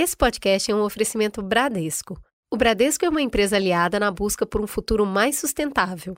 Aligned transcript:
Esse 0.00 0.16
podcast 0.16 0.70
é 0.70 0.74
um 0.76 0.84
oferecimento 0.84 1.42
Bradesco. 1.42 2.16
O 2.48 2.56
Bradesco 2.56 3.04
é 3.04 3.08
uma 3.08 3.20
empresa 3.20 3.56
aliada 3.56 3.98
na 3.98 4.12
busca 4.12 4.46
por 4.46 4.60
um 4.60 4.66
futuro 4.68 5.04
mais 5.04 5.40
sustentável. 5.40 6.14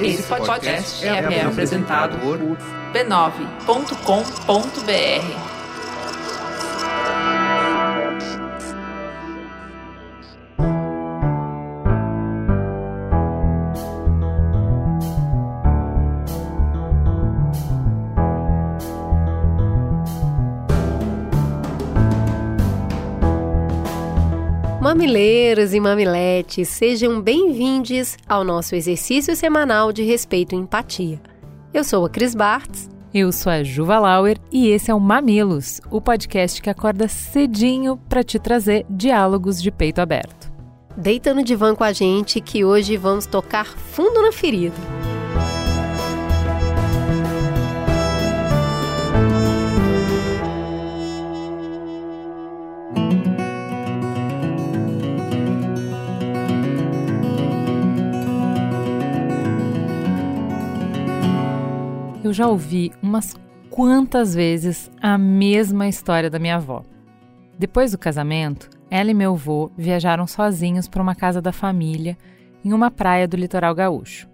Esse 0.00 0.22
podcast 0.22 1.06
é 1.06 1.42
apresentado 1.42 2.18
por 2.18 2.38
b9.com.br. 2.94 5.49
Mamileiros 25.00 25.72
e 25.72 25.80
mamiletes, 25.80 26.68
sejam 26.68 27.22
bem-vindos 27.22 28.18
ao 28.28 28.44
nosso 28.44 28.74
exercício 28.74 29.34
semanal 29.34 29.94
de 29.94 30.02
respeito 30.02 30.54
e 30.54 30.58
empatia. 30.58 31.18
Eu 31.72 31.82
sou 31.82 32.04
a 32.04 32.10
Cris 32.10 32.34
Bartz. 32.34 32.86
Eu 33.12 33.32
sou 33.32 33.50
a 33.50 33.62
Juva 33.62 33.98
Lauer 33.98 34.36
e 34.52 34.68
esse 34.68 34.90
é 34.90 34.94
o 34.94 35.00
Mamilos, 35.00 35.80
o 35.90 36.02
podcast 36.02 36.60
que 36.60 36.68
acorda 36.68 37.08
cedinho 37.08 37.96
para 38.10 38.22
te 38.22 38.38
trazer 38.38 38.84
diálogos 38.90 39.62
de 39.62 39.70
peito 39.70 40.02
aberto. 40.02 40.52
Deita 40.94 41.32
no 41.32 41.42
divã 41.42 41.74
com 41.74 41.82
a 41.82 41.94
gente 41.94 42.38
que 42.38 42.62
hoje 42.62 42.98
vamos 42.98 43.24
tocar 43.24 43.68
fundo 43.68 44.20
na 44.20 44.32
ferida. 44.32 44.76
Eu 62.30 62.34
já 62.34 62.46
ouvi 62.46 62.92
umas 63.02 63.34
quantas 63.68 64.36
vezes 64.36 64.88
a 65.02 65.18
mesma 65.18 65.88
história 65.88 66.30
da 66.30 66.38
minha 66.38 66.56
avó. 66.56 66.84
Depois 67.58 67.90
do 67.90 67.98
casamento, 67.98 68.70
ela 68.88 69.10
e 69.10 69.14
meu 69.14 69.32
avô 69.32 69.68
viajaram 69.76 70.28
sozinhos 70.28 70.86
para 70.86 71.02
uma 71.02 71.16
casa 71.16 71.42
da 71.42 71.50
família 71.50 72.16
em 72.64 72.72
uma 72.72 72.88
praia 72.88 73.26
do 73.26 73.36
litoral 73.36 73.74
gaúcho. 73.74 74.28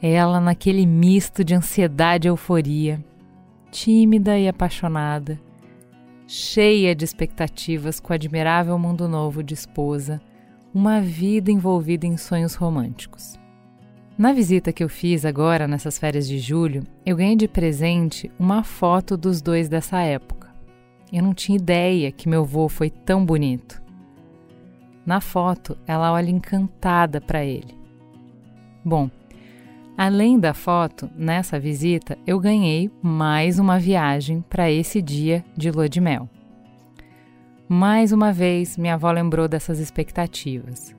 Ela, 0.00 0.40
naquele 0.40 0.86
misto 0.86 1.42
de 1.42 1.52
ansiedade 1.52 2.28
e 2.28 2.30
euforia, 2.30 3.04
tímida 3.72 4.38
e 4.38 4.46
apaixonada, 4.46 5.36
cheia 6.28 6.94
de 6.94 7.04
expectativas 7.04 7.98
com 7.98 8.12
o 8.12 8.14
admirável 8.14 8.78
mundo 8.78 9.08
novo 9.08 9.42
de 9.42 9.54
esposa, 9.54 10.20
uma 10.72 11.00
vida 11.00 11.50
envolvida 11.50 12.06
em 12.06 12.16
sonhos 12.16 12.54
românticos. 12.54 13.36
Na 14.18 14.32
visita 14.32 14.72
que 14.72 14.82
eu 14.82 14.88
fiz 14.88 15.24
agora, 15.24 15.68
nessas 15.68 15.96
férias 15.96 16.26
de 16.26 16.40
julho, 16.40 16.82
eu 17.06 17.14
ganhei 17.14 17.36
de 17.36 17.46
presente 17.46 18.28
uma 18.36 18.64
foto 18.64 19.16
dos 19.16 19.40
dois 19.40 19.68
dessa 19.68 20.00
época. 20.00 20.52
Eu 21.12 21.22
não 21.22 21.32
tinha 21.32 21.56
ideia 21.56 22.10
que 22.10 22.28
meu 22.28 22.42
avô 22.42 22.68
foi 22.68 22.90
tão 22.90 23.24
bonito. 23.24 23.80
Na 25.06 25.20
foto, 25.20 25.78
ela 25.86 26.12
olha 26.12 26.30
encantada 26.30 27.20
para 27.20 27.44
ele. 27.44 27.78
Bom, 28.84 29.08
além 29.96 30.36
da 30.36 30.52
foto, 30.52 31.08
nessa 31.16 31.60
visita 31.60 32.18
eu 32.26 32.40
ganhei 32.40 32.90
mais 33.00 33.60
uma 33.60 33.78
viagem 33.78 34.44
para 34.50 34.68
esse 34.68 35.00
dia 35.00 35.44
de 35.56 35.70
lua 35.70 35.88
de 35.88 36.00
mel. 36.00 36.28
Mais 37.68 38.10
uma 38.10 38.32
vez, 38.32 38.76
minha 38.76 38.94
avó 38.94 39.12
lembrou 39.12 39.46
dessas 39.46 39.78
expectativas 39.78 40.92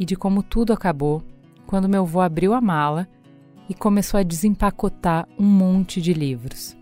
e 0.00 0.06
de 0.06 0.16
como 0.16 0.42
tudo 0.42 0.72
acabou 0.72 1.22
quando 1.74 1.88
meu 1.88 2.02
avô 2.02 2.20
abriu 2.20 2.54
a 2.54 2.60
mala 2.60 3.08
e 3.68 3.74
começou 3.74 4.20
a 4.20 4.22
desempacotar 4.22 5.26
um 5.36 5.44
monte 5.44 6.00
de 6.00 6.14
livros. 6.14 6.76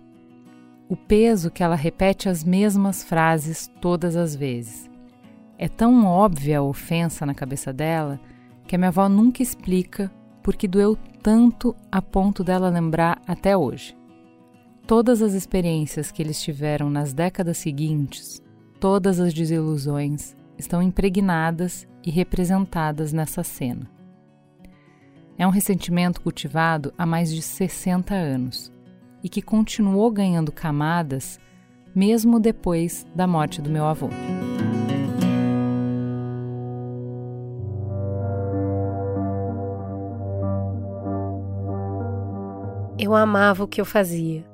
O 0.86 0.94
peso 0.94 1.50
que 1.50 1.62
ela 1.62 1.74
repete 1.74 2.28
as 2.28 2.44
mesmas 2.44 3.02
frases 3.02 3.72
todas 3.80 4.16
as 4.16 4.36
vezes. 4.36 4.90
É 5.56 5.66
tão 5.66 6.04
óbvia 6.04 6.58
a 6.58 6.62
ofensa 6.62 7.24
na 7.24 7.32
cabeça 7.32 7.72
dela 7.72 8.20
que 8.68 8.74
a 8.74 8.78
minha 8.78 8.90
avó 8.90 9.08
nunca 9.08 9.42
explica 9.42 10.12
porque 10.42 10.68
doeu 10.68 10.94
tanto 11.22 11.74
a 11.90 12.02
ponto 12.02 12.44
dela 12.44 12.68
lembrar 12.68 13.22
até 13.26 13.56
hoje. 13.56 13.96
Todas 14.86 15.22
as 15.22 15.32
experiências 15.32 16.12
que 16.12 16.20
eles 16.20 16.38
tiveram 16.42 16.90
nas 16.90 17.14
décadas 17.14 17.56
seguintes, 17.56 18.42
todas 18.78 19.20
as 19.20 19.32
desilusões, 19.32 20.36
estão 20.58 20.82
impregnadas 20.82 21.88
e 22.04 22.10
representadas 22.10 23.10
nessa 23.10 23.42
cena. 23.42 23.91
É 25.42 25.46
um 25.46 25.50
ressentimento 25.50 26.20
cultivado 26.20 26.94
há 26.96 27.04
mais 27.04 27.34
de 27.34 27.42
60 27.42 28.14
anos 28.14 28.72
e 29.24 29.28
que 29.28 29.42
continuou 29.42 30.08
ganhando 30.08 30.52
camadas 30.52 31.36
mesmo 31.92 32.38
depois 32.38 33.04
da 33.12 33.26
morte 33.26 33.60
do 33.60 33.68
meu 33.68 33.84
avô. 33.84 34.08
Eu 42.96 43.12
amava 43.12 43.64
o 43.64 43.66
que 43.66 43.80
eu 43.80 43.84
fazia. 43.84 44.44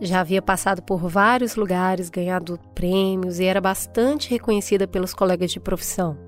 Já 0.00 0.22
havia 0.22 0.42
passado 0.42 0.82
por 0.82 1.08
vários 1.08 1.54
lugares, 1.54 2.10
ganhado 2.10 2.58
prêmios 2.74 3.38
e 3.38 3.44
era 3.44 3.60
bastante 3.60 4.28
reconhecida 4.28 4.88
pelos 4.88 5.14
colegas 5.14 5.52
de 5.52 5.60
profissão. 5.60 6.25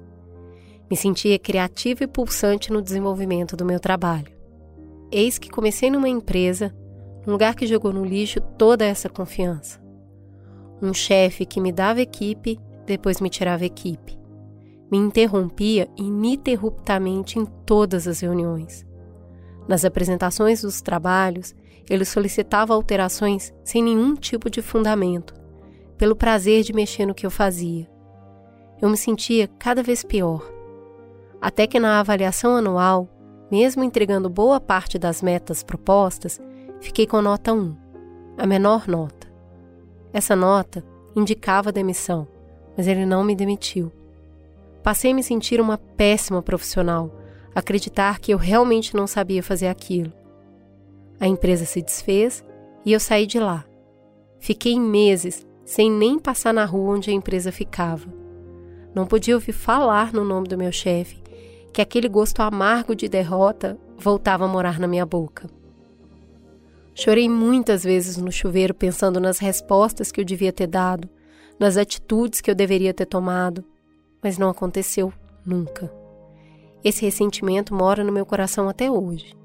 Me 0.90 0.96
sentia 0.96 1.38
criativa 1.38 2.04
e 2.04 2.06
pulsante 2.06 2.72
no 2.72 2.80
desenvolvimento 2.80 3.54
do 3.54 3.64
meu 3.64 3.78
trabalho. 3.78 4.32
Eis 5.12 5.38
que 5.38 5.50
comecei 5.50 5.90
numa 5.90 6.08
empresa, 6.08 6.74
um 7.26 7.32
lugar 7.32 7.54
que 7.54 7.66
jogou 7.66 7.92
no 7.92 8.04
lixo 8.04 8.40
toda 8.40 8.86
essa 8.86 9.08
confiança. 9.08 9.78
Um 10.80 10.94
chefe 10.94 11.44
que 11.44 11.60
me 11.60 11.72
dava 11.72 12.00
equipe, 12.00 12.58
depois 12.86 13.20
me 13.20 13.28
tirava 13.28 13.66
equipe. 13.66 14.18
Me 14.90 14.96
interrompia 14.96 15.90
ininterruptamente 15.94 17.38
em 17.38 17.44
todas 17.44 18.08
as 18.08 18.20
reuniões. 18.20 18.86
Nas 19.66 19.84
apresentações 19.84 20.62
dos 20.62 20.80
trabalhos, 20.80 21.54
ele 21.90 22.06
solicitava 22.06 22.72
alterações 22.72 23.52
sem 23.62 23.82
nenhum 23.82 24.14
tipo 24.14 24.48
de 24.48 24.62
fundamento, 24.62 25.34
pelo 25.98 26.16
prazer 26.16 26.62
de 26.62 26.72
mexer 26.72 27.04
no 27.04 27.14
que 27.14 27.26
eu 27.26 27.30
fazia. 27.30 27.86
Eu 28.80 28.88
me 28.88 28.96
sentia 28.96 29.48
cada 29.58 29.82
vez 29.82 30.02
pior 30.02 30.57
até 31.40 31.66
que 31.66 31.78
na 31.78 32.00
avaliação 32.00 32.56
anual, 32.56 33.08
mesmo 33.50 33.84
entregando 33.84 34.28
boa 34.28 34.60
parte 34.60 34.98
das 34.98 35.22
metas 35.22 35.62
propostas, 35.62 36.40
fiquei 36.80 37.06
com 37.06 37.22
nota 37.22 37.52
1, 37.52 37.76
a 38.36 38.46
menor 38.46 38.86
nota. 38.88 39.28
Essa 40.12 40.34
nota 40.34 40.84
indicava 41.14 41.72
demissão, 41.72 42.26
mas 42.76 42.86
ele 42.86 43.06
não 43.06 43.24
me 43.24 43.34
demitiu. 43.34 43.92
Passei 44.82 45.12
a 45.12 45.14
me 45.14 45.22
sentir 45.22 45.60
uma 45.60 45.78
péssima 45.78 46.42
profissional, 46.42 47.10
acreditar 47.54 48.18
que 48.18 48.32
eu 48.32 48.38
realmente 48.38 48.94
não 48.94 49.06
sabia 49.06 49.42
fazer 49.42 49.68
aquilo. 49.68 50.12
A 51.20 51.26
empresa 51.26 51.64
se 51.64 51.82
desfez 51.82 52.44
e 52.84 52.92
eu 52.92 53.00
saí 53.00 53.26
de 53.26 53.38
lá. 53.38 53.64
Fiquei 54.38 54.78
meses 54.78 55.46
sem 55.64 55.90
nem 55.90 56.18
passar 56.18 56.54
na 56.54 56.64
rua 56.64 56.94
onde 56.94 57.10
a 57.10 57.12
empresa 57.12 57.52
ficava. 57.52 58.06
Não 58.94 59.06
podia 59.06 59.34
ouvir 59.34 59.52
falar 59.52 60.12
no 60.12 60.24
nome 60.24 60.48
do 60.48 60.56
meu 60.56 60.72
chefe 60.72 61.27
que 61.72 61.80
aquele 61.80 62.08
gosto 62.08 62.40
amargo 62.40 62.94
de 62.94 63.08
derrota 63.08 63.78
voltava 63.98 64.44
a 64.44 64.48
morar 64.48 64.78
na 64.78 64.86
minha 64.86 65.06
boca. 65.06 65.48
Chorei 66.94 67.28
muitas 67.28 67.84
vezes 67.84 68.16
no 68.16 68.32
chuveiro 68.32 68.74
pensando 68.74 69.20
nas 69.20 69.38
respostas 69.38 70.10
que 70.10 70.20
eu 70.20 70.24
devia 70.24 70.52
ter 70.52 70.66
dado, 70.66 71.08
nas 71.58 71.76
atitudes 71.76 72.40
que 72.40 72.50
eu 72.50 72.54
deveria 72.54 72.92
ter 72.92 73.06
tomado, 73.06 73.64
mas 74.22 74.36
não 74.36 74.48
aconteceu 74.48 75.12
nunca. 75.44 75.92
Esse 76.82 77.04
ressentimento 77.04 77.74
mora 77.74 78.02
no 78.02 78.12
meu 78.12 78.26
coração 78.26 78.68
até 78.68 78.90
hoje. 78.90 79.36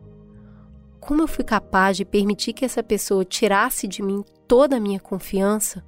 Como 1.00 1.22
eu 1.22 1.28
fui 1.28 1.44
capaz 1.44 1.98
de 1.98 2.06
permitir 2.06 2.54
que 2.54 2.66
essa 2.66 2.82
pessoa 2.82 3.26
tirasse 3.26 3.88
de 3.88 4.02
mim 4.02 4.24
toda 4.48 4.78
a 4.78 4.80
minha 4.80 5.00
confiança? 5.00 5.84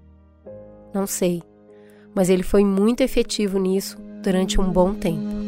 Não 0.93 1.07
sei, 1.07 1.41
mas 2.13 2.29
ele 2.29 2.43
foi 2.43 2.63
muito 2.63 3.01
efetivo 3.01 3.57
nisso 3.57 3.97
durante 4.21 4.59
um 4.59 4.71
bom 4.71 4.93
tempo. 4.93 5.44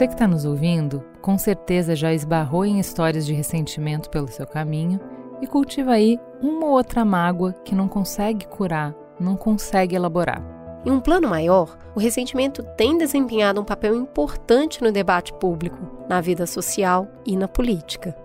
Você 0.00 0.06
que 0.06 0.14
está 0.14 0.26
nos 0.26 0.46
ouvindo, 0.46 1.04
com 1.20 1.36
certeza 1.36 1.94
já 1.94 2.10
esbarrou 2.10 2.64
em 2.64 2.80
histórias 2.80 3.26
de 3.26 3.34
ressentimento 3.34 4.08
pelo 4.08 4.28
seu 4.28 4.46
caminho 4.46 4.98
e 5.42 5.46
cultiva 5.46 5.90
aí 5.90 6.18
uma 6.40 6.64
ou 6.64 6.72
outra 6.72 7.04
mágoa 7.04 7.52
que 7.52 7.74
não 7.74 7.86
consegue 7.86 8.46
curar, 8.46 8.94
não 9.20 9.36
consegue 9.36 9.94
elaborar. 9.94 10.42
Em 10.86 10.90
um 10.90 11.00
plano 11.00 11.28
maior, 11.28 11.76
o 11.94 12.00
ressentimento 12.00 12.62
tem 12.78 12.96
desempenhado 12.96 13.60
um 13.60 13.64
papel 13.64 13.94
importante 13.94 14.82
no 14.82 14.90
debate 14.90 15.34
público, 15.34 15.76
na 16.08 16.18
vida 16.22 16.46
social 16.46 17.06
e 17.26 17.36
na 17.36 17.46
política. 17.46 18.16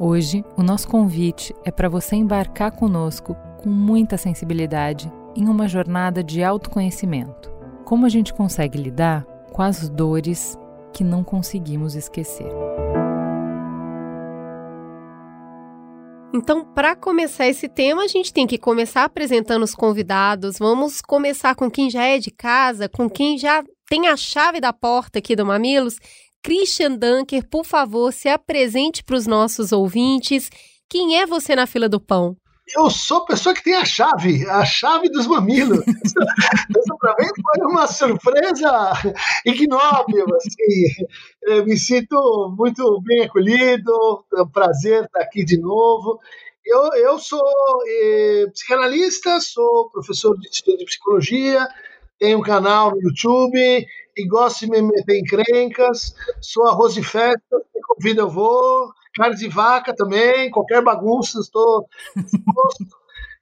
Hoje, 0.00 0.42
o 0.56 0.62
nosso 0.62 0.88
convite 0.88 1.54
é 1.62 1.70
para 1.70 1.90
você 1.90 2.16
embarcar 2.16 2.72
conosco 2.72 3.36
com 3.58 3.68
muita 3.68 4.16
sensibilidade 4.16 5.12
em 5.36 5.46
uma 5.46 5.68
jornada 5.68 6.24
de 6.24 6.42
autoconhecimento. 6.42 7.52
Como 7.84 8.06
a 8.06 8.08
gente 8.08 8.32
consegue 8.32 8.78
lidar 8.78 9.26
com 9.52 9.60
as 9.60 9.90
dores 9.90 10.58
que 10.98 11.04
não 11.04 11.22
conseguimos 11.22 11.94
esquecer. 11.94 12.48
Então, 16.34 16.64
para 16.74 16.96
começar 16.96 17.46
esse 17.46 17.68
tema, 17.68 18.02
a 18.02 18.08
gente 18.08 18.32
tem 18.32 18.48
que 18.48 18.58
começar 18.58 19.04
apresentando 19.04 19.62
os 19.62 19.76
convidados. 19.76 20.58
Vamos 20.58 21.00
começar 21.00 21.54
com 21.54 21.70
quem 21.70 21.88
já 21.88 22.04
é 22.04 22.18
de 22.18 22.32
casa, 22.32 22.88
com 22.88 23.08
quem 23.08 23.38
já 23.38 23.62
tem 23.88 24.08
a 24.08 24.16
chave 24.16 24.60
da 24.60 24.72
porta 24.72 25.20
aqui 25.20 25.36
do 25.36 25.46
Mamilos. 25.46 25.98
Christian 26.42 26.96
Dunker, 26.96 27.48
por 27.48 27.64
favor, 27.64 28.12
se 28.12 28.28
apresente 28.28 29.04
para 29.04 29.14
os 29.14 29.26
nossos 29.28 29.70
ouvintes. 29.70 30.50
Quem 30.90 31.16
é 31.20 31.26
você 31.26 31.54
na 31.54 31.68
fila 31.68 31.88
do 31.88 32.00
pão? 32.00 32.36
Eu 32.76 32.90
sou 32.90 33.18
a 33.18 33.26
pessoa 33.26 33.54
que 33.54 33.62
tem 33.62 33.74
a 33.74 33.84
chave, 33.84 34.46
a 34.48 34.64
chave 34.64 35.08
dos 35.08 35.26
mamilos. 35.26 35.80
Essa 35.86 36.96
para 37.00 37.16
mim 37.18 37.28
foi 37.42 37.66
uma 37.66 37.86
surpresa 37.86 38.92
ignóbil. 39.44 40.26
Assim. 40.36 41.64
Me 41.64 41.78
sinto 41.78 42.54
muito 42.56 43.00
bem 43.02 43.24
acolhido, 43.24 44.24
é 44.34 44.42
um 44.42 44.48
prazer 44.48 45.04
estar 45.04 45.20
aqui 45.20 45.44
de 45.44 45.58
novo. 45.58 46.18
Eu, 46.64 46.92
eu 46.94 47.18
sou 47.18 47.42
eh, 47.86 48.46
psicanalista, 48.52 49.40
sou 49.40 49.90
professor 49.90 50.36
de, 50.38 50.76
de 50.76 50.84
psicologia, 50.84 51.66
tenho 52.18 52.38
um 52.38 52.42
canal 52.42 52.90
no 52.90 53.00
YouTube 53.00 53.86
e 54.16 54.26
gosto 54.26 54.66
de 54.66 54.70
me 54.70 54.82
meter 54.82 55.16
em 55.16 55.24
crencas, 55.24 56.14
sou 56.42 56.66
arroz 56.66 56.92
de 56.92 57.02
festa, 57.02 57.56
me 57.74 57.80
convida 57.80 58.22
eu 58.22 58.28
vou, 58.28 58.92
carne 59.18 59.36
de 59.36 59.48
vaca 59.48 59.94
também, 59.94 60.50
qualquer 60.50 60.82
bagunça, 60.82 61.40
estou 61.40 61.86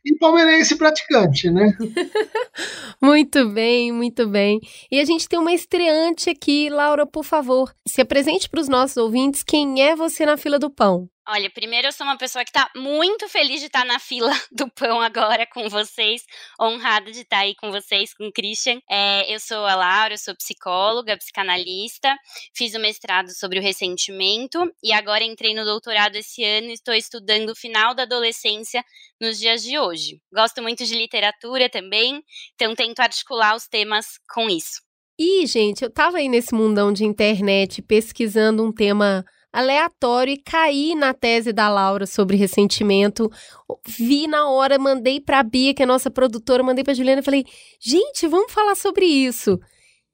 e 0.06 0.16
palmeirense 0.18 0.76
praticante, 0.76 1.50
né? 1.50 1.76
muito 3.02 3.48
bem, 3.50 3.90
muito 3.90 4.28
bem. 4.28 4.60
E 4.90 5.00
a 5.00 5.04
gente 5.04 5.28
tem 5.28 5.38
uma 5.38 5.52
estreante 5.52 6.30
aqui, 6.30 6.70
Laura, 6.70 7.04
por 7.04 7.24
favor, 7.24 7.74
se 7.86 8.00
apresente 8.00 8.48
para 8.48 8.60
os 8.60 8.68
nossos 8.68 8.96
ouvintes 8.96 9.42
quem 9.42 9.82
é 9.82 9.96
você 9.96 10.24
na 10.24 10.36
fila 10.36 10.58
do 10.60 10.70
pão. 10.70 11.08
Olha, 11.28 11.50
primeiro 11.50 11.88
eu 11.88 11.92
sou 11.92 12.06
uma 12.06 12.16
pessoa 12.16 12.44
que 12.44 12.50
está 12.50 12.70
muito 12.76 13.28
feliz 13.28 13.58
de 13.58 13.66
estar 13.66 13.80
tá 13.80 13.84
na 13.84 13.98
fila 13.98 14.30
do 14.52 14.70
pão 14.70 15.00
agora 15.00 15.44
com 15.44 15.68
vocês, 15.68 16.22
honrada 16.60 17.10
de 17.10 17.22
estar 17.22 17.38
tá 17.38 17.42
aí 17.42 17.56
com 17.56 17.72
vocês, 17.72 18.14
com 18.14 18.28
o 18.28 18.32
Christian. 18.32 18.78
É, 18.88 19.34
eu 19.34 19.40
sou 19.40 19.66
a 19.66 19.74
Laura, 19.74 20.14
eu 20.14 20.18
sou 20.18 20.36
psicóloga, 20.36 21.16
psicanalista, 21.16 22.16
fiz 22.54 22.74
o 22.74 22.78
mestrado 22.78 23.30
sobre 23.30 23.58
o 23.58 23.62
ressentimento 23.62 24.72
e 24.80 24.92
agora 24.92 25.24
entrei 25.24 25.52
no 25.52 25.64
doutorado 25.64 26.14
esse 26.14 26.44
ano 26.44 26.68
e 26.68 26.74
estou 26.74 26.94
estudando 26.94 27.50
o 27.50 27.56
final 27.56 27.92
da 27.92 28.04
adolescência 28.04 28.84
nos 29.20 29.36
dias 29.36 29.64
de 29.64 29.76
hoje. 29.76 30.20
Gosto 30.32 30.62
muito 30.62 30.84
de 30.84 30.94
literatura 30.94 31.68
também, 31.68 32.22
então 32.54 32.72
tento 32.76 33.00
articular 33.00 33.56
os 33.56 33.66
temas 33.66 34.20
com 34.32 34.48
isso. 34.48 34.80
E, 35.18 35.44
gente, 35.46 35.82
eu 35.82 35.88
estava 35.88 36.18
aí 36.18 36.28
nesse 36.28 36.54
mundão 36.54 36.92
de 36.92 37.04
internet 37.04 37.82
pesquisando 37.82 38.62
um 38.62 38.70
tema 38.70 39.24
aleatório 39.56 40.34
e 40.34 40.36
caí 40.36 40.94
na 40.94 41.14
tese 41.14 41.52
da 41.52 41.68
Laura 41.68 42.06
sobre 42.06 42.36
ressentimento. 42.36 43.30
Vi 43.86 44.26
na 44.26 44.48
hora, 44.50 44.78
mandei 44.78 45.20
para 45.20 45.40
a 45.40 45.42
Bia, 45.42 45.72
que 45.72 45.82
é 45.82 45.86
nossa 45.86 46.10
produtora, 46.10 46.62
mandei 46.62 46.84
para 46.84 46.94
Juliana 46.94 47.20
e 47.20 47.24
falei: 47.24 47.44
"Gente, 47.80 48.26
vamos 48.26 48.52
falar 48.52 48.74
sobre 48.74 49.06
isso". 49.06 49.58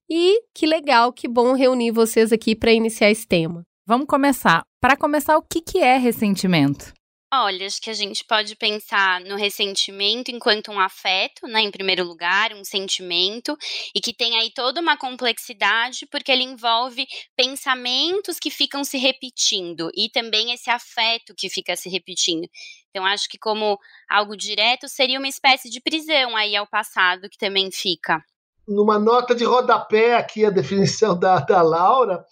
E 0.08 0.42
que 0.54 0.66
legal, 0.66 1.12
que 1.12 1.26
bom 1.26 1.54
reunir 1.54 1.90
vocês 1.90 2.32
aqui 2.32 2.54
para 2.54 2.72
iniciar 2.72 3.10
esse 3.10 3.26
tema. 3.26 3.64
Vamos 3.86 4.06
começar. 4.06 4.62
Para 4.80 4.96
começar, 4.96 5.36
o 5.36 5.42
que, 5.42 5.60
que 5.60 5.78
é 5.78 5.96
ressentimento? 5.96 6.92
Olha, 7.34 7.66
acho 7.66 7.80
que 7.80 7.88
a 7.88 7.94
gente 7.94 8.22
pode 8.24 8.54
pensar 8.54 9.18
no 9.22 9.36
ressentimento 9.36 10.30
enquanto 10.30 10.70
um 10.70 10.78
afeto, 10.78 11.46
né, 11.48 11.62
em 11.62 11.70
primeiro 11.70 12.04
lugar, 12.04 12.52
um 12.52 12.62
sentimento, 12.62 13.56
e 13.94 14.00
que 14.02 14.12
tem 14.12 14.38
aí 14.38 14.50
toda 14.52 14.82
uma 14.82 14.98
complexidade, 14.98 16.04
porque 16.10 16.30
ele 16.30 16.42
envolve 16.42 17.06
pensamentos 17.34 18.38
que 18.38 18.50
ficam 18.50 18.84
se 18.84 18.98
repetindo 18.98 19.90
e 19.96 20.10
também 20.10 20.52
esse 20.52 20.68
afeto 20.70 21.34
que 21.34 21.48
fica 21.48 21.74
se 21.74 21.88
repetindo. 21.88 22.46
Então, 22.90 23.06
acho 23.06 23.26
que 23.30 23.38
como 23.38 23.78
algo 24.10 24.36
direto 24.36 24.86
seria 24.86 25.18
uma 25.18 25.28
espécie 25.28 25.70
de 25.70 25.80
prisão 25.80 26.36
aí 26.36 26.54
ao 26.54 26.66
passado 26.66 27.30
que 27.30 27.38
também 27.38 27.70
fica 27.72 28.22
numa 28.66 28.98
nota 28.98 29.34
de 29.34 29.44
rodapé 29.44 30.14
aqui 30.14 30.44
a 30.44 30.50
definição 30.50 31.18
da, 31.18 31.40
da 31.40 31.62
Laura, 31.62 32.24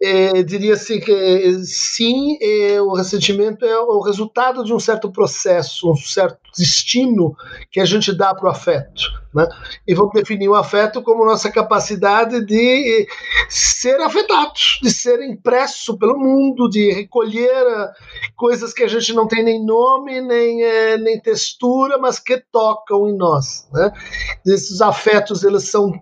é, 0.00 0.42
diria 0.42 0.74
assim 0.74 1.00
que 1.00 1.64
sim, 1.64 2.38
é, 2.40 2.80
o 2.80 2.92
ressentimento 2.92 3.64
é 3.64 3.78
o 3.80 4.00
resultado 4.00 4.64
de 4.64 4.72
um 4.72 4.80
certo 4.80 5.10
processo, 5.10 5.90
um 5.90 5.96
certo 5.96 6.38
destino 6.56 7.36
que 7.70 7.80
a 7.80 7.84
gente 7.84 8.16
dá 8.16 8.34
para 8.34 8.46
o 8.46 8.50
afeto. 8.50 9.02
Né? 9.34 9.46
E 9.86 9.94
vamos 9.94 10.14
definir 10.14 10.48
o 10.48 10.54
afeto 10.54 11.02
como 11.02 11.26
nossa 11.26 11.50
capacidade 11.50 12.42
de 12.46 13.06
ser 13.50 14.00
afetado, 14.00 14.52
de 14.82 14.90
ser 14.90 15.20
impresso 15.22 15.98
pelo 15.98 16.18
mundo, 16.18 16.70
de 16.70 16.90
recolher 16.90 17.50
ah, 17.50 17.92
coisas 18.34 18.72
que 18.72 18.82
a 18.82 18.88
gente 18.88 19.12
não 19.12 19.28
tem 19.28 19.44
nem 19.44 19.62
nome, 19.62 20.22
nem, 20.22 20.62
é, 20.62 20.96
nem 20.96 21.20
textura, 21.20 21.98
mas 21.98 22.18
que 22.18 22.42
tocam 22.50 23.10
em 23.10 23.16
nós. 23.16 23.68
Né? 23.72 23.92
Esses 24.46 24.80
afetos 24.80 25.44
eles 25.44 25.65
são 25.66 25.92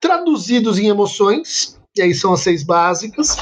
traduzidos 0.00 0.78
em 0.78 0.88
emoções, 0.88 1.78
e 1.96 2.02
aí 2.02 2.14
são 2.14 2.32
as 2.32 2.40
seis 2.40 2.62
básicas, 2.62 3.36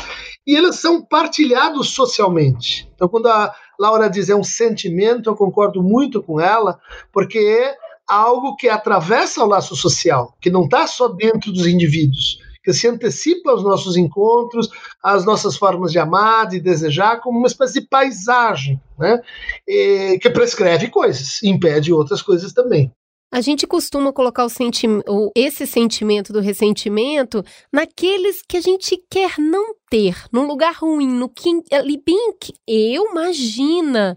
e 0.47 0.57
eles 0.57 0.77
são 0.77 1.05
partilhados 1.05 1.91
socialmente. 1.91 2.89
Então, 2.95 3.09
quando 3.09 3.27
a 3.27 3.55
Laura 3.79 4.09
diz 4.09 4.29
é 4.29 4.37
um 4.37 4.45
sentimento, 4.45 5.29
eu 5.29 5.37
concordo 5.37 5.83
muito 5.83 6.23
com 6.23 6.41
ela, 6.41 6.79
porque 7.13 7.39
é 7.39 7.77
algo 8.09 8.57
que 8.57 8.69
atravessa 8.69 9.43
o 9.43 9.49
laço 9.49 9.75
social, 9.75 10.35
que 10.41 10.51
não 10.51 10.65
está 10.65 10.87
só 10.87 11.09
dentro 11.09 11.53
dos 11.53 11.67
indivíduos, 11.67 12.39
que 12.63 12.73
se 12.73 12.89
antecipa 12.89 13.51
aos 13.51 13.63
nossos 13.63 13.97
encontros, 13.97 14.69
às 15.03 15.25
nossas 15.25 15.57
formas 15.57 15.93
de 15.93 15.99
amar, 15.99 16.49
de 16.49 16.61
desejar, 16.61 17.21
como 17.21 17.39
uma 17.39 17.49
espécie 17.49 17.81
de 17.81 17.89
paisagem, 17.89 18.81
né? 18.99 19.21
E, 19.67 20.19
que 20.21 20.31
prescreve 20.31 20.89
coisas, 20.89 21.43
impede 21.43 21.93
outras 21.93 22.23
coisas 22.23 22.53
também. 22.53 22.93
A 23.37 23.43
gente 23.43 23.67
costuma 23.67 24.15
colocar 24.15 24.47
o 24.47 24.49
senti 24.49 24.87
esse 25.35 25.67
sentimento 25.67 26.33
do 26.33 26.41
ressentimento 26.41 27.45
naqueles 27.71 28.41
que 28.41 28.57
a 28.57 28.63
gente 28.63 28.97
quer 29.11 29.39
não 29.39 29.75
ter, 29.91 30.17
num 30.33 30.47
lugar 30.47 30.73
ruim, 30.77 31.07
no 31.07 31.29
que 31.29 31.51
ali 31.71 32.03
bem 32.03 32.33
que 32.41 32.55
eu 32.67 33.11
imagina. 33.11 34.17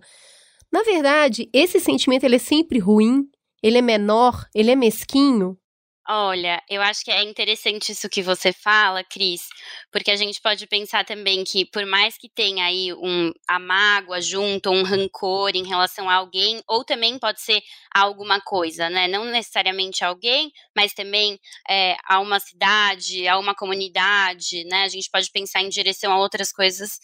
Na 0.72 0.84
verdade, 0.84 1.50
esse 1.52 1.82
sentimento 1.82 2.24
ele 2.24 2.38
é 2.38 2.40
sempre 2.40 2.80
ruim, 2.80 3.28
ele 3.62 3.80
é 3.80 3.82
menor, 3.82 4.46
ele 4.56 4.72
é 4.72 4.76
mesquinho. 4.76 5.58
Olha, 6.12 6.60
eu 6.68 6.82
acho 6.82 7.06
que 7.06 7.12
é 7.12 7.22
interessante 7.22 7.92
isso 7.92 8.10
que 8.10 8.24
você 8.24 8.52
fala, 8.52 9.04
Cris, 9.04 9.48
porque 9.92 10.10
a 10.10 10.16
gente 10.16 10.42
pode 10.42 10.66
pensar 10.66 11.06
também 11.06 11.44
que, 11.44 11.66
por 11.66 11.86
mais 11.86 12.18
que 12.18 12.28
tenha 12.28 12.66
aí 12.66 12.92
um, 12.96 13.32
a 13.48 13.60
mágoa 13.60 14.20
junto, 14.20 14.72
um 14.72 14.82
rancor 14.82 15.52
em 15.54 15.68
relação 15.68 16.10
a 16.10 16.16
alguém, 16.16 16.64
ou 16.68 16.84
também 16.84 17.20
pode 17.20 17.40
ser 17.42 17.62
alguma 17.94 18.42
coisa, 18.42 18.90
né? 18.90 19.08
Não 19.08 19.24
necessariamente 19.26 20.04
alguém, 20.04 20.52
mas 20.76 20.94
também 20.96 21.40
é, 21.70 21.96
a 22.08 22.20
uma 22.20 22.40
cidade, 22.40 23.28
a 23.28 23.38
uma 23.38 23.54
comunidade, 23.54 24.64
né? 24.66 24.86
A 24.86 24.88
gente 24.88 25.12
pode 25.12 25.30
pensar 25.30 25.62
em 25.62 25.70
direção 25.70 26.12
a 26.12 26.18
outras 26.18 26.52
coisas. 26.52 26.98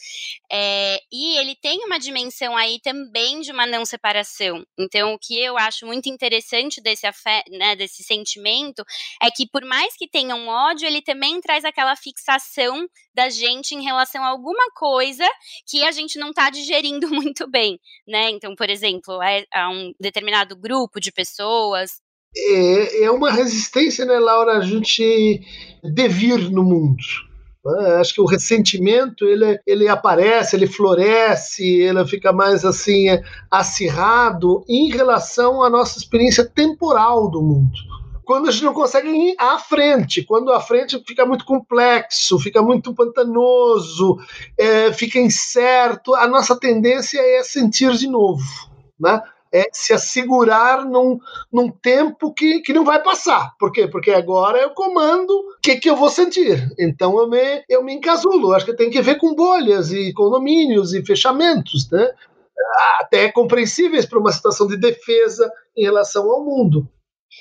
É, 0.52 1.00
e 1.12 1.38
ele 1.38 1.56
tem 1.56 1.84
uma 1.86 2.00
dimensão 2.00 2.58
aí 2.58 2.80
também 2.82 3.42
de 3.42 3.52
uma 3.52 3.66
não 3.68 3.86
separação. 3.86 4.66
Então, 4.80 5.14
o 5.14 5.20
que 5.20 5.38
eu 5.40 5.58
acho 5.58 5.86
muito 5.86 6.10
interessante 6.10 6.82
desse, 6.82 7.06
né, 7.52 7.76
desse 7.76 8.04
sentimento 8.04 8.84
é 9.22 9.30
que 9.32 9.48
por 9.48 9.64
mais 9.66 9.96
que 9.96 10.08
tenha 10.08 10.36
um 10.36 10.48
ódio, 10.48 10.88
ele 10.88 11.02
também 11.02 11.40
traz 11.42 11.66
aquela 11.66 11.96
fixação 11.96 12.88
da 13.14 13.30
gente 13.30 13.74
em 13.74 13.84
relação 13.84 14.24
a 14.24 14.28
alguma 14.28 14.72
coisa 14.76 15.26
que 15.68 15.84
a 15.84 15.92
gente 15.92 16.20
não 16.20 16.30
está 16.30 16.50
digerindo 16.50 17.08
muito 17.10 17.50
bem, 17.50 17.80
né? 18.08 18.30
Então, 18.32 18.56
por 18.56 18.70
exemplo, 18.70 19.22
é 19.22 19.46
a 19.54 19.70
um 19.70 19.94
determinado 20.00 20.56
grupo 20.56 21.00
de 21.00 21.12
pessoas. 21.12 21.94
É, 22.38 23.06
é 23.06 23.12
uma 23.12 23.32
resistência, 23.32 24.06
né, 24.06 24.20
Laura, 24.20 24.58
a 24.58 24.62
gente 24.62 25.42
devir 25.84 26.52
no 26.52 26.64
mundo. 26.64 27.02
Né? 27.64 27.96
Acho 27.96 28.14
que 28.14 28.22
o 28.22 28.26
ressentimento 28.26 29.26
ele, 29.26 29.58
ele 29.66 29.88
aparece, 29.88 30.56
ele 30.56 30.68
floresce, 30.68 31.64
ele 31.64 32.06
fica 32.06 32.34
mais 32.34 32.66
assim 32.66 33.08
acirrado 33.50 34.64
em 34.68 34.90
relação 34.90 35.64
à 35.64 35.70
nossa 35.70 35.98
experiência 35.98 36.46
temporal 36.46 37.32
do 37.32 37.42
mundo 37.42 38.05
quando 38.26 38.50
a 38.50 38.52
gente 38.52 38.66
não 38.66 38.74
consegue 38.74 39.10
ir 39.10 39.36
à 39.38 39.58
frente, 39.60 40.24
quando 40.24 40.52
a 40.52 40.60
frente 40.60 41.02
fica 41.08 41.26
muito 41.26 41.46
complexo, 41.46 42.40
fica 42.40 42.62
muito 42.62 42.94
pantanoso, 42.94 44.18
é, 44.58 44.92
fica 44.92 45.20
incerto, 45.20 46.14
a 46.16 46.28
nossa 46.28 46.60
tendência 46.60 47.20
é 47.20 47.44
sentir 47.44 47.92
de 47.94 48.08
novo, 48.08 48.44
né? 49.00 49.22
é 49.54 49.70
se 49.72 49.94
assegurar 49.94 50.84
num, 50.84 51.18
num 51.52 51.72
tempo 51.72 52.34
que, 52.34 52.60
que 52.60 52.74
não 52.74 52.84
vai 52.84 53.02
passar. 53.02 53.54
Por 53.58 53.72
quê? 53.72 53.88
Porque 53.88 54.12
agora 54.12 54.58
eu 54.58 54.72
comando 54.72 55.32
o 55.32 55.62
que, 55.62 55.78
que 55.78 55.90
eu 55.90 55.96
vou 55.96 56.10
sentir. 56.10 56.68
Então 56.78 57.18
eu 57.18 57.30
me, 57.30 57.64
eu 57.70 57.82
me 57.82 57.94
encasulo. 57.94 58.52
Acho 58.52 58.66
que 58.66 58.76
tem 58.76 58.90
que 58.90 59.02
ver 59.02 59.16
com 59.16 59.34
bolhas 59.34 59.94
e 59.94 60.12
condomínios 60.12 60.94
e 60.94 61.06
fechamentos, 61.06 61.90
né? 61.90 62.06
até 63.00 63.32
compreensíveis 63.32 64.06
para 64.06 64.20
uma 64.20 64.32
situação 64.32 64.68
de 64.68 64.76
defesa 64.76 65.50
em 65.78 65.84
relação 65.84 66.30
ao 66.30 66.44
mundo 66.44 66.90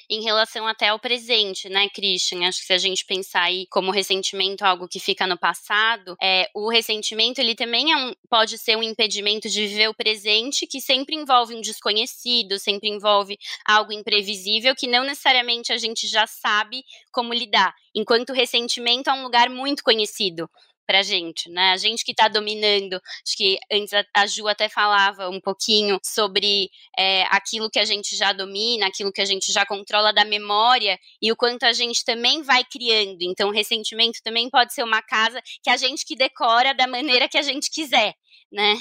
em 0.09 0.23
relação 0.23 0.67
até 0.67 0.89
ao 0.89 0.99
presente, 0.99 1.69
né, 1.69 1.89
Christian? 1.89 2.47
Acho 2.47 2.61
que 2.61 2.67
se 2.67 2.73
a 2.73 2.79
gente 2.79 3.05
pensar 3.05 3.43
aí 3.43 3.67
como 3.71 3.91
ressentimento 3.91 4.65
algo 4.65 4.89
que 4.89 5.01
fica 5.01 5.27
no 5.27 5.39
passado, 5.39 6.17
é, 6.23 6.49
o 6.55 6.71
ressentimento 6.71 7.41
ele 7.41 7.55
também 7.55 7.93
é 7.93 7.97
um, 7.97 8.13
pode 8.29 8.59
ser 8.59 8.77
um 8.77 8.83
impedimento 8.83 9.49
de 9.49 9.67
viver 9.67 9.89
o 9.89 9.95
presente, 9.95 10.67
que 10.67 10.81
sempre 10.81 11.15
envolve 11.17 11.55
um 11.55 11.61
desconhecido, 11.61 12.59
sempre 12.59 12.89
envolve 12.89 13.39
algo 13.67 13.93
imprevisível 13.93 14.75
que 14.75 14.87
não 14.87 15.05
necessariamente 15.05 15.73
a 15.73 15.77
gente 15.77 16.07
já 16.07 16.27
sabe 16.27 16.83
como 17.13 17.33
lidar. 17.33 17.75
Enquanto 17.95 18.31
o 18.31 18.35
ressentimento 18.35 19.09
é 19.09 19.13
um 19.13 19.23
lugar 19.23 19.49
muito 19.49 19.83
conhecido 19.83 20.49
pra 20.87 21.03
gente, 21.03 21.51
né? 21.51 21.73
A 21.73 21.77
gente 21.77 22.05
que 22.05 22.13
está 22.13 22.29
dominando, 22.29 22.95
acho 22.95 23.37
que 23.37 23.59
antes 23.71 23.93
a, 24.15 24.27
Ju 24.27 24.49
até 24.49 24.69
falava 24.69 25.29
um 25.29 25.41
pouquinho 25.41 25.99
sobre 26.05 26.71
é, 26.99 27.23
aquilo 27.31 27.71
que 27.71 27.79
a 27.79 27.85
gente 27.85 28.17
já 28.17 28.33
domina, 28.33 28.87
aquilo 28.87 29.13
que 29.13 29.21
a 29.21 29.25
gente 29.25 29.53
já 29.53 29.65
controla 29.67 30.13
da 30.13 30.25
memória 30.25 30.99
e 31.21 31.31
o 31.33 31.37
quanto 31.37 31.65
a 31.65 31.73
gente 31.73 32.05
também 32.05 32.43
vai 32.43 32.65
criando. 32.65 33.23
Então, 33.23 33.51
ressentimento 33.51 34.21
também 34.23 34.51
pode 34.51 34.73
ser 34.75 34.83
uma 34.83 35.03
casa 35.03 35.41
que 35.63 35.71
a 35.71 35.77
gente 35.77 36.05
que 36.05 36.17
decora 36.17 36.75
da 36.75 36.87
maneira 36.87 37.29
que 37.29 37.39
a 37.39 37.43
gente 37.43 37.71
quiser, 37.71 38.15
né? 38.53 38.77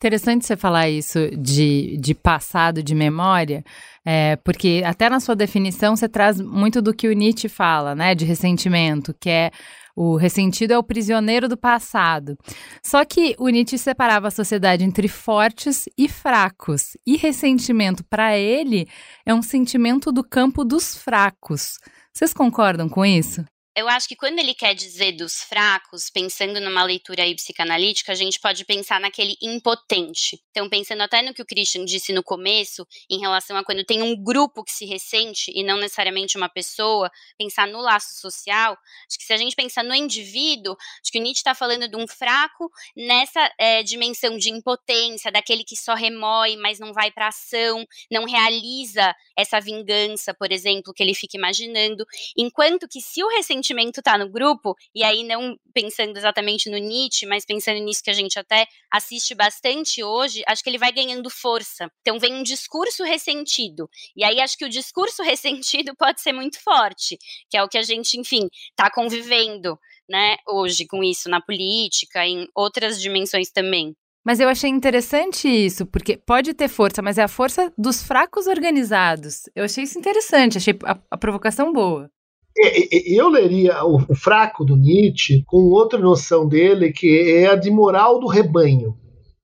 Interessante 0.00 0.46
você 0.46 0.56
falar 0.56 0.88
isso 0.88 1.28
de, 1.36 1.96
de 1.98 2.14
passado, 2.14 2.84
de 2.84 2.94
memória, 2.94 3.64
é, 4.06 4.36
porque 4.36 4.80
até 4.86 5.10
na 5.10 5.18
sua 5.18 5.34
definição 5.34 5.96
você 5.96 6.08
traz 6.08 6.40
muito 6.40 6.80
do 6.80 6.94
que 6.94 7.08
o 7.08 7.12
Nietzsche 7.12 7.48
fala, 7.48 7.96
né, 7.96 8.14
de 8.14 8.24
ressentimento, 8.24 9.12
que 9.20 9.28
é 9.28 9.50
o 10.00 10.14
ressentido 10.14 10.70
é 10.70 10.78
o 10.78 10.82
prisioneiro 10.82 11.48
do 11.48 11.56
passado. 11.56 12.36
Só 12.80 13.04
que 13.04 13.34
o 13.36 13.48
Nietzsche 13.48 13.76
separava 13.76 14.28
a 14.28 14.30
sociedade 14.30 14.84
entre 14.84 15.08
fortes 15.08 15.86
e 15.98 16.08
fracos. 16.08 16.96
E 17.04 17.16
ressentimento, 17.16 18.04
para 18.04 18.38
ele, 18.38 18.86
é 19.26 19.34
um 19.34 19.42
sentimento 19.42 20.12
do 20.12 20.22
campo 20.22 20.64
dos 20.64 20.96
fracos. 20.96 21.78
Vocês 22.12 22.32
concordam 22.32 22.88
com 22.88 23.04
isso? 23.04 23.44
Eu 23.78 23.88
acho 23.88 24.08
que 24.08 24.16
quando 24.16 24.40
ele 24.40 24.54
quer 24.54 24.74
dizer 24.74 25.12
dos 25.12 25.36
fracos, 25.36 26.10
pensando 26.10 26.60
numa 26.60 26.82
leitura 26.82 27.22
aí 27.22 27.32
psicanalítica, 27.36 28.10
a 28.10 28.14
gente 28.14 28.40
pode 28.40 28.64
pensar 28.64 28.98
naquele 28.98 29.36
impotente. 29.40 30.42
Então, 30.50 30.68
pensando 30.68 31.02
até 31.02 31.22
no 31.22 31.32
que 31.32 31.40
o 31.40 31.46
Christian 31.46 31.84
disse 31.84 32.12
no 32.12 32.20
começo, 32.20 32.84
em 33.08 33.20
relação 33.20 33.56
a 33.56 33.64
quando 33.64 33.84
tem 33.84 34.02
um 34.02 34.20
grupo 34.20 34.64
que 34.64 34.72
se 34.72 34.84
ressente 34.84 35.52
e 35.54 35.62
não 35.62 35.76
necessariamente 35.78 36.36
uma 36.36 36.48
pessoa, 36.48 37.08
pensar 37.38 37.68
no 37.68 37.80
laço 37.80 38.20
social, 38.20 38.76
acho 39.08 39.16
que 39.16 39.24
se 39.24 39.32
a 39.32 39.36
gente 39.36 39.54
pensar 39.54 39.84
no 39.84 39.94
indivíduo, 39.94 40.76
acho 41.00 41.12
que 41.12 41.20
o 41.20 41.22
Nietzsche 41.22 41.38
está 41.38 41.54
falando 41.54 41.88
de 41.88 41.96
um 41.96 42.08
fraco 42.08 42.68
nessa 42.96 43.48
é, 43.60 43.84
dimensão 43.84 44.36
de 44.36 44.50
impotência, 44.50 45.30
daquele 45.30 45.62
que 45.62 45.76
só 45.76 45.94
remói, 45.94 46.56
mas 46.56 46.80
não 46.80 46.92
vai 46.92 47.12
para 47.12 47.28
ação, 47.28 47.86
não 48.10 48.24
realiza 48.24 49.14
essa 49.36 49.60
vingança, 49.60 50.34
por 50.34 50.50
exemplo, 50.50 50.92
que 50.92 51.00
ele 51.00 51.14
fica 51.14 51.36
imaginando, 51.36 52.04
enquanto 52.36 52.88
que 52.88 53.00
se 53.00 53.22
o 53.22 53.28
ressentimento 53.28 53.67
sentimento 53.68 54.02
tá 54.02 54.16
no 54.16 54.30
grupo, 54.30 54.74
e 54.94 55.04
aí 55.04 55.22
não 55.22 55.56
pensando 55.72 56.16
exatamente 56.16 56.70
no 56.70 56.78
Nietzsche, 56.78 57.26
mas 57.26 57.44
pensando 57.44 57.78
nisso 57.80 58.02
que 58.02 58.10
a 58.10 58.14
gente 58.14 58.38
até 58.38 58.66
assiste 58.90 59.34
bastante 59.34 60.02
hoje, 60.02 60.42
acho 60.46 60.62
que 60.62 60.70
ele 60.70 60.78
vai 60.78 60.90
ganhando 60.90 61.28
força. 61.28 61.90
Então 62.00 62.18
vem 62.18 62.34
um 62.34 62.42
discurso 62.42 63.04
ressentido. 63.04 63.88
E 64.16 64.24
aí 64.24 64.40
acho 64.40 64.56
que 64.56 64.64
o 64.64 64.68
discurso 64.68 65.22
ressentido 65.22 65.94
pode 65.96 66.20
ser 66.20 66.32
muito 66.32 66.60
forte, 66.62 67.18
que 67.50 67.56
é 67.56 67.62
o 67.62 67.68
que 67.68 67.78
a 67.78 67.82
gente, 67.82 68.18
enfim, 68.18 68.48
tá 68.74 68.90
convivendo, 68.90 69.78
né, 70.08 70.36
hoje 70.48 70.86
com 70.86 71.04
isso 71.04 71.28
na 71.28 71.40
política, 71.40 72.26
em 72.26 72.48
outras 72.54 73.00
dimensões 73.00 73.50
também. 73.50 73.94
Mas 74.24 74.40
eu 74.40 74.48
achei 74.48 74.68
interessante 74.68 75.48
isso, 75.48 75.86
porque 75.86 76.16
pode 76.16 76.52
ter 76.52 76.68
força, 76.68 77.00
mas 77.00 77.18
é 77.18 77.22
a 77.22 77.28
força 77.28 77.72
dos 77.78 78.02
fracos 78.02 78.46
organizados. 78.46 79.44
Eu 79.54 79.64
achei 79.64 79.84
isso 79.84 79.98
interessante, 79.98 80.58
achei 80.58 80.76
a, 80.84 80.98
a 81.10 81.16
provocação 81.16 81.72
boa. 81.72 82.10
Eu 82.56 83.28
leria 83.28 83.84
o 83.84 84.14
fraco 84.14 84.64
do 84.64 84.76
Nietzsche 84.76 85.44
com 85.46 85.58
outra 85.70 85.98
noção 85.98 86.48
dele, 86.48 86.92
que 86.92 87.36
é 87.36 87.46
a 87.46 87.54
de 87.54 87.70
moral 87.70 88.18
do 88.18 88.26
rebanho. 88.26 88.96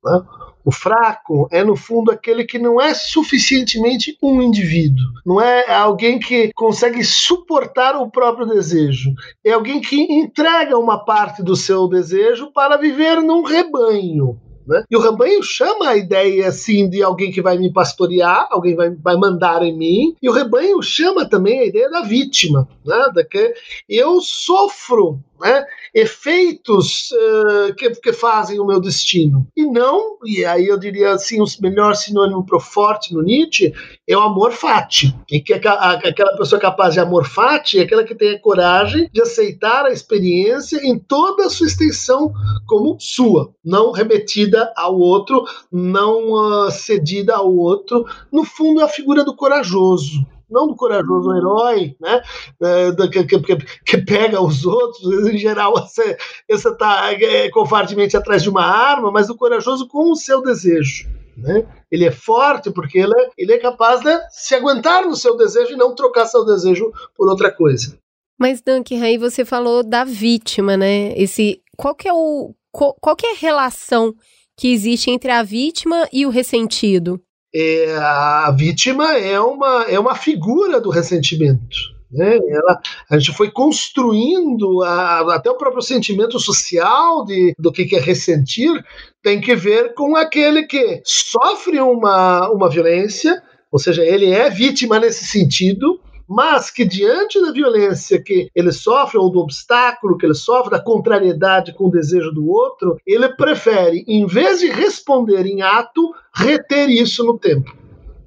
Né? 0.04 0.20
O 0.64 0.72
fraco 0.72 1.46
é, 1.52 1.62
no 1.62 1.76
fundo, 1.76 2.10
aquele 2.10 2.44
que 2.44 2.58
não 2.58 2.80
é 2.80 2.94
suficientemente 2.94 4.16
um 4.22 4.40
indivíduo, 4.40 5.04
não 5.24 5.38
é 5.38 5.70
alguém 5.70 6.18
que 6.18 6.50
consegue 6.54 7.04
suportar 7.04 7.94
o 7.96 8.10
próprio 8.10 8.46
desejo, 8.46 9.10
é 9.44 9.52
alguém 9.52 9.80
que 9.80 10.00
entrega 10.00 10.78
uma 10.78 11.04
parte 11.04 11.42
do 11.42 11.54
seu 11.54 11.86
desejo 11.86 12.50
para 12.50 12.78
viver 12.78 13.20
num 13.20 13.42
rebanho. 13.42 14.40
Né? 14.66 14.84
E 14.90 14.96
o 14.96 15.00
rebanho 15.00 15.42
chama 15.42 15.88
a 15.88 15.96
ideia 15.96 16.48
assim 16.48 16.88
de 16.88 17.02
alguém 17.02 17.30
que 17.30 17.42
vai 17.42 17.58
me 17.58 17.72
pastorear, 17.72 18.48
alguém 18.50 18.74
vai, 18.74 18.90
vai 18.90 19.16
mandar 19.16 19.62
em 19.62 19.76
mim, 19.76 20.16
e 20.22 20.28
o 20.28 20.32
rebanho 20.32 20.82
chama 20.82 21.28
também 21.28 21.60
a 21.60 21.66
ideia 21.66 21.90
da 21.90 22.02
vítima, 22.02 22.68
né? 22.84 23.06
da 23.14 23.24
que 23.24 23.54
eu 23.88 24.20
sofro 24.20 25.20
né, 25.40 25.64
efeitos 25.92 27.10
uh, 27.10 27.74
que, 27.74 27.90
que, 27.90 28.12
fazem 28.12 28.58
o 28.58 28.66
meu 28.66 28.80
destino. 28.80 29.46
E 29.56 29.66
não, 29.66 30.16
e 30.24 30.44
aí 30.44 30.66
eu 30.66 30.78
diria 30.78 31.12
assim, 31.12 31.40
o 31.40 31.44
melhor 31.60 31.94
sinônimo 31.94 32.46
para 32.46 32.56
o 32.56 32.60
forte 32.60 33.12
no 33.12 33.22
Nietzsche 33.22 33.72
é 34.08 34.16
o 34.16 34.20
amor 34.20 34.52
fati. 34.52 35.14
E 35.30 35.40
que 35.40 35.52
a, 35.52 35.72
a, 35.72 35.92
aquela 35.94 36.36
pessoa 36.36 36.60
capaz 36.60 36.94
de 36.94 37.00
amor 37.00 37.26
fati 37.26 37.78
é 37.78 37.82
aquela 37.82 38.04
que 38.04 38.14
tem 38.14 38.34
a 38.34 38.40
coragem 38.40 39.10
de 39.12 39.20
aceitar 39.20 39.84
a 39.84 39.92
experiência 39.92 40.78
em 40.82 40.98
toda 40.98 41.46
a 41.46 41.50
sua 41.50 41.66
extensão 41.66 42.32
como 42.66 42.96
sua, 42.98 43.52
não 43.64 43.92
remetida 43.92 44.53
ao 44.76 44.98
outro, 44.98 45.44
não 45.70 46.32
uh, 46.32 46.70
cedida 46.70 47.36
ao 47.36 47.54
outro. 47.54 48.04
No 48.32 48.44
fundo, 48.44 48.80
é 48.80 48.84
a 48.84 48.88
figura 48.88 49.24
do 49.24 49.34
corajoso 49.34 50.24
não 50.50 50.68
do 50.68 50.76
corajoso 50.76 51.28
uhum. 51.30 51.36
herói, 51.36 51.96
né? 52.00 52.22
É, 52.62 53.08
que, 53.08 53.24
que, 53.24 53.56
que, 53.84 53.98
pega 53.98 54.40
os 54.40 54.64
outros, 54.64 55.02
em 55.26 55.36
geral 55.36 55.72
você 55.72 56.16
está 56.48 57.12
é, 57.12 57.50
covardemente 57.50 58.16
atrás 58.16 58.42
de 58.42 58.50
uma 58.50 58.64
arma, 58.64 59.10
mas 59.10 59.26
do 59.26 59.36
corajoso 59.36 59.88
com 59.88 60.12
o 60.12 60.16
seu 60.16 60.42
desejo. 60.42 61.08
Né? 61.36 61.66
Ele 61.90 62.04
é 62.04 62.12
forte 62.12 62.70
porque 62.70 62.98
ele 62.98 63.12
é, 63.18 63.30
ele 63.36 63.52
é 63.52 63.58
capaz 63.58 64.00
de 64.00 64.16
se 64.30 64.54
aguentar 64.54 65.04
no 65.04 65.16
seu 65.16 65.36
desejo 65.36 65.72
e 65.72 65.76
não 65.76 65.94
trocar 65.94 66.26
seu 66.26 66.44
desejo 66.44 66.92
por 67.16 67.28
outra 67.28 67.50
coisa. 67.50 67.98
Mas, 68.38 68.60
Duncan, 68.60 69.02
aí 69.02 69.18
você 69.18 69.44
falou 69.44 69.82
da 69.82 70.04
vítima, 70.04 70.76
né? 70.76 71.12
Esse, 71.16 71.60
qual 71.76 71.94
que 71.94 72.08
é 72.08 72.12
o 72.12 72.54
qual, 72.72 72.94
qual 73.00 73.14
que 73.14 73.26
é 73.26 73.32
a 73.32 73.38
relação 73.38 74.14
que 74.56 74.72
existe 74.72 75.10
entre 75.10 75.30
a 75.30 75.42
vítima 75.42 76.08
e 76.12 76.26
o 76.26 76.30
ressentido? 76.30 77.20
é, 77.54 77.96
a 77.96 78.50
vítima 78.50 79.16
é 79.16 79.38
uma, 79.38 79.84
é 79.84 79.98
uma 79.98 80.16
figura 80.16 80.80
do 80.80 80.90
ressentimento. 80.90 81.94
Né? 82.10 82.36
Ela, 82.48 82.80
a 83.10 83.18
gente 83.18 83.36
foi 83.36 83.50
construindo 83.50 84.82
a, 84.82 85.34
até 85.34 85.50
o 85.50 85.56
próprio 85.56 85.82
sentimento 85.82 86.38
social 86.40 87.24
de, 87.24 87.54
do 87.58 87.72
que 87.72 87.94
é 87.94 88.00
ressentir 88.00 88.84
tem 89.22 89.40
que 89.40 89.54
ver 89.54 89.94
com 89.94 90.16
aquele 90.16 90.64
que 90.64 91.00
sofre 91.04 91.80
uma, 91.80 92.50
uma 92.50 92.68
violência, 92.68 93.42
ou 93.70 93.78
seja, 93.78 94.04
ele 94.04 94.30
é 94.30 94.50
vítima 94.50 94.98
nesse 94.98 95.24
sentido, 95.24 96.00
mas 96.28 96.70
que 96.70 96.84
diante 96.84 97.40
da 97.40 97.52
violência 97.52 98.22
que 98.22 98.50
ele 98.54 98.72
sofre, 98.72 99.18
ou 99.18 99.30
do 99.30 99.40
obstáculo 99.40 100.16
que 100.16 100.26
ele 100.26 100.34
sofre, 100.34 100.70
da 100.70 100.80
contrariedade 100.80 101.72
com 101.74 101.86
o 101.86 101.90
desejo 101.90 102.30
do 102.32 102.48
outro, 102.48 102.96
ele 103.06 103.28
prefere, 103.36 104.04
em 104.08 104.26
vez 104.26 104.60
de 104.60 104.68
responder 104.68 105.46
em 105.46 105.62
ato, 105.62 106.14
reter 106.34 106.88
isso 106.88 107.24
no 107.24 107.38
tempo. 107.38 107.76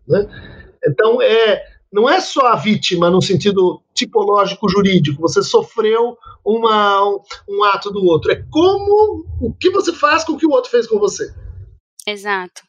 Né? 0.08 0.28
Então, 0.86 1.22
é, 1.22 1.64
não 1.92 2.08
é 2.08 2.20
só 2.20 2.48
a 2.48 2.56
vítima 2.56 3.10
no 3.10 3.22
sentido 3.22 3.82
tipológico 3.94 4.70
jurídico, 4.70 5.22
você 5.22 5.42
sofreu 5.42 6.18
uma, 6.46 7.04
um, 7.04 7.20
um 7.50 7.64
ato 7.64 7.92
do 7.92 8.06
outro, 8.06 8.32
é 8.32 8.44
como 8.52 9.26
o 9.42 9.54
que 9.54 9.70
você 9.72 9.92
faz 9.92 10.24
com 10.24 10.34
o 10.34 10.38
que 10.38 10.46
o 10.46 10.52
outro 10.52 10.70
fez 10.70 10.88
com 10.88 11.00
você. 11.00 11.34
Exato. 12.06 12.67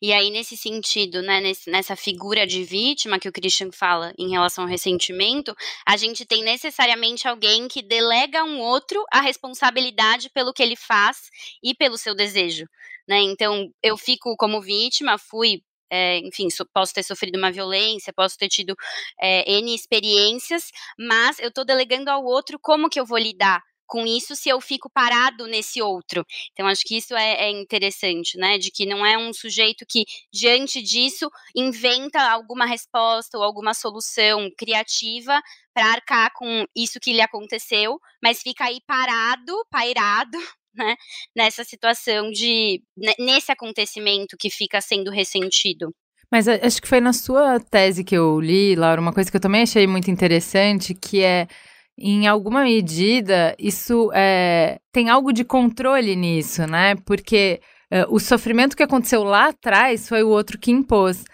E 0.00 0.12
aí, 0.12 0.30
nesse 0.30 0.56
sentido, 0.56 1.22
né, 1.22 1.40
nesse, 1.40 1.70
nessa 1.70 1.96
figura 1.96 2.46
de 2.46 2.64
vítima 2.64 3.18
que 3.18 3.28
o 3.28 3.32
Christian 3.32 3.70
fala 3.72 4.12
em 4.18 4.30
relação 4.30 4.64
ao 4.64 4.70
ressentimento, 4.70 5.54
a 5.86 5.96
gente 5.96 6.24
tem 6.24 6.42
necessariamente 6.42 7.26
alguém 7.26 7.68
que 7.68 7.82
delega 7.82 8.40
a 8.40 8.44
um 8.44 8.60
outro 8.60 9.04
a 9.12 9.20
responsabilidade 9.20 10.30
pelo 10.30 10.52
que 10.52 10.62
ele 10.62 10.76
faz 10.76 11.30
e 11.62 11.74
pelo 11.74 11.98
seu 11.98 12.14
desejo. 12.14 12.66
Né? 13.08 13.20
Então, 13.22 13.70
eu 13.82 13.96
fico 13.96 14.36
como 14.36 14.60
vítima, 14.60 15.18
fui 15.18 15.62
é, 15.90 16.18
enfim, 16.18 16.50
so, 16.50 16.66
posso 16.66 16.92
ter 16.92 17.02
sofrido 17.02 17.36
uma 17.38 17.50
violência, 17.50 18.12
posso 18.12 18.36
ter 18.36 18.48
tido 18.48 18.76
é, 19.20 19.50
N 19.50 19.74
experiências, 19.74 20.70
mas 20.98 21.38
eu 21.38 21.48
estou 21.48 21.64
delegando 21.64 22.10
ao 22.10 22.22
outro 22.24 22.58
como 22.60 22.90
que 22.90 23.00
eu 23.00 23.06
vou 23.06 23.18
lidar 23.18 23.62
com 23.88 24.06
isso 24.06 24.36
se 24.36 24.50
eu 24.50 24.60
fico 24.60 24.88
parado 24.90 25.46
nesse 25.46 25.80
outro. 25.82 26.24
Então, 26.52 26.66
acho 26.66 26.84
que 26.84 26.96
isso 26.96 27.16
é, 27.16 27.46
é, 27.46 27.50
interessante, 27.50 28.36
né? 28.36 28.58
De 28.58 28.70
que 28.70 28.86
não 28.86 29.04
é 29.04 29.16
um 29.18 29.32
sujeito 29.32 29.84
que, 29.88 30.04
diante 30.32 30.80
disso, 30.82 31.28
inventa 31.56 32.20
alguma 32.30 32.66
resposta 32.66 33.38
ou 33.38 33.42
alguma 33.42 33.72
solução 33.74 34.50
criativa 34.56 35.40
para 35.74 35.86
arcar 35.86 36.30
com 36.34 36.66
isso 36.76 37.00
que 37.00 37.12
lhe 37.12 37.22
aconteceu, 37.22 37.98
mas 38.22 38.42
fica 38.42 38.64
aí 38.64 38.78
parado, 38.86 39.64
pairado, 39.70 40.38
né? 40.76 40.94
Nessa 41.34 41.64
situação 41.64 42.30
de. 42.30 42.82
nesse 43.18 43.50
acontecimento 43.50 44.36
que 44.38 44.50
fica 44.50 44.80
sendo 44.80 45.10
ressentido. 45.10 45.92
Mas 46.30 46.46
acho 46.46 46.82
que 46.82 46.88
foi 46.88 47.00
na 47.00 47.14
sua 47.14 47.58
tese 47.58 48.04
que 48.04 48.14
eu 48.14 48.38
li, 48.38 48.76
Laura, 48.76 49.00
uma 49.00 49.14
coisa 49.14 49.30
que 49.30 49.36
eu 49.38 49.40
também 49.40 49.62
achei 49.62 49.86
muito 49.86 50.10
interessante, 50.10 50.94
que 50.94 51.22
é 51.22 51.48
em 51.98 52.28
alguma 52.28 52.62
medida, 52.62 53.56
isso 53.58 54.10
é, 54.14 54.80
tem 54.92 55.10
algo 55.10 55.32
de 55.32 55.44
controle 55.44 56.14
nisso, 56.14 56.64
né? 56.66 56.94
Porque 57.04 57.60
é, 57.90 58.06
o 58.08 58.20
sofrimento 58.20 58.76
que 58.76 58.82
aconteceu 58.82 59.24
lá 59.24 59.48
atrás 59.48 60.08
foi 60.08 60.22
o 60.22 60.28
outro 60.28 60.58
que 60.58 60.70
impôs. 60.70 61.24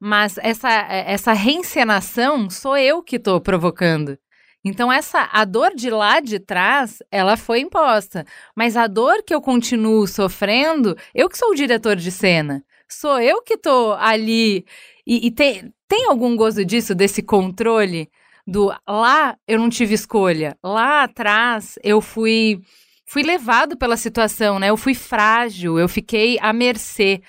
Mas 0.00 0.38
essa, 0.38 0.70
é, 0.70 1.12
essa 1.12 1.32
reencenação 1.32 2.48
sou 2.48 2.76
eu 2.76 3.02
que 3.02 3.16
estou 3.16 3.40
provocando. 3.40 4.16
Então, 4.64 4.92
essa 4.92 5.28
a 5.32 5.44
dor 5.44 5.74
de 5.74 5.90
lá 5.90 6.20
de 6.20 6.38
trás, 6.38 7.02
ela 7.10 7.36
foi 7.36 7.60
imposta. 7.60 8.24
Mas 8.54 8.76
a 8.76 8.86
dor 8.86 9.22
que 9.24 9.34
eu 9.34 9.40
continuo 9.40 10.06
sofrendo, 10.06 10.96
eu 11.14 11.28
que 11.28 11.36
sou 11.36 11.50
o 11.50 11.54
diretor 11.54 11.96
de 11.96 12.12
cena. 12.12 12.64
Sou 12.88 13.20
eu 13.20 13.42
que 13.42 13.54
estou 13.54 13.94
ali. 13.94 14.64
E, 15.06 15.26
e 15.26 15.30
tem, 15.32 15.72
tem 15.88 16.06
algum 16.06 16.36
gozo 16.36 16.64
disso, 16.64 16.94
desse 16.94 17.22
controle? 17.22 18.08
Do 18.46 18.74
lá 18.88 19.36
eu 19.46 19.58
não 19.58 19.68
tive 19.68 19.94
escolha, 19.94 20.56
lá 20.62 21.04
atrás 21.04 21.78
eu 21.82 22.00
fui 22.00 22.60
fui 23.06 23.22
levado 23.22 23.76
pela 23.76 23.96
situação, 23.96 24.58
né? 24.58 24.70
Eu 24.70 24.76
fui 24.76 24.94
frágil, 24.94 25.78
eu 25.78 25.88
fiquei 25.88 26.38
à 26.40 26.52
mercê. 26.52 27.22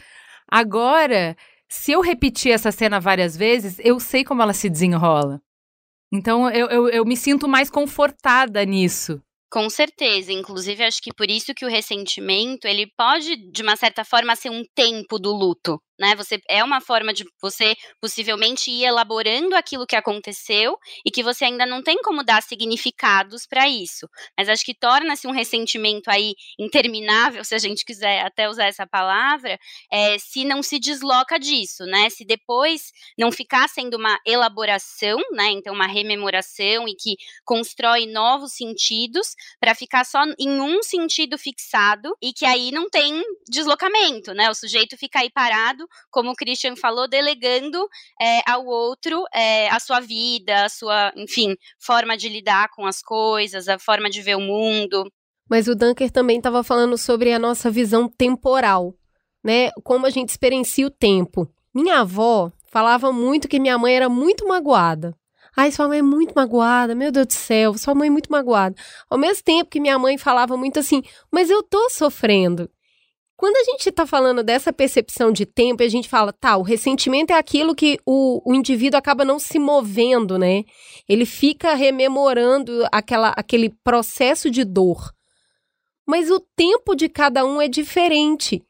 Agora, 0.49 1.35
se 1.67 1.91
eu 1.91 2.01
repetir 2.01 2.51
essa 2.51 2.71
cena 2.71 2.99
várias 2.99 3.35
vezes, 3.35 3.77
eu 3.79 3.99
sei 3.99 4.23
como 4.23 4.41
ela 4.41 4.53
se 4.53 4.69
desenrola. 4.69 5.41
Então 6.13 6.49
eu, 6.49 6.67
eu, 6.67 6.89
eu 6.89 7.05
me 7.05 7.17
sinto 7.17 7.47
mais 7.47 7.69
confortada 7.69 8.63
nisso. 8.63 9.21
Com 9.51 9.69
certeza, 9.69 10.31
inclusive 10.31 10.83
acho 10.83 11.01
que 11.01 11.13
por 11.13 11.29
isso 11.29 11.53
que 11.53 11.65
o 11.65 11.69
ressentimento, 11.69 12.65
ele 12.65 12.87
pode 12.97 13.35
de 13.51 13.61
uma 13.61 13.75
certa 13.75 14.03
forma 14.03 14.35
ser 14.35 14.49
um 14.49 14.63
tempo 14.73 15.19
do 15.19 15.31
luto, 15.31 15.79
né? 16.03 16.15
Você 16.15 16.41
é 16.49 16.61
uma 16.61 16.81
forma 16.81 17.13
de 17.13 17.23
você 17.41 17.75
possivelmente 18.01 18.69
ir 18.69 18.83
elaborando 18.83 19.55
aquilo 19.55 19.87
que 19.87 19.95
aconteceu 19.95 20.77
e 21.05 21.09
que 21.09 21.23
você 21.23 21.45
ainda 21.45 21.65
não 21.65 21.81
tem 21.81 21.97
como 22.01 22.25
dar 22.25 22.43
significados 22.43 23.47
para 23.47 23.69
isso. 23.69 24.05
Mas 24.37 24.49
acho 24.49 24.65
que 24.65 24.73
torna-se 24.73 25.25
um 25.25 25.31
ressentimento 25.31 26.11
aí 26.11 26.35
interminável, 26.59 27.41
se 27.45 27.55
a 27.55 27.57
gente 27.57 27.85
quiser 27.85 28.25
até 28.25 28.49
usar 28.49 28.65
essa 28.65 28.85
palavra, 28.85 29.57
é, 29.89 30.17
se 30.19 30.43
não 30.43 30.61
se 30.61 30.77
desloca 30.77 31.39
disso, 31.39 31.85
né? 31.85 32.09
Se 32.09 32.25
depois 32.25 32.91
não 33.17 33.31
ficar 33.31 33.69
sendo 33.69 33.95
uma 33.95 34.19
elaboração, 34.27 35.17
né? 35.31 35.51
Então 35.51 35.73
uma 35.73 35.87
rememoração 35.87 36.85
e 36.85 36.95
que 36.95 37.15
constrói 37.45 38.07
novos 38.07 38.53
sentidos 38.55 39.35
para 39.57 39.73
ficar 39.73 40.05
só 40.05 40.21
em 40.37 40.59
um 40.59 40.83
sentido 40.83 41.37
fixado 41.37 42.13
e 42.21 42.33
que 42.33 42.45
aí 42.45 42.71
não 42.71 42.89
tem 42.89 43.23
deslocamento, 43.47 44.33
né? 44.33 44.49
O 44.49 44.53
sujeito 44.53 44.97
fica 44.97 45.19
aí 45.19 45.31
parado 45.31 45.87
como 46.09 46.31
o 46.31 46.35
Christian 46.35 46.75
falou, 46.75 47.07
delegando 47.07 47.87
é, 48.21 48.41
ao 48.49 48.65
outro 48.65 49.23
é, 49.33 49.69
a 49.69 49.79
sua 49.79 49.99
vida, 49.99 50.65
a 50.65 50.69
sua, 50.69 51.13
enfim, 51.15 51.55
forma 51.79 52.17
de 52.17 52.29
lidar 52.29 52.69
com 52.69 52.85
as 52.85 53.01
coisas, 53.01 53.67
a 53.67 53.79
forma 53.79 54.09
de 54.09 54.21
ver 54.21 54.35
o 54.35 54.41
mundo. 54.41 55.11
Mas 55.49 55.67
o 55.67 55.75
Dunker 55.75 56.11
também 56.11 56.37
estava 56.37 56.63
falando 56.63 56.97
sobre 56.97 57.33
a 57.33 57.39
nossa 57.39 57.69
visão 57.69 58.07
temporal, 58.07 58.95
né? 59.43 59.71
Como 59.83 60.05
a 60.05 60.09
gente 60.09 60.29
experiencia 60.29 60.87
o 60.87 60.91
tempo. 60.91 61.47
Minha 61.73 61.99
avó 61.99 62.51
falava 62.71 63.11
muito 63.11 63.47
que 63.47 63.59
minha 63.59 63.77
mãe 63.77 63.95
era 63.95 64.09
muito 64.09 64.47
magoada. 64.47 65.15
Ai, 65.55 65.71
sua 65.71 65.87
mãe 65.87 65.99
é 65.99 66.01
muito 66.01 66.33
magoada, 66.33 66.95
meu 66.95 67.11
Deus 67.11 67.27
do 67.27 67.33
céu, 67.33 67.77
sua 67.77 67.93
mãe 67.93 68.07
é 68.07 68.11
muito 68.11 68.31
magoada. 68.31 68.75
Ao 69.07 69.17
mesmo 69.17 69.43
tempo 69.43 69.69
que 69.69 69.79
minha 69.79 69.99
mãe 69.99 70.17
falava 70.17 70.57
muito 70.57 70.79
assim, 70.79 71.03
mas 71.31 71.49
eu 71.51 71.61
tô 71.61 71.89
sofrendo. 71.89 72.67
Quando 73.43 73.57
a 73.57 73.63
gente 73.65 73.89
está 73.89 74.07
falando 74.07 74.41
dessa 74.41 74.71
percepção 74.71 75.29
de 75.29 75.45
tempo, 75.45 75.83
a 75.83 75.87
gente 75.89 76.07
fala, 76.07 76.31
tá, 76.31 76.55
o 76.55 76.61
ressentimento 76.61 77.33
é 77.33 77.37
aquilo 77.37 77.75
que 77.75 77.99
o, 78.05 78.41
o 78.49 78.55
indivíduo 78.55 78.97
acaba 78.97 79.25
não 79.25 79.37
se 79.37 79.59
movendo, 79.59 80.37
né? 80.37 80.63
Ele 81.09 81.25
fica 81.25 81.73
rememorando 81.73 82.87
aquela, 82.89 83.33
aquele 83.35 83.69
processo 83.83 84.49
de 84.49 84.63
dor. 84.63 85.11
Mas 86.07 86.31
o 86.31 86.39
tempo 86.55 86.95
de 86.95 87.09
cada 87.09 87.45
um 87.45 87.61
é 87.61 87.67
diferente. 87.67 88.63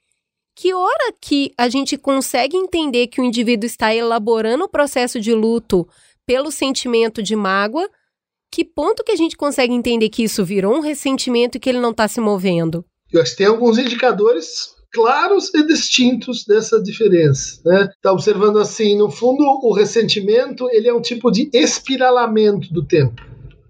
Que 0.56 0.74
hora 0.74 1.14
que 1.22 1.54
a 1.56 1.70
gente 1.70 1.96
consegue 1.96 2.58
entender 2.58 3.06
que 3.06 3.22
o 3.22 3.24
indivíduo 3.24 3.68
está 3.68 3.94
elaborando 3.94 4.64
o 4.64 4.70
processo 4.70 5.20
de 5.20 5.36
luto 5.36 5.88
pelo 6.26 6.50
sentimento 6.50 7.22
de 7.22 7.36
mágoa? 7.36 7.88
Que 8.52 8.66
ponto 8.66 9.04
que 9.04 9.12
a 9.12 9.16
gente 9.16 9.38
consegue 9.38 9.72
entender 9.72 10.10
que 10.10 10.24
isso 10.24 10.44
virou 10.44 10.74
um 10.74 10.80
ressentimento 10.80 11.58
e 11.58 11.60
que 11.60 11.70
ele 11.70 11.80
não 11.80 11.92
está 11.92 12.08
se 12.08 12.20
movendo? 12.20 12.84
Eu 13.14 13.22
acho 13.22 13.32
que 13.32 13.38
tem 13.38 13.48
alguns 13.48 13.78
indicadores 13.78 14.76
claros 14.92 15.54
e 15.54 15.66
distintos 15.66 16.46
dessa 16.46 16.82
diferença. 16.82 17.62
Né? 17.64 17.90
Tá 18.02 18.12
observando 18.12 18.60
assim, 18.60 18.98
no 18.98 19.10
fundo, 19.10 19.44
o 19.44 19.74
ressentimento 19.74 20.68
ele 20.72 20.88
é 20.88 20.94
um 20.94 21.02
tipo 21.02 21.30
de 21.32 21.50
espiralamento 21.54 22.74
do 22.74 22.84
tempo, 22.86 23.22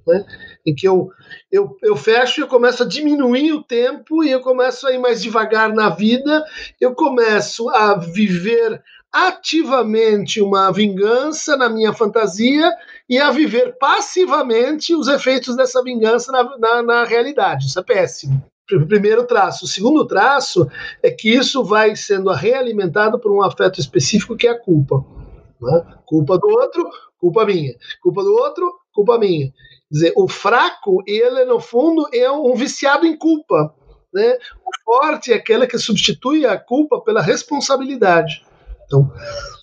né? 0.07 0.25
em 0.65 0.73
que 0.73 0.87
eu, 0.87 1.09
eu, 1.51 1.77
eu 1.81 1.95
fecho 1.95 2.39
e 2.39 2.43
eu 2.43 2.47
começo 2.47 2.83
a 2.83 2.87
diminuir 2.87 3.51
o 3.51 3.63
tempo 3.63 4.23
e 4.23 4.31
eu 4.31 4.39
começo 4.39 4.87
a 4.87 4.93
ir 4.93 4.97
mais 4.97 5.21
devagar 5.21 5.73
na 5.73 5.89
vida, 5.89 6.43
eu 6.79 6.93
começo 6.93 7.69
a 7.69 7.95
viver 7.95 8.81
ativamente 9.11 10.41
uma 10.41 10.71
vingança 10.71 11.57
na 11.57 11.69
minha 11.69 11.93
fantasia 11.93 12.71
e 13.09 13.19
a 13.19 13.29
viver 13.29 13.77
passivamente 13.77 14.95
os 14.95 15.07
efeitos 15.07 15.55
dessa 15.55 15.83
vingança 15.83 16.31
na, 16.31 16.57
na, 16.57 16.81
na 16.81 17.03
realidade. 17.03 17.67
Isso 17.67 17.79
é 17.79 17.83
péssimo 17.83 18.52
primeiro 18.65 19.25
traço. 19.25 19.65
O 19.65 19.67
segundo 19.67 20.05
traço 20.05 20.67
é 21.01 21.11
que 21.11 21.29
isso 21.33 21.63
vai 21.63 21.95
sendo 21.95 22.31
realimentado 22.31 23.19
por 23.19 23.31
um 23.31 23.41
afeto 23.41 23.79
específico 23.79 24.35
que 24.35 24.47
é 24.47 24.51
a 24.51 24.59
culpa. 24.59 25.03
Né? 25.61 25.85
Culpa 26.05 26.37
do 26.37 26.47
outro, 26.47 26.89
culpa 27.17 27.45
minha. 27.45 27.73
Culpa 28.01 28.23
do 28.23 28.33
outro, 28.33 28.71
culpa 28.93 29.17
minha. 29.17 29.47
Quer 29.47 29.53
dizer, 29.91 30.13
o 30.15 30.27
fraco, 30.27 31.03
ele 31.05 31.45
no 31.45 31.59
fundo 31.59 32.07
é 32.13 32.31
um 32.31 32.53
viciado 32.55 33.05
em 33.05 33.17
culpa. 33.17 33.73
Né? 34.13 34.37
O 34.65 34.71
forte 34.85 35.31
é 35.31 35.35
aquele 35.35 35.67
que 35.67 35.77
substitui 35.77 36.45
a 36.45 36.57
culpa 36.57 37.01
pela 37.01 37.21
responsabilidade. 37.21 38.43
Então, 38.93 39.11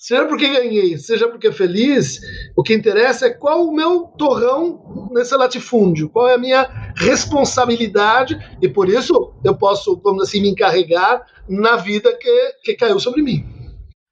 seja 0.01 0.27
porque 0.27 0.49
ganhei, 0.49 0.99
seja 0.99 1.29
porque 1.29 1.53
feliz, 1.53 2.21
o 2.57 2.65
que 2.65 2.75
interessa 2.75 3.27
é 3.27 3.31
qual 3.31 3.65
o 3.65 3.73
meu 3.73 4.09
torrão 4.19 5.09
nesse 5.13 5.37
latifúndio, 5.37 6.09
qual 6.09 6.29
é 6.29 6.35
a 6.35 6.39
minha 6.39 6.93
responsabilidade, 6.97 8.37
e 8.61 8.69
por 8.69 8.89
isso 8.89 9.33
eu 9.45 9.57
posso, 9.57 10.01
vamos 10.03 10.25
assim, 10.25 10.41
me 10.41 10.51
encarregar 10.51 11.25
na 11.49 11.77
vida 11.77 12.13
que, 12.19 12.55
que 12.65 12.75
caiu 12.75 12.99
sobre 12.99 13.23
mim. 13.23 13.45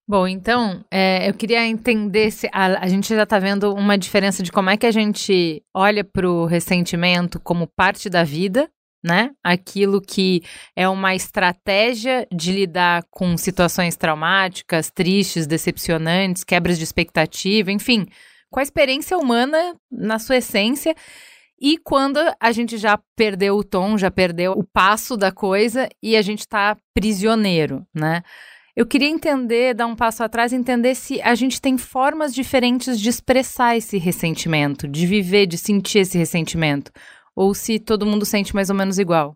Bom, 0.09 0.27
então, 0.27 0.85
é, 0.91 1.29
eu 1.29 1.35
queria 1.35 1.67
entender 1.67 2.31
se 2.31 2.49
a, 2.53 2.85
a 2.85 2.89
gente 2.89 3.09
já 3.15 3.25
está 3.25 3.39
vendo 3.39 3.75
uma 3.75 3.99
diferença 3.99 4.43
de 4.43 4.53
como 4.53 4.71
é 4.71 4.77
que 4.77 4.87
a 4.87 4.91
gente 4.91 5.63
olha 5.75 6.03
para 6.03 6.31
o 6.31 6.47
ressentimento 6.47 7.39
como 7.41 7.67
parte 7.67 8.09
da 8.09 8.25
vida 8.25 8.71
né? 9.03 9.31
Aquilo 9.43 10.01
que 10.01 10.43
é 10.75 10.89
uma 10.89 11.15
estratégia 11.15 12.27
de 12.33 12.53
lidar 12.53 13.05
com 13.11 13.37
situações 13.37 13.97
traumáticas, 13.97 14.91
tristes, 14.91 15.47
decepcionantes, 15.47 16.45
quebras 16.45 16.79
de 16.79 16.85
expectativa, 16.85 17.71
enfim, 17.71 18.07
com 18.51 18.61
a 18.61 18.63
experiência 18.63 19.17
humana 19.17 19.77
na 19.91 20.19
sua 20.19 20.37
essência. 20.37 20.95
E 21.61 21.77
quando 21.79 22.19
a 22.41 22.53
gente 22.53 22.77
já 22.77 22.99
perdeu 23.17 23.57
o 23.57 23.65
tom, 23.65 23.99
já 23.99 24.11
perdeu 24.11 24.53
o 24.53 24.65
passo 24.65 25.17
da 25.17 25.33
coisa 25.33 25.89
e 26.03 26.17
a 26.17 26.23
gente 26.23 26.41
está 26.41 26.77
prisioneiro, 26.95 27.85
né? 27.95 28.23
Eu 28.77 28.87
queria 28.87 29.09
entender, 29.09 29.75
dar 29.75 29.89
um 29.89 29.97
passo 29.97 30.23
atrás, 30.23 30.53
entender 30.53 30.95
se 30.95 31.21
a 31.21 31.35
gente 31.35 31.61
tem 31.61 31.77
formas 31.77 32.33
diferentes 32.33 33.01
de 33.01 33.09
expressar 33.09 33.77
esse 33.77 33.99
ressentimento, 33.99 34.87
de 34.87 35.05
viver, 35.05 35.47
de 35.47 35.59
sentir 35.59 35.99
esse 35.99 36.17
ressentimento 36.17 36.93
ou 37.39 37.55
se 37.55 37.79
todo 37.79 38.05
mundo 38.05 38.27
sente 38.27 38.53
mais 38.53 38.69
ou 38.69 38.75
menos 38.75 38.99
igual? 38.99 39.33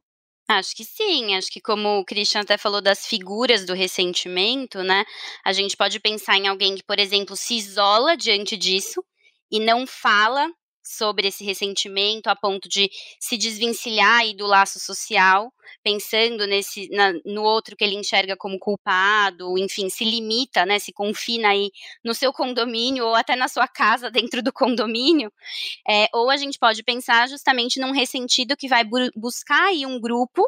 Acho 0.49 0.75
que 0.75 0.85
sim, 0.85 1.37
acho 1.37 1.49
que 1.49 1.61
como 1.61 2.01
o 2.01 2.05
Christian 2.05 2.41
até 2.41 2.59
falou 2.59 2.83
das 2.83 3.07
figuras 3.07 3.65
do 3.65 3.75
ressentimento, 3.75 4.83
né? 4.83 5.05
A 5.45 5.53
gente 5.53 5.77
pode 5.77 6.01
pensar 6.01 6.37
em 6.37 6.49
alguém 6.49 6.75
que, 6.75 6.83
por 6.83 6.99
exemplo, 6.99 7.37
se 7.37 7.55
isola 7.55 8.17
diante 8.17 8.57
disso 8.57 9.05
e 9.53 9.61
não 9.61 9.87
fala 9.87 10.51
sobre 10.83 11.29
esse 11.29 11.45
ressentimento 11.45 12.29
a 12.29 12.37
ponto 12.37 12.69
de 12.69 12.91
se 13.21 13.37
desvencilhar 13.37 14.23
do 14.37 14.47
laço 14.47 14.79
social, 14.79 15.53
pensando 15.83 16.47
nesse 16.47 16.89
na, 16.91 17.13
no 17.25 17.43
outro 17.43 17.77
que 17.77 17.85
ele 17.85 17.95
enxerga 17.95 18.37
como 18.37 18.59
culpado, 18.59 19.57
enfim, 19.59 19.89
se 19.89 20.05
limita, 20.05 20.67
né, 20.67 20.79
se 20.79 20.93
confina 20.93 21.49
aí 21.49 21.71
no 22.05 22.15
seu 22.15 22.33
condomínio 22.33 23.07
ou 23.07 23.15
até 23.15 23.37
na 23.37 23.49
sua 23.49 23.69
casa 23.69 24.11
dentro 24.11 24.43
do 24.43 24.53
condomínio, 24.53 25.33
é, 25.89 26.09
ou 26.13 26.31
a 26.31 26.37
gente 26.37 26.59
pode 26.59 26.83
pensar 26.83 27.29
justamente 27.29 27.81
num 27.81 27.93
ressentido 27.93 28.57
que 28.57 28.69
vai 28.69 28.85
bu 28.85 29.11
buscar 29.17 29.69
aí 29.69 29.85
um 29.87 30.01
grupo 30.01 30.43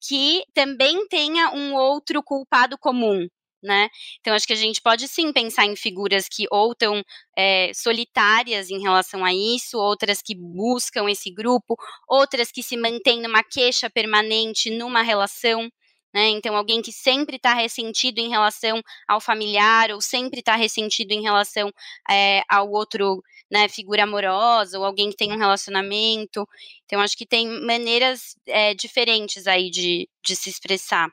que 0.00 0.44
também 0.54 1.06
tenha 1.08 1.50
um 1.50 1.74
outro 1.74 2.22
culpado 2.22 2.76
comum, 2.78 3.26
né? 3.62 3.88
Então, 4.20 4.34
acho 4.34 4.46
que 4.46 4.52
a 4.52 4.56
gente 4.56 4.80
pode 4.80 5.06
sim 5.08 5.32
pensar 5.32 5.66
em 5.66 5.76
figuras 5.76 6.28
que 6.28 6.46
ou 6.50 6.72
estão 6.72 7.02
é, 7.36 7.72
solitárias 7.74 8.70
em 8.70 8.80
relação 8.80 9.24
a 9.24 9.32
isso, 9.32 9.78
outras 9.78 10.22
que 10.22 10.34
buscam 10.34 11.08
esse 11.10 11.30
grupo, 11.30 11.76
outras 12.08 12.50
que 12.50 12.62
se 12.62 12.76
mantêm 12.76 13.20
numa 13.20 13.42
queixa 13.42 13.90
permanente 13.90 14.70
numa 14.70 15.02
relação. 15.02 15.70
Né? 16.12 16.28
Então, 16.30 16.56
alguém 16.56 16.82
que 16.82 16.92
sempre 16.92 17.36
está 17.36 17.54
ressentido 17.54 18.18
em 18.18 18.28
relação 18.28 18.82
ao 19.06 19.20
familiar, 19.20 19.92
ou 19.92 20.00
sempre 20.00 20.40
está 20.40 20.56
ressentido 20.56 21.12
em 21.12 21.22
relação 21.22 21.70
é, 22.10 22.42
ao 22.48 22.68
outro, 22.68 23.22
né, 23.50 23.68
figura 23.68 24.02
amorosa, 24.02 24.76
ou 24.76 24.84
alguém 24.84 25.10
que 25.10 25.16
tem 25.16 25.32
um 25.32 25.38
relacionamento. 25.38 26.48
Então, 26.84 27.00
acho 27.00 27.16
que 27.16 27.26
tem 27.26 27.46
maneiras 27.64 28.36
é, 28.46 28.74
diferentes 28.74 29.46
aí 29.46 29.70
de, 29.70 30.08
de 30.24 30.34
se 30.34 30.50
expressar. 30.50 31.08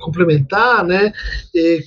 Complementar, 0.00 0.84
né, 0.84 1.12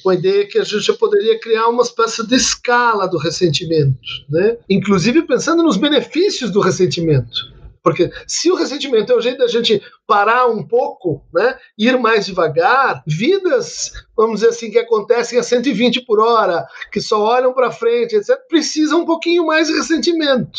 com 0.02 0.10
a 0.10 0.16
ideia 0.16 0.48
que 0.48 0.60
a 0.60 0.64
gente 0.64 0.94
poderia 0.94 1.40
criar 1.40 1.68
uma 1.68 1.84
espécie 1.84 2.26
de 2.26 2.36
escala 2.36 3.08
do 3.08 3.18
ressentimento, 3.18 3.98
né, 4.30 4.58
inclusive 4.70 5.24
pensando 5.24 5.64
nos 5.64 5.78
benefícios 5.78 6.52
do 6.52 6.62
ressentimento. 6.62 7.54
Porque 7.84 8.10
se 8.26 8.50
o 8.50 8.56
ressentimento 8.56 9.12
é 9.12 9.16
o 9.16 9.20
jeito 9.20 9.40
da 9.40 9.48
gente 9.48 9.82
parar 10.08 10.48
um 10.48 10.66
pouco, 10.66 11.22
né, 11.34 11.58
ir 11.78 12.00
mais 12.00 12.26
devagar, 12.26 13.04
vidas, 13.06 13.92
vamos 14.16 14.40
dizer 14.40 14.52
assim, 14.52 14.72
que 14.72 14.80
acontecem 14.80 15.38
a 15.38 15.44
120 15.44 16.06
por 16.06 16.18
hora, 16.22 16.66
que 16.94 17.02
só 17.02 17.22
olham 17.22 17.54
para 17.54 17.72
frente, 17.72 18.16
etc., 18.16 18.38
precisam 18.48 19.02
um 19.02 19.06
pouquinho 19.06 19.46
mais 19.46 19.68
de 19.68 19.74
ressentimento. 19.74 20.58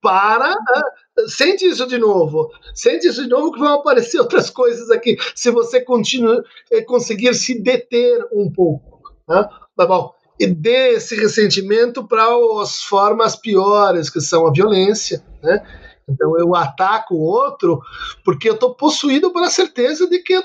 Para, 0.00 0.50
né, 0.50 0.82
sente 1.28 1.64
isso 1.64 1.86
de 1.86 1.98
novo, 1.98 2.50
sente 2.74 3.06
isso 3.06 3.22
de 3.22 3.28
novo 3.28 3.52
que 3.52 3.58
vão 3.58 3.74
aparecer 3.74 4.18
outras 4.20 4.50
coisas 4.50 4.90
aqui, 4.90 5.16
se 5.34 5.50
você 5.50 5.80
continua, 5.80 6.44
eh, 6.70 6.82
conseguir 6.82 7.34
se 7.34 7.60
deter 7.60 8.26
um 8.32 8.50
pouco. 8.50 9.02
Tá 9.26 9.86
bom, 9.86 10.14
e 10.38 10.46
dê 10.46 10.94
esse 10.94 11.14
ressentimento 11.16 12.06
para 12.06 12.26
as 12.60 12.82
formas 12.82 13.36
piores, 13.36 14.10
que 14.10 14.20
são 14.20 14.46
a 14.46 14.52
violência, 14.52 15.24
né? 15.42 15.64
Então 16.08 16.38
eu 16.38 16.54
ataco 16.54 17.14
o 17.14 17.22
outro 17.22 17.80
porque 18.24 18.48
eu 18.48 18.54
estou 18.54 18.74
possuído 18.74 19.32
pela 19.32 19.48
certeza 19.48 20.06
de 20.06 20.18
que 20.18 20.34
eu 20.34 20.42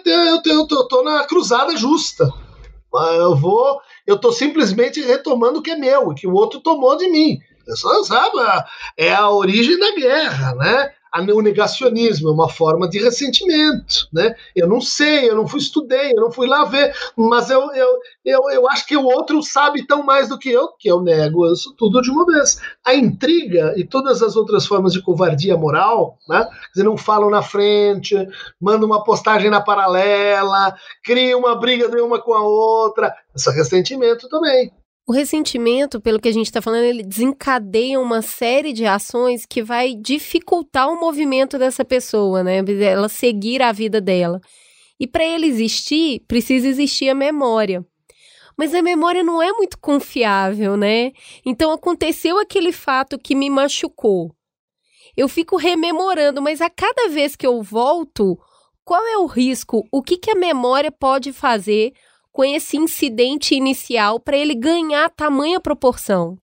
estou 0.63 1.03
na 1.03 1.25
cruzada 1.25 1.75
justa. 1.75 2.31
Eu 2.93 3.35
vou, 3.35 3.79
eu 4.07 4.15
estou 4.15 4.31
simplesmente 4.31 5.01
retomando 5.01 5.59
o 5.59 5.61
que 5.61 5.71
é 5.71 5.75
meu, 5.75 6.13
que 6.13 6.25
o 6.25 6.33
outro 6.33 6.59
tomou 6.59 6.97
de 6.97 7.07
mim. 7.09 7.39
Isso, 7.71 8.03
sabe, 8.05 8.37
é 8.97 9.13
a 9.13 9.29
origem 9.29 9.77
da 9.79 9.95
guerra, 9.95 10.55
né? 10.55 10.93
o 11.33 11.41
negacionismo 11.41 12.29
é 12.29 12.31
uma 12.31 12.49
forma 12.49 12.87
de 12.87 12.99
ressentimento, 12.99 14.07
né? 14.13 14.35
Eu 14.55 14.67
não 14.67 14.79
sei, 14.79 15.29
eu 15.29 15.35
não 15.35 15.47
fui 15.47 15.59
estudei, 15.59 16.11
eu 16.11 16.21
não 16.21 16.31
fui 16.31 16.47
lá 16.47 16.65
ver, 16.65 16.93
mas 17.17 17.49
eu, 17.49 17.71
eu, 17.73 17.99
eu, 18.23 18.49
eu 18.51 18.69
acho 18.69 18.85
que 18.85 18.95
o 18.95 19.05
outro 19.05 19.41
sabe 19.41 19.85
tão 19.85 20.03
mais 20.03 20.29
do 20.29 20.37
que 20.37 20.49
eu, 20.49 20.69
que 20.77 20.89
eu 20.89 21.01
nego 21.01 21.51
isso 21.51 21.73
tudo 21.75 22.01
de 22.01 22.11
uma 22.11 22.25
vez. 22.25 22.61
A 22.85 22.93
intriga 22.93 23.73
e 23.75 23.83
todas 23.83 24.21
as 24.21 24.35
outras 24.35 24.65
formas 24.65 24.93
de 24.93 25.01
covardia 25.01 25.57
moral, 25.57 26.17
né? 26.27 26.43
Quer 26.45 26.71
dizer, 26.73 26.83
não 26.83 26.97
falam 26.97 27.29
na 27.29 27.41
frente, 27.41 28.15
mandam 28.61 28.87
uma 28.87 29.03
postagem 29.03 29.49
na 29.49 29.61
paralela, 29.61 30.75
criam 31.03 31.39
uma 31.39 31.55
briga 31.55 31.89
de 31.89 31.99
uma 31.99 32.21
com 32.21 32.33
a 32.33 32.43
outra, 32.43 33.13
esse 33.35 33.49
ressentimento 33.51 34.29
também. 34.29 34.71
O 35.09 35.11
ressentimento, 35.11 35.99
pelo 35.99 36.19
que 36.19 36.29
a 36.29 36.31
gente 36.31 36.45
está 36.45 36.61
falando, 36.61 36.83
ele 36.83 37.01
desencadeia 37.01 37.99
uma 37.99 38.21
série 38.21 38.71
de 38.71 38.85
ações 38.85 39.43
que 39.43 39.63
vai 39.63 39.95
dificultar 39.95 40.87
o 40.87 40.99
movimento 40.99 41.57
dessa 41.57 41.83
pessoa, 41.83 42.43
né? 42.43 42.59
Ela 42.79 43.09
seguir 43.09 43.59
a 43.63 43.71
vida 43.71 43.99
dela. 43.99 44.39
E 44.99 45.07
para 45.07 45.25
ele 45.25 45.47
existir, 45.47 46.23
precisa 46.27 46.67
existir 46.67 47.09
a 47.09 47.15
memória. 47.15 47.83
Mas 48.55 48.75
a 48.75 48.83
memória 48.83 49.23
não 49.23 49.41
é 49.41 49.51
muito 49.51 49.79
confiável, 49.79 50.77
né? 50.77 51.11
Então 51.43 51.71
aconteceu 51.71 52.37
aquele 52.37 52.71
fato 52.71 53.17
que 53.17 53.33
me 53.33 53.49
machucou. 53.49 54.31
Eu 55.17 55.27
fico 55.27 55.57
rememorando, 55.57 56.39
mas 56.39 56.61
a 56.61 56.69
cada 56.69 57.09
vez 57.09 57.35
que 57.35 57.47
eu 57.47 57.63
volto, 57.63 58.37
qual 58.85 59.03
é 59.07 59.17
o 59.17 59.25
risco? 59.25 59.87
O 59.91 60.03
que, 60.03 60.17
que 60.17 60.29
a 60.29 60.35
memória 60.35 60.91
pode 60.91 61.33
fazer 61.33 61.93
com 62.39 62.45
esse 62.45 62.77
incidente 62.77 63.53
inicial 63.53 64.17
para 64.17 64.37
ele 64.37 64.55
ganhar 64.55 65.09
tamanha 65.09 65.59
proporção? 65.59 66.37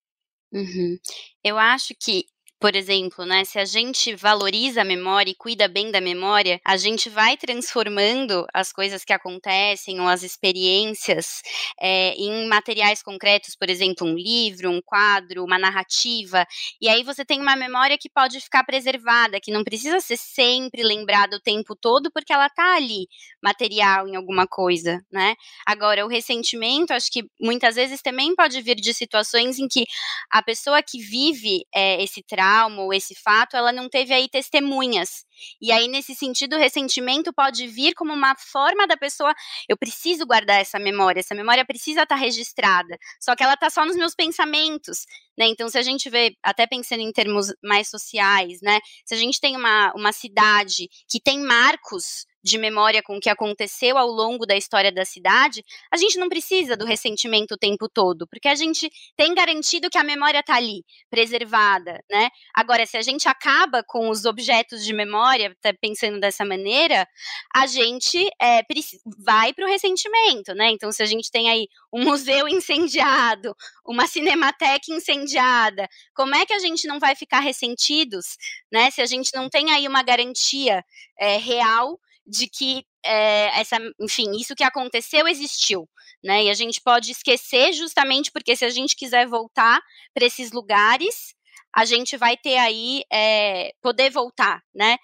Uhum. 0.53 0.99
Eu 1.43 1.57
acho 1.57 1.95
que 1.99 2.27
por 2.59 2.75
exemplo, 2.75 3.27
né, 3.27 3.45
se 3.45 3.59
a 3.59 3.67
gente 3.67 4.15
valoriza 4.15 4.81
a 4.81 4.85
memória 4.85 5.31
e 5.31 5.35
cuida 5.35 5.69
bem 5.69 5.91
da 5.91 6.01
memória, 6.01 6.59
a 6.65 6.77
gente 6.79 7.11
vai 7.11 7.37
transformando 7.37 8.47
as 8.55 8.73
coisas 8.73 9.05
que 9.05 9.13
acontecem 9.13 10.01
ou 10.01 10.09
as 10.09 10.23
experiências 10.23 11.43
é, 11.79 12.15
em 12.15 12.49
materiais 12.49 13.03
concretos, 13.03 13.55
por 13.55 13.69
exemplo, 13.69 14.07
um 14.07 14.15
livro, 14.15 14.71
um 14.71 14.81
quadro, 14.81 15.45
uma 15.45 15.59
narrativa, 15.59 16.47
e 16.81 16.89
aí 16.89 17.03
você 17.03 17.25
tem 17.27 17.41
uma 17.41 17.57
memória 17.57 17.99
que 17.99 18.09
pode 18.09 18.41
ficar 18.41 18.65
preservada, 18.65 19.39
que 19.39 19.53
não 19.53 19.63
precisa 19.63 20.01
ser 20.01 20.17
sempre 20.17 20.83
lembrada 20.83 21.37
o 21.37 21.41
tempo 21.41 21.77
todo, 21.77 22.11
porque 22.11 22.33
ela 22.33 22.49
tá 22.49 22.75
ali, 22.77 23.07
material 23.43 24.09
em 24.09 24.17
alguma 24.17 24.47
coisa, 24.47 25.05
né? 25.13 25.35
Agora, 25.67 26.07
o 26.07 26.09
ressentimento, 26.09 26.95
acho 26.95 27.11
que 27.13 27.23
muitas 27.39 27.77
vezes 27.77 28.01
também 28.01 28.35
pode 28.35 28.61
vir 28.63 28.77
de 28.77 28.95
situações 28.95 29.59
em 29.59 29.69
que 29.69 29.85
a 30.31 30.43
pessoa 30.43 30.83
que 30.83 30.99
vive 30.99 31.67
é, 31.75 32.03
esse 32.03 32.23
trauma 32.23 32.46
trauma 32.47 32.83
ou 32.83 32.95
esse 32.95 33.15
fato, 33.15 33.57
ela 33.57 33.73
não 33.73 33.89
teve 33.89 34.15
aí 34.15 34.29
testemunhas. 34.29 35.25
E 35.61 35.73
aí, 35.73 35.89
nesse 35.89 36.15
sentido, 36.15 36.57
o 36.57 36.59
ressentimento 36.59 37.33
pode 37.33 37.67
vir 37.67 37.95
como 37.95 38.13
uma 38.13 38.35
forma 38.37 38.87
da 38.87 38.97
pessoa, 38.97 39.35
eu 39.69 39.77
preciso 39.77 40.25
guardar 40.25 40.61
essa 40.61 40.79
memória, 40.79 41.21
essa 41.21 41.35
memória 41.35 41.65
precisa 41.65 42.03
estar 42.03 42.15
registrada. 42.15 42.97
Só 43.21 43.35
que 43.35 43.43
ela 43.43 43.55
está 43.55 43.69
só 43.69 43.85
nos 43.85 43.97
meus 43.97 44.15
pensamentos, 44.15 45.05
né? 45.37 45.47
Então, 45.47 45.69
se 45.69 45.77
a 45.79 45.83
gente 45.83 46.09
vê, 46.09 46.35
até 46.43 46.67
pensando 46.67 47.01
em 47.01 47.13
termos 47.13 47.53
mais 47.63 47.89
sociais, 47.89 48.61
né? 48.63 48.79
Se 49.05 49.15
a 49.15 49.19
gente 49.19 49.41
tem 49.41 49.57
uma, 49.57 49.93
uma 49.95 50.13
cidade 50.13 50.89
que 51.09 51.21
tem 51.21 51.41
marcos 51.41 52.27
de 52.47 52.59
memória 52.59 53.03
com 53.03 53.17
o 53.17 53.21
que 53.21 53.29
aconteceu 53.29 53.99
ao 53.99 54.07
longo 54.07 54.47
da 54.47 54.57
história 54.57 54.93
da 54.93 55.05
cidade, 55.05 55.65
a 55.93 55.97
gente 55.97 56.17
não 56.17 56.29
precisa 56.29 56.77
do 56.77 56.85
ressentimento 56.85 57.55
o 57.55 57.59
tempo 57.59 57.89
todo, 57.89 58.25
porque 58.29 58.47
a 58.47 58.55
gente 58.55 58.89
tem 59.17 59.35
garantido 59.35 59.91
que 59.91 59.99
a 59.99 60.05
memória 60.05 60.39
está 60.39 60.55
ali, 60.55 60.85
preservada, 61.11 62.01
né? 62.09 62.29
Agora, 62.55 62.87
se 62.87 62.97
a 62.97 63.03
gente 63.03 63.29
acaba 63.29 63.83
com 63.83 64.09
os 64.09 64.25
objetos 64.25 64.85
de 64.85 64.93
memória, 64.93 65.57
tá 65.61 65.75
pensando 65.81 66.21
dessa 66.21 66.45
maneira, 66.45 67.09
a 67.53 67.67
gente 67.67 68.17
é, 68.41 68.63
vai 69.19 69.53
para 69.53 69.67
o 69.67 69.69
ressentimento, 69.69 70.55
né? 70.55 70.71
Então, 70.71 70.93
se 70.93 71.03
a 71.03 71.07
gente 71.07 71.33
tem 71.33 71.51
aí 71.51 71.67
um 71.93 72.05
museu 72.05 72.47
incendiado, 72.49 73.57
uma 73.85 74.07
cinemateca 74.07 74.93
incendiada, 74.93 75.89
como 76.15 76.37
é 76.37 76.47
que 76.47 76.53
a 76.53 76.61
gente 76.61 76.87
não 76.87 77.01
vai 77.01 77.17
ficar 77.17 77.41
ressentidos, 77.41 78.37
né? 78.71 78.89
Se 78.93 79.03
a 79.03 79.07
gente 79.07 79.31
não 79.35 79.49
tem 79.49 79.73
aí 79.73 79.89
uma 79.89 80.05
garantia 80.05 80.85
é, 81.19 81.39
real 81.39 81.99
de 82.27 82.49
que 82.49 82.85
é, 83.05 83.61
essa, 83.61 83.79
enfim, 84.01 84.33
isso 84.39 84.55
que 84.55 84.65
aconteceu 84.65 85.29
existiu, 85.29 85.89
né? 86.23 86.45
E 86.45 86.51
a 86.51 86.55
gente 86.55 86.81
pode 86.81 87.13
esquecer 87.13 87.73
justamente 87.73 88.33
porque 88.33 88.57
se 88.57 88.65
a 88.65 88.71
gente 88.71 88.97
quiser 88.97 89.27
voltar 89.27 89.81
para 90.13 90.27
esses 90.27 90.51
lugares, 90.53 91.35
a 91.75 91.85
gente 91.85 92.17
vai 92.17 92.37
ter 92.37 92.57
aí 92.57 93.03
é, 93.13 93.71
poder 93.81 94.11
voltar, 94.11 94.63
né? 94.75 94.97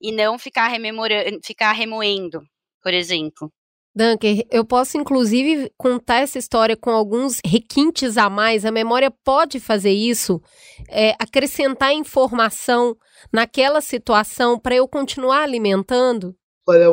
E 0.00 0.10
não 0.10 0.38
ficar 0.38 0.68
rememorando, 0.68 1.38
ficar 1.44 1.72
remoendo, 1.72 2.42
por 2.82 2.92
exemplo. 2.92 3.52
Dunker, 3.96 4.44
eu 4.50 4.64
posso 4.64 4.98
inclusive 4.98 5.70
contar 5.78 6.16
essa 6.16 6.36
história 6.36 6.76
com 6.76 6.90
alguns 6.90 7.38
requintes 7.46 8.16
a 8.16 8.28
mais. 8.28 8.64
A 8.64 8.72
memória 8.72 9.08
pode 9.08 9.60
fazer 9.60 9.92
isso, 9.92 10.42
é, 10.88 11.10
acrescentar 11.12 11.92
informação 11.92 12.96
naquela 13.32 13.80
situação 13.80 14.58
para 14.58 14.74
eu 14.74 14.88
continuar 14.88 15.42
alimentando? 15.42 16.34
Olha, 16.66 16.90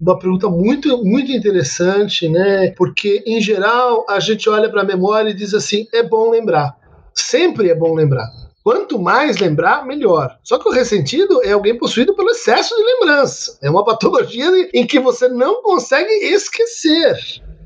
uma 0.00 0.18
pergunta 0.18 0.48
muito, 0.48 1.04
muito 1.04 1.30
interessante, 1.30 2.30
né? 2.30 2.70
Porque, 2.70 3.22
em 3.26 3.42
geral, 3.42 4.06
a 4.08 4.18
gente 4.18 4.48
olha 4.48 4.70
para 4.70 4.80
a 4.80 4.86
memória 4.86 5.28
e 5.28 5.34
diz 5.34 5.52
assim: 5.52 5.86
é 5.92 6.02
bom 6.02 6.30
lembrar. 6.30 6.74
Sempre 7.14 7.68
é 7.68 7.74
bom 7.74 7.94
lembrar. 7.94 8.26
Quanto 8.64 8.98
mais 8.98 9.36
lembrar, 9.36 9.84
melhor. 9.84 10.38
Só 10.42 10.58
que 10.58 10.66
o 10.66 10.72
ressentido 10.72 11.42
é 11.44 11.52
alguém 11.52 11.76
possuído 11.76 12.14
pelo 12.14 12.30
excesso 12.30 12.74
de 12.74 12.82
lembrança. 12.82 13.58
É 13.60 13.68
uma 13.68 13.84
patologia 13.84 14.48
em 14.72 14.86
que 14.86 14.98
você 14.98 15.28
não 15.28 15.62
consegue 15.62 16.10
esquecer. 16.32 17.18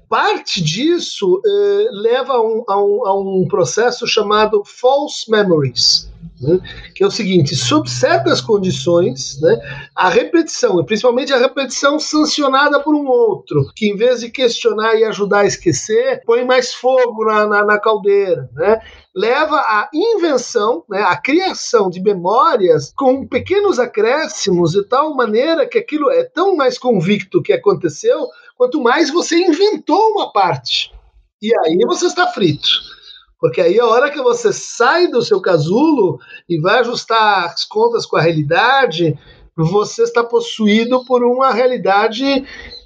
Parte 0.09 0.61
disso 0.61 1.41
eh, 1.47 1.89
leva 1.93 2.33
a 2.33 2.41
um, 2.41 2.65
a, 2.67 2.85
um, 2.85 3.07
a 3.07 3.21
um 3.21 3.47
processo 3.49 4.07
chamado 4.07 4.65
false 4.65 5.31
memories 5.31 6.11
né, 6.41 6.59
que 6.95 7.03
é 7.03 7.07
o 7.07 7.11
seguinte: 7.11 7.55
sob 7.55 7.89
certas 7.89 8.41
condições, 8.41 9.41
né, 9.41 9.59
a 9.95 10.09
repetição, 10.09 10.81
e 10.81 10.85
principalmente 10.85 11.33
a 11.33 11.39
repetição 11.39 11.99
sancionada 11.99 12.81
por 12.81 12.95
um 12.95 13.07
outro, 13.07 13.71
que 13.75 13.91
em 13.91 13.97
vez 13.97 14.21
de 14.21 14.31
questionar 14.31 14.95
e 14.95 15.05
ajudar 15.05 15.41
a 15.41 15.47
esquecer, 15.47 16.23
põe 16.25 16.45
mais 16.45 16.73
fogo 16.73 17.25
na, 17.25 17.47
na, 17.47 17.65
na 17.65 17.81
caldeira, 17.81 18.49
né, 18.55 18.81
leva 19.15 19.57
à 19.57 19.89
invenção, 19.93 20.85
né, 20.89 21.03
à 21.03 21.17
criação 21.17 21.89
de 21.89 22.03
memórias 22.03 22.93
com 22.97 23.27
pequenos 23.27 23.79
acréscimos 23.79 24.73
de 24.73 24.85
tal 24.85 25.15
maneira 25.15 25.67
que 25.67 25.79
aquilo 25.79 26.11
é 26.11 26.25
tão 26.25 26.55
mais 26.55 26.79
convicto 26.79 27.43
que 27.43 27.53
aconteceu, 27.53 28.27
quanto 28.57 28.83
mais 28.83 29.11
você 29.11 29.37
inventou 29.37 30.13
uma 30.13 30.33
parte. 30.33 30.93
E 31.41 31.53
aí 31.59 31.79
você 31.87 32.07
está 32.07 32.27
frito. 32.27 32.96
Porque 33.39 33.61
aí 33.61 33.79
a 33.79 33.87
hora 33.87 34.11
que 34.11 34.21
você 34.23 34.53
sai 34.53 35.09
do 35.09 35.23
seu 35.23 35.41
casulo 35.41 36.19
e 36.49 36.59
vai 36.61 36.81
ajustar 36.81 37.45
as 37.45 37.65
contas 37.65 38.07
com 38.07 38.17
a 38.17 38.21
realidade, 38.21 39.19
você 39.57 40.03
está 40.03 40.25
possuído 40.25 41.05
por 41.05 41.23
uma 41.25 41.53
realidade 41.53 42.25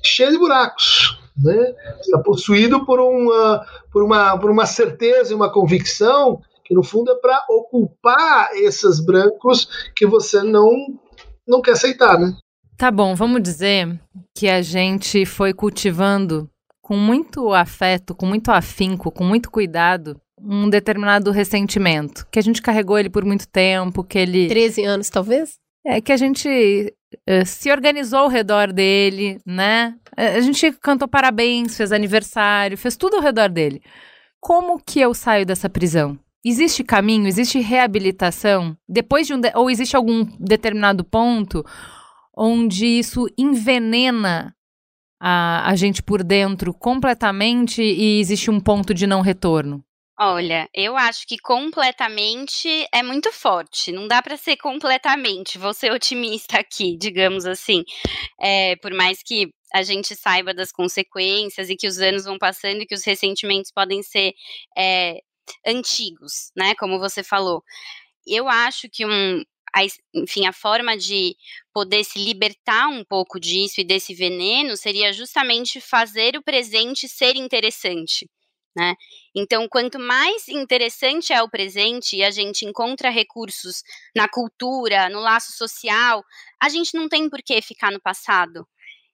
cheia 0.04 0.30
de 0.30 0.38
buracos. 0.38 1.18
Né? 1.36 1.74
Está 2.00 2.18
possuído 2.18 2.84
por 2.84 3.00
uma, 3.00 3.64
por, 3.92 4.02
uma, 4.02 4.38
por 4.38 4.50
uma 4.50 4.66
certeza 4.66 5.32
e 5.32 5.36
uma 5.36 5.52
convicção 5.52 6.40
que, 6.64 6.74
no 6.74 6.82
fundo, 6.82 7.10
é 7.10 7.14
para 7.16 7.44
ocupar 7.48 8.50
esses 8.54 9.04
brancos 9.04 9.68
que 9.96 10.06
você 10.06 10.42
não, 10.42 10.70
não 11.46 11.62
quer 11.62 11.72
aceitar. 11.72 12.18
Né? 12.18 12.36
Tá 12.76 12.90
bom, 12.90 13.14
vamos 13.14 13.42
dizer 13.42 14.00
que 14.34 14.48
a 14.48 14.62
gente 14.62 15.24
foi 15.26 15.52
cultivando 15.52 16.48
com 16.80 16.96
muito 16.96 17.52
afeto, 17.52 18.14
com 18.14 18.26
muito 18.26 18.50
afinco, 18.50 19.12
com 19.12 19.22
muito 19.22 19.50
cuidado, 19.50 20.20
um 20.42 20.68
determinado 20.68 21.30
ressentimento, 21.30 22.26
que 22.30 22.38
a 22.38 22.42
gente 22.42 22.62
carregou 22.62 22.98
ele 22.98 23.10
por 23.10 23.24
muito 23.24 23.46
tempo, 23.48 24.04
que 24.04 24.18
ele 24.18 24.48
13 24.48 24.84
anos 24.84 25.10
talvez? 25.10 25.58
É 25.84 26.00
que 26.00 26.12
a 26.12 26.16
gente 26.16 26.94
uh, 27.28 27.46
se 27.46 27.70
organizou 27.70 28.20
ao 28.20 28.28
redor 28.28 28.72
dele, 28.72 29.40
né? 29.46 29.94
A 30.16 30.40
gente 30.40 30.72
cantou 30.72 31.08
parabéns, 31.08 31.76
fez 31.76 31.92
aniversário, 31.92 32.76
fez 32.76 32.96
tudo 32.96 33.16
ao 33.16 33.22
redor 33.22 33.48
dele. 33.48 33.82
Como 34.40 34.78
que 34.78 35.00
eu 35.00 35.14
saio 35.14 35.46
dessa 35.46 35.68
prisão? 35.68 36.18
Existe 36.44 36.82
caminho, 36.82 37.26
existe 37.26 37.58
reabilitação? 37.58 38.76
Depois 38.88 39.26
de 39.26 39.34
um 39.34 39.40
de 39.40 39.52
ou 39.54 39.70
existe 39.70 39.94
algum 39.94 40.24
determinado 40.38 41.04
ponto 41.04 41.64
onde 42.34 42.86
isso 42.86 43.26
envenena 43.36 44.54
a, 45.20 45.68
a 45.70 45.76
gente 45.76 46.02
por 46.02 46.24
dentro 46.24 46.72
completamente 46.72 47.82
e 47.82 48.20
existe 48.20 48.50
um 48.50 48.58
ponto 48.58 48.94
de 48.94 49.06
não 49.06 49.20
retorno? 49.20 49.84
Olha, 50.22 50.68
eu 50.74 50.96
acho 50.98 51.26
que 51.26 51.38
completamente 51.38 52.68
é 52.92 53.02
muito 53.02 53.32
forte. 53.32 53.90
Não 53.90 54.06
dá 54.06 54.20
para 54.20 54.36
ser 54.36 54.56
completamente. 54.58 55.56
Vou 55.56 55.72
ser 55.72 55.90
otimista 55.92 56.58
aqui, 56.58 56.94
digamos 56.98 57.46
assim. 57.46 57.82
É, 58.38 58.76
por 58.76 58.92
mais 58.92 59.22
que 59.22 59.48
a 59.72 59.82
gente 59.82 60.14
saiba 60.14 60.52
das 60.52 60.72
consequências 60.72 61.70
e 61.70 61.76
que 61.76 61.86
os 61.86 61.98
anos 62.00 62.24
vão 62.24 62.36
passando 62.38 62.82
e 62.82 62.86
que 62.86 62.94
os 62.94 63.02
ressentimentos 63.04 63.72
podem 63.72 64.02
ser 64.02 64.34
é, 64.76 65.20
antigos, 65.66 66.50
né? 66.54 66.74
Como 66.74 66.98
você 66.98 67.22
falou. 67.22 67.62
Eu 68.26 68.48
acho 68.48 68.88
que 68.90 69.06
um, 69.06 69.42
a, 69.74 69.80
enfim, 70.14 70.46
a 70.46 70.52
forma 70.52 70.98
de 70.98 71.36
poder 71.72 72.04
se 72.04 72.18
libertar 72.18 72.88
um 72.88 73.04
pouco 73.04 73.40
disso 73.40 73.80
e 73.80 73.84
desse 73.84 74.14
veneno 74.14 74.76
seria 74.76 75.12
justamente 75.12 75.80
fazer 75.80 76.36
o 76.36 76.42
presente 76.42 77.08
ser 77.08 77.36
interessante 77.36 78.28
né? 78.76 78.94
Então, 79.34 79.68
quanto 79.68 79.98
mais 79.98 80.48
interessante 80.48 81.32
é 81.32 81.42
o 81.42 81.48
presente 81.48 82.16
e 82.16 82.24
a 82.24 82.30
gente 82.30 82.64
encontra 82.64 83.10
recursos 83.10 83.82
na 84.14 84.28
cultura, 84.28 85.08
no 85.08 85.20
laço 85.20 85.52
social, 85.52 86.24
a 86.60 86.68
gente 86.68 86.94
não 86.94 87.08
tem 87.08 87.28
por 87.30 87.40
que 87.42 87.62
ficar 87.62 87.92
no 87.92 88.00
passado. 88.00 88.66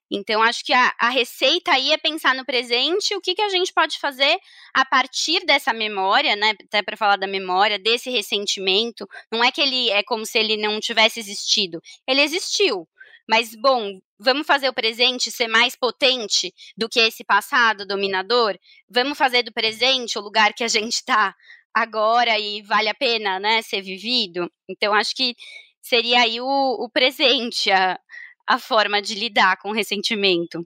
Então, 0.09 0.41
acho 0.41 0.63
que 0.63 0.73
a, 0.73 0.93
a 0.99 1.09
receita 1.09 1.71
aí 1.71 1.91
é 1.91 1.97
pensar 1.97 2.33
no 2.33 2.45
presente, 2.45 3.13
o 3.13 3.21
que, 3.21 3.35
que 3.35 3.41
a 3.41 3.49
gente 3.49 3.73
pode 3.73 3.99
fazer 3.99 4.37
a 4.73 4.85
partir 4.85 5.45
dessa 5.45 5.73
memória, 5.73 6.35
né? 6.35 6.53
Até 6.63 6.81
para 6.81 6.95
falar 6.95 7.17
da 7.17 7.27
memória, 7.27 7.77
desse 7.77 8.09
ressentimento. 8.09 9.07
Não 9.31 9.43
é 9.43 9.51
que 9.51 9.61
ele 9.61 9.89
é 9.89 10.01
como 10.03 10.25
se 10.25 10.39
ele 10.39 10.55
não 10.57 10.79
tivesse 10.79 11.19
existido. 11.19 11.81
Ele 12.07 12.21
existiu. 12.21 12.87
Mas, 13.29 13.53
bom, 13.55 13.99
vamos 14.19 14.47
fazer 14.47 14.69
o 14.69 14.73
presente 14.73 15.29
ser 15.29 15.47
mais 15.47 15.75
potente 15.75 16.53
do 16.77 16.87
que 16.87 16.99
esse 16.99 17.23
passado 17.23 17.85
dominador? 17.85 18.57
Vamos 18.89 19.17
fazer 19.17 19.43
do 19.43 19.51
presente 19.51 20.17
o 20.17 20.21
lugar 20.21 20.53
que 20.53 20.63
a 20.63 20.67
gente 20.67 20.93
está 20.93 21.35
agora 21.73 22.39
e 22.39 22.61
vale 22.63 22.89
a 22.89 22.95
pena, 22.95 23.39
né, 23.39 23.61
ser 23.61 23.81
vivido? 23.81 24.49
Então, 24.67 24.93
acho 24.93 25.15
que 25.15 25.35
seria 25.81 26.21
aí 26.21 26.41
o, 26.41 26.45
o 26.45 26.89
presente, 26.89 27.71
a, 27.71 27.99
a 28.47 28.57
forma 28.57 29.01
de 29.01 29.13
lidar 29.13 29.57
com 29.57 29.69
o 29.69 29.73
ressentimento. 29.73 30.65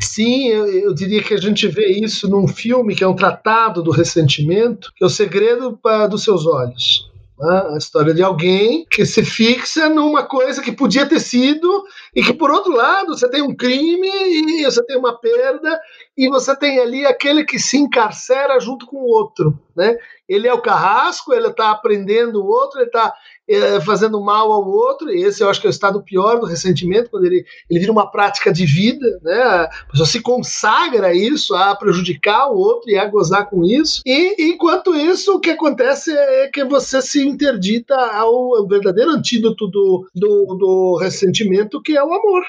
Sim, 0.00 0.48
eu, 0.48 0.66
eu, 0.66 0.94
diria 0.94 1.22
que 1.22 1.32
a 1.32 1.38
gente 1.38 1.66
vê 1.66 1.98
isso 1.98 2.28
num 2.28 2.46
filme 2.46 2.94
que 2.94 3.02
é 3.02 3.08
um 3.08 3.16
tratado 3.16 3.82
do 3.82 3.90
ressentimento, 3.90 4.92
que 4.94 5.02
é 5.02 5.06
o 5.06 5.10
segredo 5.10 5.78
pra, 5.82 6.06
dos 6.06 6.22
seus 6.22 6.46
olhos. 6.46 7.10
Né? 7.38 7.62
A 7.74 7.76
história 7.76 8.14
de 8.14 8.22
alguém 8.22 8.86
que 8.90 9.04
se 9.04 9.24
fixa 9.24 9.88
numa 9.88 10.24
coisa 10.24 10.62
que 10.62 10.72
podia 10.72 11.06
ter 11.06 11.20
sido 11.20 11.84
e 12.14 12.22
que, 12.22 12.32
por 12.32 12.50
outro 12.50 12.72
lado, 12.72 13.16
você 13.16 13.28
tem 13.28 13.42
um 13.42 13.54
crime 13.54 14.08
e 14.08 14.64
você 14.64 14.84
tem 14.84 14.96
uma 14.96 15.18
perda 15.18 15.78
e 16.16 16.28
você 16.28 16.56
tem 16.56 16.78
ali 16.78 17.04
aquele 17.04 17.44
que 17.44 17.58
se 17.58 17.76
encarcera 17.76 18.58
junto 18.58 18.86
com 18.86 18.96
o 18.96 19.08
outro. 19.08 19.58
Né? 19.76 19.96
Ele 20.28 20.48
é 20.48 20.54
o 20.54 20.62
carrasco, 20.62 21.34
ele 21.34 21.48
está 21.48 21.70
aprendendo 21.70 22.42
o 22.42 22.46
outro, 22.46 22.80
ele 22.80 22.86
está 22.86 23.12
é, 23.48 23.80
fazendo 23.80 24.20
mal 24.20 24.50
ao 24.50 24.68
outro, 24.68 25.10
e 25.10 25.22
esse 25.22 25.42
eu 25.42 25.48
acho 25.48 25.60
que 25.60 25.66
é 25.66 25.70
o 25.70 25.70
estado 25.70 26.02
pior 26.02 26.40
do 26.40 26.46
ressentimento, 26.46 27.10
quando 27.10 27.24
ele, 27.24 27.44
ele 27.70 27.80
vira 27.80 27.92
uma 27.92 28.10
prática 28.10 28.52
de 28.52 28.66
vida, 28.66 29.20
né? 29.22 29.42
a 29.42 29.70
pessoa 29.90 30.06
se 30.06 30.20
consagra 30.20 31.08
a 31.08 31.14
isso, 31.14 31.54
a 31.54 31.74
prejudicar 31.74 32.50
o 32.50 32.56
outro 32.56 32.90
e 32.90 32.96
a 32.96 33.04
gozar 33.06 33.48
com 33.48 33.64
isso, 33.64 34.02
e 34.04 34.34
enquanto 34.50 34.94
isso, 34.94 35.34
o 35.34 35.40
que 35.40 35.50
acontece 35.50 36.10
é 36.12 36.48
que 36.48 36.64
você 36.64 37.00
se 37.00 37.24
interdita 37.24 37.94
ao, 37.94 38.66
verdadeiro 38.66 39.12
antídoto 39.12 39.68
do, 39.68 40.08
do, 40.14 40.54
do 40.54 40.96
ressentimento, 40.96 41.80
que 41.80 41.96
é 41.96 42.02
o 42.02 42.12
amor. 42.12 42.42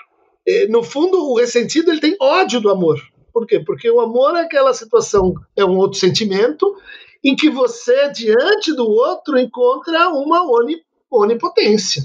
No 0.70 0.82
fundo, 0.82 1.30
o 1.30 1.38
ressentido 1.38 1.92
ele 1.92 2.00
tem 2.00 2.16
ódio 2.22 2.62
do 2.62 2.70
amor. 2.70 3.00
Por 3.34 3.46
quê? 3.46 3.60
Porque 3.60 3.90
o 3.92 4.00
amor 4.00 4.36
é 4.36 4.42
aquela 4.42 4.74
situação, 4.74 5.36
é 5.56 5.64
um 5.64 5.78
outro 5.78 6.00
sentimento, 6.00 6.76
em 7.24 7.36
que 7.36 7.50
você, 7.50 8.10
diante 8.12 8.74
do 8.74 8.90
outro, 8.90 9.38
encontra 9.38 10.10
uma 10.10 10.44
onipotência. 11.12 12.04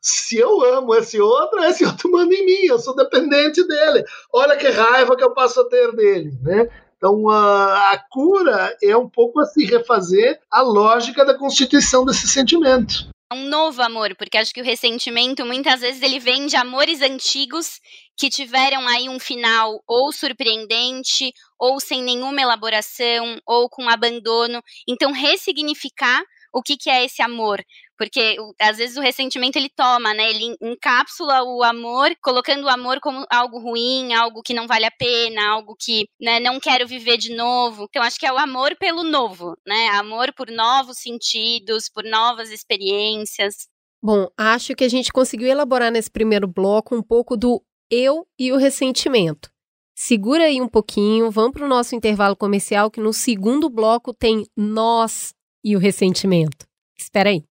Se 0.00 0.36
eu 0.36 0.64
amo 0.74 0.94
esse 0.94 1.20
outro, 1.20 1.62
esse 1.64 1.84
outro 1.84 2.10
manda 2.10 2.34
em 2.34 2.44
mim, 2.44 2.66
eu 2.66 2.78
sou 2.78 2.94
dependente 2.94 3.66
dele. 3.66 4.04
Olha 4.32 4.56
que 4.56 4.68
raiva 4.68 5.16
que 5.16 5.22
eu 5.22 5.32
passo 5.32 5.60
a 5.60 5.68
ter 5.68 5.92
dele, 5.92 6.32
né? 6.42 6.68
Então, 6.96 7.28
a, 7.28 7.92
a 7.92 7.98
cura 8.10 8.76
é 8.82 8.96
um 8.96 9.08
pouco 9.08 9.40
a 9.40 9.44
se 9.44 9.64
refazer 9.64 10.40
a 10.50 10.62
lógica 10.62 11.24
da 11.24 11.34
constituição 11.34 12.04
desse 12.04 12.28
sentimento 12.28 13.12
um 13.32 13.48
novo 13.48 13.82
amor, 13.82 14.14
porque 14.16 14.36
acho 14.36 14.52
que 14.52 14.60
o 14.60 14.64
ressentimento 14.64 15.44
muitas 15.44 15.80
vezes 15.80 16.02
ele 16.02 16.18
vem 16.18 16.46
de 16.46 16.56
amores 16.56 17.00
antigos 17.00 17.80
que 18.16 18.28
tiveram 18.28 18.86
aí 18.86 19.08
um 19.08 19.18
final 19.18 19.82
ou 19.86 20.12
surpreendente, 20.12 21.32
ou 21.58 21.80
sem 21.80 22.02
nenhuma 22.02 22.40
elaboração, 22.40 23.40
ou 23.46 23.68
com 23.68 23.88
abandono. 23.88 24.62
Então, 24.86 25.12
ressignificar 25.12 26.22
o 26.52 26.62
que, 26.62 26.76
que 26.76 26.90
é 26.90 27.04
esse 27.04 27.22
amor. 27.22 27.64
Porque 28.02 28.36
às 28.60 28.78
vezes 28.78 28.96
o 28.96 29.00
ressentimento 29.00 29.56
ele 29.56 29.68
toma, 29.68 30.12
né? 30.12 30.28
Ele 30.28 30.56
encapsula 30.60 31.44
o 31.44 31.62
amor, 31.62 32.10
colocando 32.20 32.64
o 32.64 32.68
amor 32.68 32.98
como 32.98 33.24
algo 33.30 33.60
ruim, 33.60 34.12
algo 34.12 34.42
que 34.42 34.52
não 34.52 34.66
vale 34.66 34.84
a 34.84 34.90
pena, 34.90 35.50
algo 35.50 35.76
que 35.78 36.08
né, 36.20 36.40
não 36.40 36.58
quero 36.58 36.84
viver 36.84 37.16
de 37.16 37.32
novo. 37.32 37.86
Então 37.88 38.02
acho 38.02 38.18
que 38.18 38.26
é 38.26 38.32
o 38.32 38.38
amor 38.38 38.74
pelo 38.76 39.04
novo, 39.04 39.56
né? 39.64 39.90
Amor 39.90 40.32
por 40.34 40.50
novos 40.50 40.98
sentidos, 40.98 41.88
por 41.88 42.02
novas 42.02 42.50
experiências. 42.50 43.68
Bom, 44.02 44.26
acho 44.36 44.74
que 44.74 44.82
a 44.82 44.88
gente 44.88 45.12
conseguiu 45.12 45.46
elaborar 45.46 45.92
nesse 45.92 46.10
primeiro 46.10 46.48
bloco 46.48 46.96
um 46.96 47.02
pouco 47.02 47.36
do 47.36 47.62
eu 47.88 48.26
e 48.36 48.50
o 48.50 48.56
ressentimento. 48.56 49.48
Segura 49.94 50.46
aí 50.46 50.60
um 50.60 50.66
pouquinho, 50.66 51.30
vamos 51.30 51.52
para 51.52 51.64
o 51.64 51.68
nosso 51.68 51.94
intervalo 51.94 52.34
comercial, 52.34 52.90
que 52.90 53.00
no 53.00 53.12
segundo 53.12 53.70
bloco 53.70 54.12
tem 54.12 54.44
nós 54.56 55.32
e 55.62 55.76
o 55.76 55.78
ressentimento. 55.78 56.66
Espera 56.98 57.30
aí. 57.30 57.44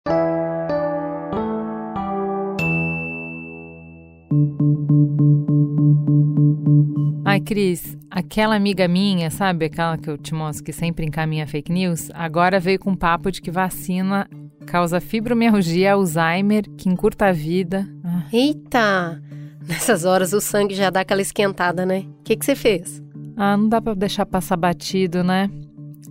Ai, 7.25 7.41
Cris, 7.41 7.97
aquela 8.11 8.55
amiga 8.55 8.87
minha, 8.87 9.31
sabe 9.31 9.67
aquela 9.67 9.99
que 9.99 10.09
eu 10.09 10.17
te 10.17 10.35
mostro 10.35 10.65
que 10.65 10.73
sempre 10.73 11.05
encaminha 11.07 11.47
fake 11.47 11.73
news, 11.73 12.11
agora 12.15 12.61
veio 12.61 12.79
com 12.79 12.91
um 12.91 12.97
papo 12.97 13.31
de 13.31 13.41
que 13.41 13.51
vacina 13.51 14.29
causa 14.67 15.01
fibromialgia, 15.01 15.95
Alzheimer, 15.95 16.65
que 16.77 16.89
encurta 16.89 17.27
a 17.27 17.33
vida. 17.33 17.89
Ah. 18.05 18.25
Eita! 18.33 19.21
Nessas 19.67 20.05
horas 20.05 20.33
o 20.33 20.41
sangue 20.41 20.75
já 20.75 20.91
dá 20.91 21.01
aquela 21.01 21.23
esquentada, 21.23 21.85
né? 21.85 22.05
O 22.21 22.23
que, 22.23 22.37
que 22.37 22.45
você 22.45 22.55
fez? 22.55 23.03
Ah, 23.37 23.57
não 23.57 23.69
dá 23.69 23.81
pra 23.81 23.95
deixar 23.95 24.27
passar 24.27 24.57
batido, 24.57 25.25
né? 25.25 25.51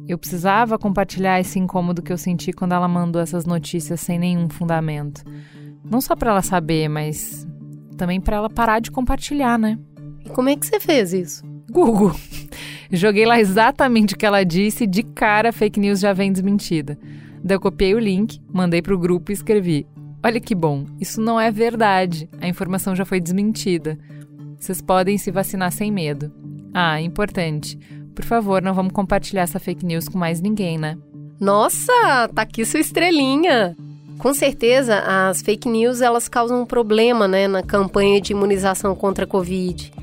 Eu 0.07 0.17
precisava 0.17 0.77
compartilhar 0.77 1.39
esse 1.39 1.59
incômodo 1.59 2.01
que 2.01 2.11
eu 2.11 2.17
senti 2.17 2.51
quando 2.51 2.73
ela 2.73 2.87
mandou 2.87 3.21
essas 3.21 3.45
notícias 3.45 4.01
sem 4.01 4.19
nenhum 4.19 4.49
fundamento. 4.49 5.23
Não 5.83 6.01
só 6.01 6.15
para 6.15 6.31
ela 6.31 6.41
saber, 6.41 6.89
mas 6.89 7.47
também 7.99 8.21
para 8.21 8.37
ela 8.37 8.49
parar 8.49 8.79
de 8.79 8.89
compartilhar, 8.89 9.59
né? 9.59 9.77
E 10.25 10.29
como 10.29 10.47
é 10.47 10.55
que 10.55 10.65
você 10.65 10.79
fez 10.79 11.11
isso? 11.11 11.43
Google. 11.69 12.15
Joguei 12.89 13.25
lá 13.25 13.39
exatamente 13.39 14.15
o 14.15 14.17
que 14.17 14.25
ela 14.25 14.43
disse 14.43 14.85
e 14.85 14.87
de 14.87 15.03
cara 15.03 15.49
a 15.49 15.51
fake 15.51 15.79
news 15.79 15.99
já 15.99 16.13
vem 16.13 16.31
desmentida. 16.31 16.97
Daí 17.43 17.55
eu 17.55 17.59
copiei 17.59 17.93
o 17.93 17.99
link, 17.99 18.41
mandei 18.51 18.81
pro 18.81 18.97
grupo 18.97 19.31
e 19.31 19.33
escrevi: 19.33 19.85
Olha 20.23 20.39
que 20.39 20.55
bom, 20.55 20.85
isso 20.99 21.21
não 21.21 21.39
é 21.39 21.51
verdade. 21.51 22.29
A 22.39 22.47
informação 22.47 22.95
já 22.95 23.03
foi 23.03 23.19
desmentida. 23.19 23.99
Vocês 24.57 24.81
podem 24.81 25.17
se 25.17 25.29
vacinar 25.29 25.71
sem 25.71 25.91
medo. 25.91 26.31
Ah, 26.73 27.01
importante. 27.01 27.77
Por 28.15 28.25
favor, 28.25 28.61
não 28.61 28.73
vamos 28.73 28.93
compartilhar 28.93 29.43
essa 29.43 29.59
fake 29.59 29.85
news 29.85 30.07
com 30.07 30.17
mais 30.17 30.41
ninguém, 30.41 30.77
né? 30.77 30.97
Nossa, 31.39 31.93
tá 32.33 32.41
aqui 32.41 32.65
sua 32.65 32.79
estrelinha. 32.79 33.75
Com 34.19 34.33
certeza, 34.33 34.99
as 34.99 35.41
fake 35.41 35.69
news 35.69 36.01
elas 36.01 36.27
causam 36.27 36.61
um 36.61 36.65
problema, 36.65 37.25
né, 37.25 37.47
na 37.47 37.63
campanha 37.63 38.19
de 38.19 38.33
imunização 38.33 38.93
contra 38.93 39.23
a 39.23 39.27
Covid. 39.27 39.93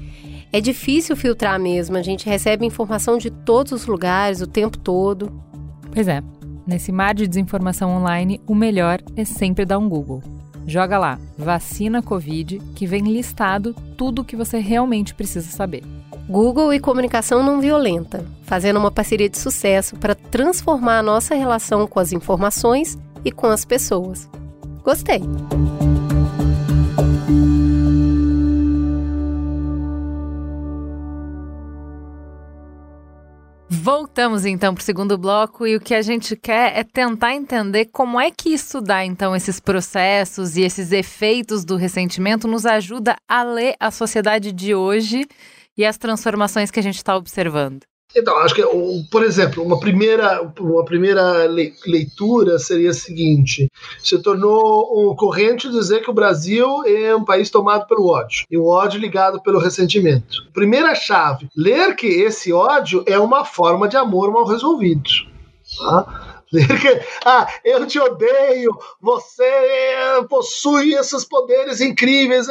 É 0.50 0.58
difícil 0.58 1.14
filtrar 1.14 1.60
mesmo. 1.60 1.98
A 1.98 2.02
gente 2.02 2.26
recebe 2.26 2.64
informação 2.64 3.18
de 3.18 3.30
todos 3.30 3.72
os 3.72 3.86
lugares 3.86 4.40
o 4.40 4.46
tempo 4.46 4.78
todo. 4.78 5.30
Pois 5.92 6.08
é. 6.08 6.22
Nesse 6.66 6.90
mar 6.90 7.14
de 7.14 7.28
desinformação 7.28 7.90
online, 7.90 8.40
o 8.46 8.54
melhor 8.54 9.00
é 9.14 9.24
sempre 9.24 9.66
dar 9.66 9.78
um 9.78 9.88
Google. 9.88 10.22
Joga 10.66 10.98
lá, 10.98 11.18
vacina 11.36 12.02
Covid, 12.02 12.58
que 12.74 12.86
vem 12.86 13.02
listado 13.02 13.74
tudo 13.98 14.22
o 14.22 14.24
que 14.24 14.34
você 14.34 14.58
realmente 14.58 15.14
precisa 15.14 15.48
saber. 15.48 15.84
Google 16.26 16.72
e 16.72 16.80
comunicação 16.80 17.42
não 17.42 17.60
violenta, 17.60 18.24
fazendo 18.44 18.78
uma 18.78 18.90
parceria 18.90 19.28
de 19.28 19.38
sucesso 19.38 19.94
para 19.96 20.14
transformar 20.14 21.00
a 21.00 21.02
nossa 21.02 21.34
relação 21.34 21.86
com 21.86 22.00
as 22.00 22.12
informações 22.12 22.98
e 23.26 23.32
com 23.32 23.48
as 23.48 23.64
pessoas. 23.64 24.30
Gostei! 24.84 25.20
Voltamos 33.68 34.44
então 34.44 34.74
para 34.74 34.80
o 34.80 34.84
segundo 34.84 35.18
bloco 35.18 35.66
e 35.66 35.74
o 35.74 35.80
que 35.80 35.94
a 35.94 36.02
gente 36.02 36.36
quer 36.36 36.78
é 36.78 36.84
tentar 36.84 37.34
entender 37.34 37.86
como 37.86 38.20
é 38.20 38.30
que 38.30 38.50
estudar 38.50 39.04
então 39.04 39.34
esses 39.34 39.58
processos 39.58 40.56
e 40.56 40.62
esses 40.62 40.92
efeitos 40.92 41.64
do 41.64 41.76
ressentimento 41.76 42.46
nos 42.46 42.64
ajuda 42.64 43.16
a 43.28 43.42
ler 43.42 43.74
a 43.80 43.90
sociedade 43.90 44.52
de 44.52 44.74
hoje 44.74 45.26
e 45.76 45.84
as 45.84 45.98
transformações 45.98 46.70
que 46.70 46.78
a 46.80 46.82
gente 46.82 46.96
está 46.96 47.16
observando. 47.16 47.82
Então, 48.14 48.36
acho 48.38 48.54
que, 48.54 48.62
por 49.10 49.22
exemplo, 49.22 49.62
uma 49.62 49.78
primeira, 49.78 50.40
uma 50.58 50.84
primeira 50.84 51.46
leitura 51.86 52.58
seria 52.58 52.90
a 52.90 52.94
seguinte: 52.94 53.70
se 54.02 54.18
tornou 54.18 55.14
corrente 55.16 55.70
dizer 55.70 56.02
que 56.02 56.10
o 56.10 56.14
Brasil 56.14 56.84
é 56.86 57.14
um 57.14 57.24
país 57.24 57.50
tomado 57.50 57.86
pelo 57.86 58.08
ódio, 58.08 58.46
e 58.50 58.58
um 58.58 58.66
ódio 58.66 59.00
ligado 59.00 59.42
pelo 59.42 59.58
ressentimento. 59.58 60.48
Primeira 60.54 60.94
chave: 60.94 61.48
ler 61.56 61.94
que 61.96 62.06
esse 62.06 62.52
ódio 62.52 63.02
é 63.06 63.18
uma 63.18 63.44
forma 63.44 63.88
de 63.88 63.96
amor 63.96 64.32
mal 64.32 64.46
resolvido. 64.46 65.10
Tá? 65.78 66.36
ah, 67.24 67.48
eu 67.64 67.86
te 67.86 67.98
odeio, 67.98 68.70
você 69.00 69.44
possui 70.28 70.94
esses 70.94 71.24
poderes 71.24 71.80
incríveis 71.80 72.46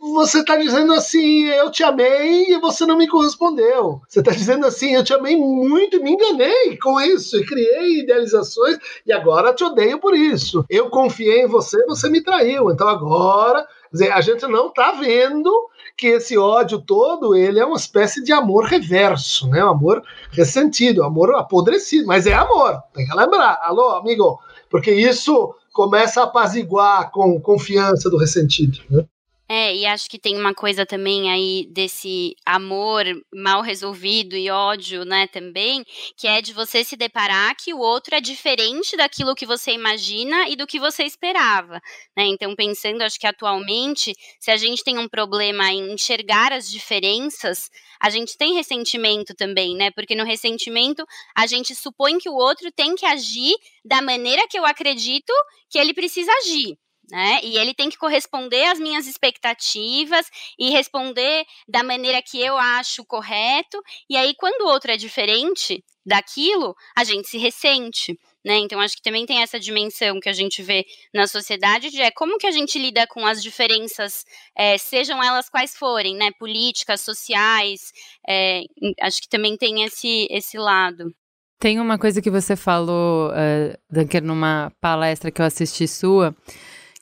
você 0.00 0.40
está 0.40 0.56
dizendo 0.56 0.92
assim, 0.92 1.46
eu 1.46 1.70
te 1.70 1.82
amei 1.82 2.46
e 2.48 2.60
você 2.60 2.86
não 2.86 2.96
me 2.96 3.08
correspondeu. 3.08 4.00
Você 4.08 4.20
está 4.20 4.30
dizendo 4.30 4.66
assim, 4.66 4.94
eu 4.94 5.02
te 5.02 5.12
amei 5.12 5.36
muito 5.36 5.96
e 5.96 6.00
me 6.00 6.12
enganei 6.12 6.76
com 6.78 7.00
isso, 7.00 7.36
e 7.36 7.44
criei 7.44 8.00
idealizações 8.00 8.78
e 9.04 9.12
agora 9.12 9.52
te 9.52 9.64
odeio 9.64 9.98
por 9.98 10.14
isso. 10.14 10.64
Eu 10.70 10.88
confiei 10.88 11.42
em 11.42 11.48
você, 11.48 11.84
você 11.86 12.08
me 12.08 12.22
traiu. 12.22 12.70
Então 12.70 12.88
agora, 12.88 13.66
dizer, 13.92 14.12
a 14.12 14.20
gente 14.20 14.46
não 14.46 14.68
está 14.68 14.92
vendo 14.92 15.50
que 15.96 16.06
esse 16.06 16.38
ódio 16.38 16.80
todo 16.80 17.34
ele 17.34 17.58
é 17.58 17.64
uma 17.64 17.76
espécie 17.76 18.22
de 18.22 18.32
amor 18.32 18.64
reverso, 18.66 19.48
né? 19.48 19.64
Um 19.64 19.70
amor 19.70 20.02
ressentido, 20.30 21.02
um 21.02 21.06
amor 21.06 21.34
apodrecido, 21.34 22.06
mas 22.06 22.26
é 22.26 22.34
amor. 22.34 22.80
Tem 22.94 23.04
que 23.04 23.14
lembrar, 23.14 23.58
alô, 23.62 23.90
amigo, 23.90 24.38
porque 24.70 24.92
isso 24.92 25.54
começa 25.72 26.20
a 26.20 26.24
apaziguar 26.24 27.10
com 27.10 27.40
confiança 27.40 28.08
do 28.08 28.16
ressentido. 28.16 28.78
Né? 28.88 29.04
É, 29.50 29.74
e 29.74 29.86
acho 29.86 30.10
que 30.10 30.18
tem 30.18 30.36
uma 30.38 30.54
coisa 30.54 30.84
também 30.84 31.30
aí 31.32 31.66
desse 31.70 32.34
amor 32.44 33.04
mal 33.34 33.62
resolvido 33.62 34.36
e 34.36 34.50
ódio, 34.50 35.06
né, 35.06 35.26
também, 35.26 35.82
que 36.18 36.26
é 36.28 36.42
de 36.42 36.52
você 36.52 36.84
se 36.84 36.96
deparar 36.96 37.56
que 37.56 37.72
o 37.72 37.78
outro 37.78 38.14
é 38.14 38.20
diferente 38.20 38.94
daquilo 38.94 39.34
que 39.34 39.46
você 39.46 39.72
imagina 39.72 40.46
e 40.50 40.54
do 40.56 40.66
que 40.66 40.78
você 40.78 41.02
esperava, 41.04 41.80
né? 42.14 42.26
Então, 42.26 42.54
pensando, 42.54 43.00
acho 43.00 43.18
que 43.18 43.26
atualmente, 43.26 44.12
se 44.38 44.50
a 44.50 44.56
gente 44.58 44.84
tem 44.84 44.98
um 44.98 45.08
problema 45.08 45.72
em 45.72 45.94
enxergar 45.94 46.52
as 46.52 46.70
diferenças, 46.70 47.70
a 48.00 48.10
gente 48.10 48.36
tem 48.36 48.52
ressentimento 48.54 49.34
também, 49.34 49.74
né? 49.74 49.90
Porque 49.92 50.14
no 50.14 50.24
ressentimento 50.24 51.06
a 51.34 51.46
gente 51.46 51.74
supõe 51.74 52.18
que 52.18 52.28
o 52.28 52.34
outro 52.34 52.70
tem 52.70 52.94
que 52.94 53.06
agir 53.06 53.54
da 53.82 54.02
maneira 54.02 54.46
que 54.46 54.58
eu 54.58 54.66
acredito 54.66 55.32
que 55.70 55.78
ele 55.78 55.94
precisa 55.94 56.30
agir 56.44 56.76
né? 57.10 57.40
E 57.42 57.56
ele 57.56 57.74
tem 57.74 57.88
que 57.88 57.96
corresponder 57.96 58.64
às 58.66 58.78
minhas 58.78 59.06
expectativas 59.06 60.26
e 60.58 60.70
responder 60.70 61.44
da 61.66 61.82
maneira 61.82 62.20
que 62.22 62.40
eu 62.40 62.56
acho 62.56 63.04
correto. 63.04 63.82
E 64.08 64.16
aí, 64.16 64.34
quando 64.34 64.62
o 64.62 64.68
outro 64.68 64.90
é 64.90 64.96
diferente 64.96 65.82
daquilo, 66.04 66.74
a 66.96 67.04
gente 67.04 67.28
se 67.28 67.38
ressente. 67.38 68.18
Né? 68.44 68.56
Então, 68.58 68.80
acho 68.80 68.96
que 68.96 69.02
também 69.02 69.26
tem 69.26 69.42
essa 69.42 69.58
dimensão 69.58 70.20
que 70.20 70.28
a 70.28 70.32
gente 70.32 70.62
vê 70.62 70.86
na 71.12 71.26
sociedade 71.26 71.90
de 71.90 72.00
é 72.00 72.10
como 72.10 72.38
que 72.38 72.46
a 72.46 72.50
gente 72.50 72.78
lida 72.78 73.06
com 73.06 73.26
as 73.26 73.42
diferenças, 73.42 74.24
é, 74.56 74.78
sejam 74.78 75.22
elas 75.22 75.50
quais 75.50 75.76
forem, 75.76 76.16
né? 76.16 76.30
Políticas, 76.38 77.00
sociais, 77.00 77.92
é, 78.26 78.62
acho 79.02 79.20
que 79.20 79.28
também 79.28 79.56
tem 79.56 79.82
esse, 79.82 80.26
esse 80.30 80.56
lado. 80.56 81.14
Tem 81.60 81.80
uma 81.80 81.98
coisa 81.98 82.22
que 82.22 82.30
você 82.30 82.54
falou, 82.54 83.30
uh, 83.30 83.76
Dunker, 83.90 84.22
numa 84.22 84.72
palestra 84.80 85.30
que 85.30 85.42
eu 85.42 85.46
assisti 85.46 85.88
sua, 85.88 86.34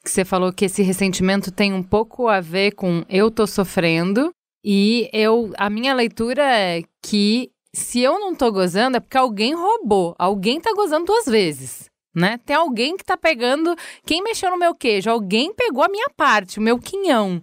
que 0.06 0.10
você 0.12 0.24
falou 0.24 0.52
que 0.52 0.66
esse 0.66 0.84
ressentimento 0.84 1.50
tem 1.50 1.72
um 1.72 1.82
pouco 1.82 2.28
a 2.28 2.40
ver 2.40 2.76
com 2.76 3.04
eu 3.08 3.28
tô 3.28 3.44
sofrendo 3.44 4.30
e 4.64 5.10
eu 5.12 5.52
a 5.58 5.68
minha 5.68 5.92
leitura 5.92 6.44
é 6.44 6.84
que 7.02 7.50
se 7.74 8.02
eu 8.02 8.16
não 8.20 8.32
tô 8.32 8.52
gozando 8.52 8.98
é 8.98 9.00
porque 9.00 9.18
alguém 9.18 9.52
roubou, 9.52 10.14
alguém 10.16 10.60
tá 10.60 10.72
gozando 10.72 11.06
duas 11.06 11.26
vezes. 11.26 11.90
Né? 12.14 12.38
Tem 12.46 12.56
alguém 12.56 12.96
que 12.96 13.04
tá 13.04 13.14
pegando. 13.14 13.76
Quem 14.06 14.22
mexeu 14.22 14.50
no 14.50 14.56
meu 14.56 14.74
queijo? 14.74 15.10
Alguém 15.10 15.52
pegou 15.52 15.82
a 15.82 15.88
minha 15.88 16.08
parte, 16.16 16.58
o 16.58 16.62
meu 16.62 16.78
quinhão. 16.78 17.42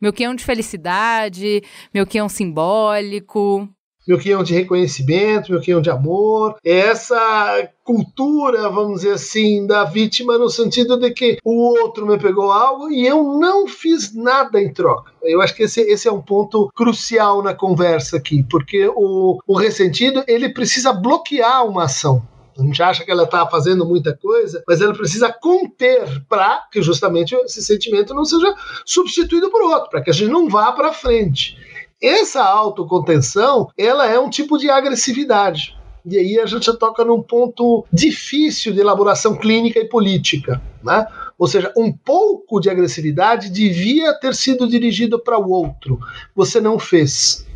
Meu 0.00 0.14
quinhão 0.14 0.34
de 0.34 0.42
felicidade, 0.42 1.62
meu 1.92 2.06
quinhão 2.06 2.28
simbólico 2.28 3.68
meu 4.06 4.18
quinhão 4.18 4.42
de 4.42 4.54
reconhecimento, 4.54 5.50
meu 5.50 5.60
quinhão 5.60 5.80
de 5.80 5.90
amor, 5.90 6.56
é 6.64 6.78
essa 6.78 7.68
cultura, 7.82 8.68
vamos 8.68 9.00
dizer 9.00 9.14
assim, 9.14 9.66
da 9.66 9.84
vítima 9.84 10.38
no 10.38 10.48
sentido 10.48 10.98
de 10.98 11.10
que 11.10 11.38
o 11.44 11.80
outro 11.80 12.06
me 12.06 12.18
pegou 12.18 12.50
algo 12.50 12.90
e 12.90 13.06
eu 13.06 13.22
não 13.38 13.66
fiz 13.66 14.14
nada 14.14 14.60
em 14.60 14.72
troca. 14.72 15.12
Eu 15.22 15.40
acho 15.40 15.54
que 15.54 15.64
esse, 15.64 15.80
esse 15.80 16.08
é 16.08 16.12
um 16.12 16.22
ponto 16.22 16.70
crucial 16.74 17.42
na 17.42 17.54
conversa 17.54 18.16
aqui, 18.16 18.42
porque 18.50 18.90
o, 18.94 19.38
o 19.46 19.56
ressentido 19.56 20.22
ele 20.26 20.48
precisa 20.48 20.92
bloquear 20.92 21.66
uma 21.66 21.84
ação. 21.84 22.22
A 22.58 22.62
gente 22.62 22.82
acha 22.82 23.04
que 23.04 23.10
ela 23.10 23.24
está 23.24 23.46
fazendo 23.48 23.84
muita 23.84 24.16
coisa, 24.16 24.62
mas 24.66 24.80
ela 24.80 24.94
precisa 24.94 25.32
conter 25.32 26.24
para 26.28 26.62
que 26.70 26.80
justamente 26.80 27.34
esse 27.34 27.62
sentimento 27.62 28.14
não 28.14 28.24
seja 28.24 28.54
substituído 28.86 29.50
por 29.50 29.62
outro, 29.62 29.90
para 29.90 30.00
que 30.00 30.10
a 30.10 30.12
gente 30.12 30.30
não 30.30 30.48
vá 30.48 30.70
para 30.70 30.92
frente. 30.92 31.58
Essa 32.04 32.44
autocontenção, 32.44 33.70
ela 33.78 34.06
é 34.06 34.18
um 34.18 34.28
tipo 34.28 34.58
de 34.58 34.68
agressividade. 34.68 35.74
E 36.04 36.18
aí 36.18 36.38
a 36.38 36.44
gente 36.44 36.70
toca 36.76 37.02
num 37.02 37.22
ponto 37.22 37.86
difícil 37.90 38.74
de 38.74 38.80
elaboração 38.80 39.34
clínica 39.34 39.78
e 39.78 39.88
política, 39.88 40.60
né? 40.82 41.06
Ou 41.38 41.46
seja, 41.46 41.72
um 41.74 41.90
pouco 41.90 42.60
de 42.60 42.68
agressividade 42.68 43.48
devia 43.48 44.12
ter 44.12 44.34
sido 44.34 44.68
dirigido 44.68 45.18
para 45.18 45.38
o 45.38 45.50
outro. 45.50 45.98
Você 46.36 46.60
não 46.60 46.78
fez. 46.78 47.46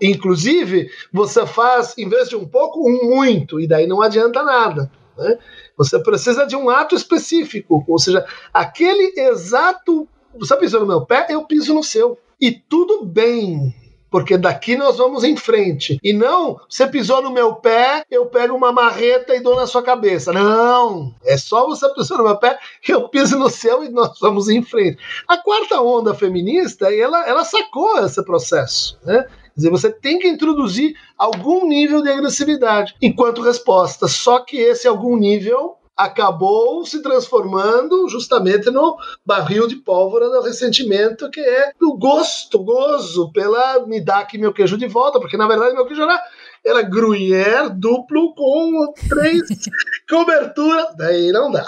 Inclusive, 0.00 0.88
você 1.12 1.44
faz, 1.44 1.94
em 1.98 2.08
vez 2.08 2.30
de 2.30 2.36
um 2.36 2.48
pouco, 2.48 2.80
um 2.80 3.14
muito, 3.14 3.60
e 3.60 3.68
daí 3.68 3.86
não 3.86 4.00
adianta 4.00 4.42
nada. 4.42 4.90
Né? 5.18 5.36
Você 5.76 5.98
precisa 6.02 6.46
de 6.46 6.56
um 6.56 6.70
ato 6.70 6.94
específico, 6.94 7.84
ou 7.86 7.98
seja, 7.98 8.24
aquele 8.54 9.20
exato. 9.20 10.08
Você 10.38 10.56
pisou 10.56 10.80
no 10.80 10.86
meu 10.86 11.04
pé, 11.04 11.26
eu 11.28 11.44
piso 11.44 11.74
no 11.74 11.84
seu. 11.84 12.18
E 12.40 12.50
tudo 12.50 13.04
bem 13.04 13.81
porque 14.12 14.36
daqui 14.36 14.76
nós 14.76 14.98
vamos 14.98 15.24
em 15.24 15.34
frente. 15.38 15.98
E 16.02 16.12
não, 16.12 16.60
você 16.68 16.86
pisou 16.86 17.22
no 17.22 17.32
meu 17.32 17.54
pé, 17.54 18.04
eu 18.10 18.26
pego 18.26 18.54
uma 18.54 18.70
marreta 18.70 19.34
e 19.34 19.40
dou 19.40 19.56
na 19.56 19.66
sua 19.66 19.82
cabeça. 19.82 20.34
Não, 20.34 21.14
é 21.24 21.38
só 21.38 21.66
você 21.66 21.88
pisar 21.94 22.18
no 22.18 22.24
meu 22.24 22.36
pé, 22.36 22.58
eu 22.86 23.08
piso 23.08 23.38
no 23.38 23.48
seu 23.48 23.82
e 23.82 23.88
nós 23.88 24.20
vamos 24.20 24.50
em 24.50 24.62
frente. 24.62 24.98
A 25.26 25.38
quarta 25.38 25.80
onda 25.80 26.12
feminista, 26.12 26.94
ela, 26.94 27.26
ela 27.26 27.42
sacou 27.42 28.04
esse 28.04 28.22
processo, 28.22 28.98
né? 29.02 29.22
Quer 29.22 29.56
dizer, 29.56 29.70
você 29.70 29.90
tem 29.90 30.18
que 30.18 30.28
introduzir 30.28 30.94
algum 31.16 31.66
nível 31.66 32.02
de 32.02 32.10
agressividade 32.10 32.94
enquanto 33.00 33.42
resposta. 33.42 34.08
Só 34.08 34.40
que 34.40 34.58
esse 34.58 34.86
algum 34.86 35.16
nível 35.16 35.76
acabou 36.04 36.84
se 36.84 37.02
transformando 37.02 38.08
justamente 38.08 38.70
no 38.70 38.96
barril 39.24 39.66
de 39.66 39.76
pólvora 39.76 40.28
do 40.28 40.42
ressentimento, 40.42 41.30
que 41.30 41.40
é 41.40 41.72
o 41.80 41.96
gosto, 41.96 42.58
o 42.58 42.64
gozo 42.64 43.32
pela 43.32 43.86
me 43.86 44.00
dá 44.04 44.18
aqui 44.18 44.38
meu 44.38 44.52
queijo 44.52 44.76
de 44.76 44.86
volta, 44.86 45.20
porque 45.20 45.36
na 45.36 45.46
verdade 45.46 45.74
meu 45.74 45.86
queijo 45.86 46.02
era, 46.02 46.20
era 46.64 46.82
gruyère 46.82 47.70
duplo 47.70 48.34
com 48.34 48.92
três 49.08 49.42
cobertura, 50.08 50.92
daí 50.96 51.30
não 51.32 51.50
dá. 51.50 51.66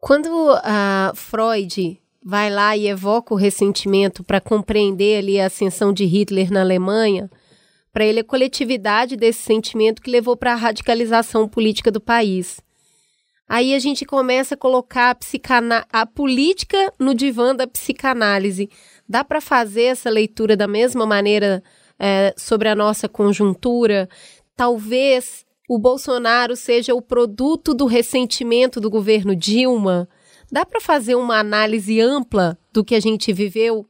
Quando 0.00 0.28
a 0.64 1.12
Freud 1.14 2.00
vai 2.24 2.50
lá 2.50 2.76
e 2.76 2.88
evoca 2.88 3.34
o 3.34 3.36
ressentimento 3.36 4.22
para 4.22 4.40
compreender 4.40 5.18
ali 5.18 5.40
a 5.40 5.46
ascensão 5.46 5.92
de 5.92 6.04
Hitler 6.04 6.52
na 6.52 6.60
Alemanha, 6.60 7.30
para 7.92 8.04
ele 8.04 8.20
a 8.20 8.24
coletividade 8.24 9.16
desse 9.16 9.42
sentimento 9.42 10.00
que 10.00 10.10
levou 10.10 10.36
para 10.36 10.52
a 10.52 10.56
radicalização 10.56 11.46
política 11.46 11.90
do 11.90 12.00
país. 12.00 12.60
Aí 13.48 13.74
a 13.74 13.78
gente 13.78 14.04
começa 14.04 14.54
a 14.54 14.58
colocar 14.58 15.16
a, 15.16 16.00
a 16.00 16.06
política 16.06 16.92
no 16.98 17.14
divã 17.14 17.54
da 17.54 17.66
psicanálise. 17.66 18.70
Dá 19.08 19.22
para 19.22 19.40
fazer 19.40 19.84
essa 19.84 20.08
leitura 20.08 20.56
da 20.56 20.66
mesma 20.66 21.04
maneira 21.04 21.62
é, 21.98 22.34
sobre 22.36 22.68
a 22.68 22.74
nossa 22.74 23.08
conjuntura? 23.08 24.08
Talvez 24.56 25.44
o 25.68 25.78
Bolsonaro 25.78 26.56
seja 26.56 26.94
o 26.94 27.02
produto 27.02 27.74
do 27.74 27.86
ressentimento 27.86 28.80
do 28.80 28.90
governo 28.90 29.36
Dilma? 29.36 30.08
Dá 30.50 30.66
para 30.66 30.80
fazer 30.80 31.14
uma 31.14 31.38
análise 31.38 32.00
ampla 32.00 32.58
do 32.72 32.84
que 32.84 32.94
a 32.94 33.00
gente 33.00 33.32
viveu 33.32 33.86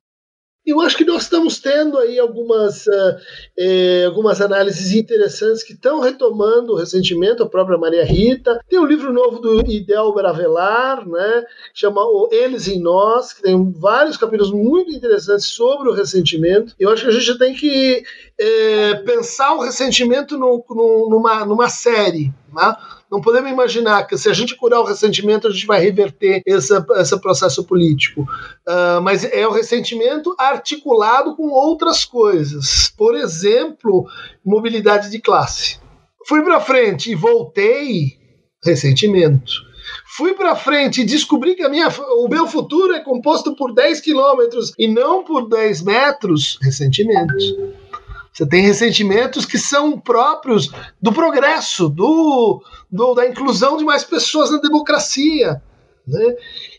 eu 0.64 0.80
acho 0.80 0.96
que 0.96 1.04
nós 1.04 1.24
estamos 1.24 1.58
tendo 1.58 1.98
aí 1.98 2.18
algumas, 2.18 2.86
uh, 2.86 3.16
eh, 3.58 4.04
algumas 4.06 4.40
análises 4.40 4.94
interessantes 4.94 5.62
que 5.64 5.72
estão 5.72 5.98
retomando 5.98 6.76
recentemente, 6.76 7.42
a 7.42 7.46
própria 7.46 7.76
Maria 7.76 8.04
Rita. 8.04 8.60
Tem 8.68 8.78
um 8.78 8.86
livro 8.86 9.12
novo 9.12 9.40
do 9.40 9.60
Idelber 9.68 10.24
Avelar, 10.24 11.06
né, 11.06 11.44
chama 11.74 12.00
Eles 12.30 12.68
em 12.68 12.80
Nós, 12.80 13.32
que 13.32 13.42
tem 13.42 13.72
vários 13.72 14.16
capítulos 14.16 14.52
muito 14.52 14.92
interessantes 14.92 15.46
sobre 15.46 15.88
o 15.88 15.92
ressentimento. 15.92 16.74
Eu 16.78 16.90
acho 16.90 17.02
que 17.02 17.10
a 17.10 17.12
gente 17.12 17.38
tem 17.38 17.54
que 17.54 18.04
eh, 18.44 18.94
pensar 19.04 19.54
o 19.54 19.60
ressentimento 19.60 20.36
no, 20.36 20.64
no, 20.68 21.08
numa, 21.08 21.44
numa 21.44 21.68
série. 21.68 22.34
Né? 22.52 22.76
Não 23.08 23.20
podemos 23.20 23.48
imaginar 23.50 24.04
que 24.04 24.18
se 24.18 24.28
a 24.28 24.32
gente 24.32 24.56
curar 24.56 24.80
o 24.80 24.84
ressentimento, 24.84 25.46
a 25.46 25.50
gente 25.50 25.64
vai 25.64 25.80
reverter 25.80 26.42
esse, 26.44 26.72
esse 26.96 27.20
processo 27.20 27.62
político. 27.62 28.22
Uh, 28.22 29.00
mas 29.00 29.22
é 29.22 29.46
o 29.46 29.52
ressentimento 29.52 30.34
articulado 30.36 31.36
com 31.36 31.50
outras 31.50 32.04
coisas. 32.04 32.92
Por 32.96 33.14
exemplo, 33.14 34.06
mobilidade 34.44 35.08
de 35.08 35.20
classe. 35.20 35.78
Fui 36.26 36.42
para 36.42 36.60
frente 36.60 37.12
e 37.12 37.14
voltei, 37.14 38.18
ressentimento. 38.64 39.52
Fui 40.16 40.34
para 40.34 40.56
frente 40.56 41.00
e 41.00 41.04
descobri 41.04 41.54
que 41.54 41.62
a 41.62 41.68
minha, 41.68 41.88
o 42.18 42.28
meu 42.28 42.46
futuro 42.46 42.92
é 42.92 43.00
composto 43.00 43.54
por 43.54 43.72
10 43.72 44.00
quilômetros 44.00 44.72
e 44.78 44.88
não 44.88 45.22
por 45.22 45.48
10 45.48 45.82
metros, 45.82 46.58
ressentimento. 46.60 47.34
Você 48.32 48.46
tem 48.46 48.62
ressentimentos 48.62 49.44
que 49.44 49.58
são 49.58 49.98
próprios 49.98 50.70
do 51.00 51.12
progresso, 51.12 51.88
do, 51.88 52.62
do 52.90 53.14
da 53.14 53.28
inclusão 53.28 53.76
de 53.76 53.84
mais 53.84 54.04
pessoas 54.04 54.50
na 54.50 54.58
democracia. 54.58 55.62
Né? 56.06 56.36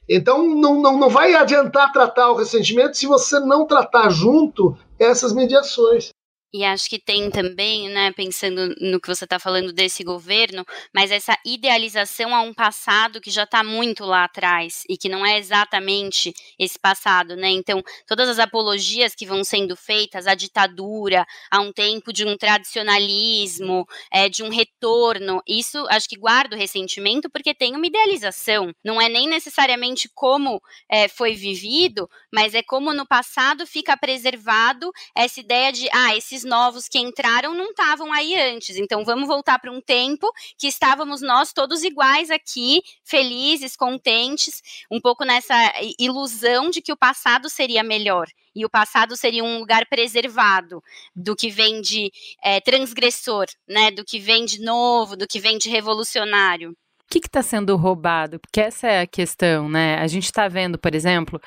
Então 0.10 0.43
não, 0.43 0.82
não, 0.82 0.97
não 0.97 1.10
vai 1.10 1.36
adiantar 1.36 1.91
tratar 1.91 2.32
o 2.32 2.36
ressentimento 2.36 2.97
se 2.97 3.06
você 3.06 3.39
não 3.39 3.68
tratar 3.68 4.10
junto 4.10 4.76
essas 4.97 5.32
mediações. 5.32 6.10
E 6.56 6.64
acho 6.64 6.88
que 6.88 6.99
tem 6.99 7.32
também, 7.32 7.89
né, 7.89 8.12
pensando 8.12 8.76
no 8.80 9.01
que 9.01 9.08
você 9.08 9.24
está 9.24 9.39
falando 9.39 9.74
desse 9.74 10.04
governo, 10.04 10.64
mas 10.93 11.10
essa 11.10 11.36
idealização 11.43 12.36
a 12.36 12.41
um 12.41 12.54
passado 12.54 13.20
que 13.20 13.32
já 13.32 13.41
está 13.43 13.64
muito 13.64 14.06
lá 14.06 14.26
atrás 14.26 14.84
e 14.88 14.95
que 14.95 15.10
não 15.10 15.26
é 15.26 15.39
exatamente 15.39 16.32
esse 16.60 16.78
passado, 16.78 17.36
né? 17.36 17.49
Então, 17.49 17.82
todas 18.06 18.30
as 18.30 18.38
apologias 18.38 19.16
que 19.16 19.26
vão 19.26 19.43
sendo 19.43 19.76
feitas 19.76 20.28
à 20.28 20.36
ditadura, 20.36 21.26
a 21.49 21.60
um 21.60 21.74
tempo 21.74 22.14
de 22.14 22.24
um 22.24 22.38
tradicionalismo, 22.38 23.88
é, 24.12 24.30
de 24.30 24.43
um 24.43 24.49
retorno, 24.49 25.41
isso 25.47 25.84
acho 25.89 26.08
que 26.08 26.20
guarda 26.20 26.56
o 26.56 26.60
ressentimento 26.60 27.32
porque 27.32 27.56
tem 27.56 27.76
uma 27.76 27.88
idealização. 27.88 28.72
Não 28.86 29.01
é 29.01 29.10
nem 29.10 29.28
necessariamente 29.28 30.08
como 30.14 30.62
é, 30.88 31.08
foi 31.08 31.34
vivido, 31.34 32.08
mas 32.32 32.54
é 32.54 32.62
como 32.62 32.93
no 32.93 33.08
passado 33.08 33.66
fica 33.66 33.97
preservado 33.97 34.91
essa 35.18 35.39
ideia 35.39 35.72
de, 35.72 35.89
ah, 35.91 36.16
esses 36.16 36.42
novos 36.43 36.87
que 36.87 36.99
entraram 36.99 37.53
não 37.53 37.71
estavam 37.71 38.11
aí 38.11 38.35
antes. 38.35 38.77
Então 38.77 39.03
vamos 39.03 39.27
voltar 39.27 39.59
para 39.59 39.71
um 39.71 39.81
tempo 39.81 40.31
que 40.57 40.67
estávamos 40.67 41.21
nós 41.21 41.53
todos 41.53 41.83
iguais 41.83 42.29
aqui, 42.29 42.81
felizes, 43.03 43.75
contentes, 43.75 44.61
um 44.91 44.99
pouco 44.99 45.23
nessa 45.23 45.55
ilusão 45.99 46.69
de 46.69 46.81
que 46.81 46.91
o 46.91 46.97
passado 46.97 47.49
seria 47.49 47.83
melhor 47.83 48.27
e 48.55 48.65
o 48.65 48.69
passado 48.69 49.15
seria 49.15 49.43
um 49.43 49.59
lugar 49.59 49.85
preservado 49.87 50.81
do 51.15 51.35
que 51.35 51.49
vem 51.49 51.81
de 51.81 52.11
é, 52.43 52.59
transgressor, 52.61 53.45
né? 53.67 53.91
Do 53.91 54.05
que 54.05 54.19
vem 54.19 54.45
de 54.45 54.61
novo, 54.61 55.15
do 55.15 55.27
que 55.27 55.39
vem 55.39 55.57
de 55.57 55.69
revolucionário. 55.69 56.71
O 56.71 56.75
que 57.09 57.19
está 57.19 57.41
sendo 57.41 57.75
roubado? 57.75 58.39
Porque 58.39 58.61
essa 58.61 58.87
é 58.87 59.01
a 59.01 59.07
questão, 59.07 59.69
né? 59.69 59.97
A 59.99 60.07
gente 60.07 60.25
está 60.25 60.47
vendo, 60.47 60.77
por 60.77 60.95
exemplo, 60.95 61.39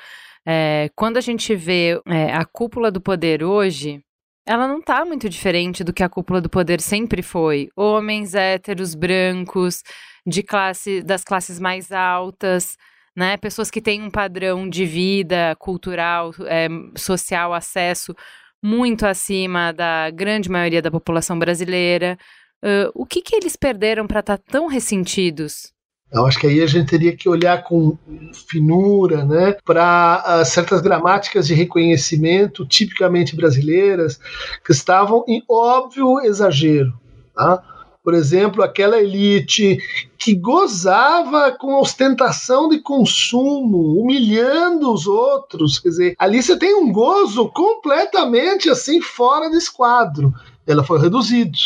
é, 0.45 0.89
quando 0.95 1.17
a 1.17 1.21
gente 1.21 1.55
vê 1.55 2.01
é, 2.05 2.33
a 2.33 2.45
cúpula 2.45 2.89
do 2.89 3.01
poder 3.01 3.43
hoje, 3.43 4.01
ela 4.47 4.67
não 4.67 4.81
tá 4.81 5.03
muito 5.05 5.29
diferente 5.29 5.83
do 5.83 5.91
que 5.91 6.01
a 6.01 6.09
cúpula 6.09 6.39
do 6.39 6.49
poder 6.49 6.79
sempre 6.79 7.21
foi. 7.21 7.69
Homens 7.75 8.33
héteros, 8.33 8.95
brancos, 8.95 9.83
de 10.25 10.41
classe 10.41 11.01
das 11.03 11.23
classes 11.23 11.59
mais 11.59 11.91
altas, 11.91 12.77
né? 13.15 13.35
Pessoas 13.37 13.69
que 13.69 13.81
têm 13.81 14.01
um 14.01 14.09
padrão 14.09 14.69
de 14.69 14.85
vida 14.85 15.55
cultural, 15.59 16.31
é, 16.45 16.67
social, 16.95 17.53
acesso 17.53 18.15
muito 18.63 19.05
acima 19.05 19.71
da 19.71 20.09
grande 20.09 20.49
maioria 20.49 20.81
da 20.81 20.91
população 20.91 21.37
brasileira. 21.37 22.17
Uh, 22.63 22.89
o 22.95 23.05
que, 23.05 23.21
que 23.21 23.35
eles 23.35 23.55
perderam 23.55 24.07
para 24.07 24.21
estar 24.21 24.37
tá 24.37 24.43
tão 24.49 24.67
ressentidos? 24.67 25.71
Eu 26.11 26.25
acho 26.25 26.39
que 26.39 26.47
aí 26.47 26.61
a 26.61 26.67
gente 26.67 26.89
teria 26.89 27.15
que 27.15 27.27
olhar 27.27 27.63
com 27.63 27.97
finura 28.33 29.25
né, 29.25 29.57
para 29.65 30.23
ah, 30.25 30.45
certas 30.45 30.79
gramáticas 30.79 31.47
de 31.47 31.53
reconhecimento 31.53 32.65
tipicamente 32.65 33.35
brasileiras 33.35 34.19
que 34.65 34.71
estavam 34.71 35.25
em 35.27 35.43
óbvio 35.49 36.21
exagero. 36.21 36.93
Tá? 37.35 37.61
Por 38.01 38.13
exemplo, 38.13 38.63
aquela 38.63 38.97
elite 38.97 39.79
que 40.17 40.33
gozava 40.33 41.51
com 41.51 41.77
ostentação 41.77 42.69
de 42.69 42.79
consumo, 42.79 43.99
humilhando 43.99 44.93
os 44.93 45.07
outros. 45.07 45.77
Quer 45.77 45.89
dizer, 45.89 46.15
ali 46.17 46.41
você 46.41 46.57
tem 46.57 46.73
um 46.73 46.89
gozo 46.89 47.49
completamente 47.49 48.69
assim 48.69 49.01
fora 49.01 49.49
do 49.49 49.57
esquadro. 49.57 50.33
Ela 50.65 50.85
foi 50.85 51.01
reduzido 51.01 51.57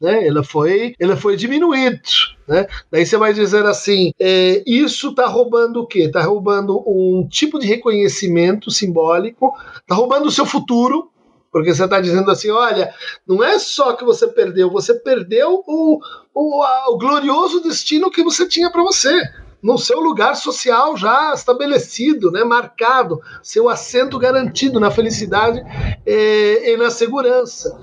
né? 0.00 0.26
Ela 0.26 0.42
foi, 0.42 0.94
ela 0.98 1.16
foi 1.16 1.36
diminuído, 1.36 2.00
né? 2.48 2.66
Daí 2.90 3.04
você 3.04 3.16
vai 3.16 3.34
dizer 3.34 3.66
assim, 3.66 4.12
é, 4.18 4.62
isso 4.66 5.10
está 5.10 5.26
roubando 5.26 5.80
o 5.80 5.86
quê? 5.86 6.04
Está 6.04 6.22
roubando 6.22 6.82
um 6.86 7.28
tipo 7.28 7.58
de 7.58 7.66
reconhecimento 7.66 8.70
simbólico, 8.70 9.52
está 9.80 9.94
roubando 9.94 10.26
o 10.26 10.30
seu 10.30 10.46
futuro, 10.46 11.10
porque 11.52 11.74
você 11.74 11.84
está 11.84 12.00
dizendo 12.00 12.30
assim, 12.30 12.50
olha, 12.50 12.94
não 13.26 13.42
é 13.42 13.58
só 13.58 13.92
que 13.92 14.04
você 14.04 14.26
perdeu, 14.28 14.70
você 14.70 14.94
perdeu 14.94 15.62
o, 15.66 16.00
o, 16.34 16.62
a, 16.62 16.90
o 16.90 16.98
glorioso 16.98 17.60
destino 17.60 18.10
que 18.10 18.22
você 18.22 18.48
tinha 18.48 18.70
para 18.70 18.82
você 18.82 19.10
no 19.62 19.76
seu 19.76 20.00
lugar 20.00 20.36
social 20.36 20.96
já 20.96 21.34
estabelecido, 21.34 22.30
né, 22.30 22.42
marcado, 22.44 23.20
seu 23.42 23.68
assento 23.68 24.18
garantido 24.18 24.80
na 24.80 24.90
felicidade 24.90 25.60
eh, 26.06 26.72
e 26.72 26.76
na 26.78 26.90
segurança. 26.90 27.78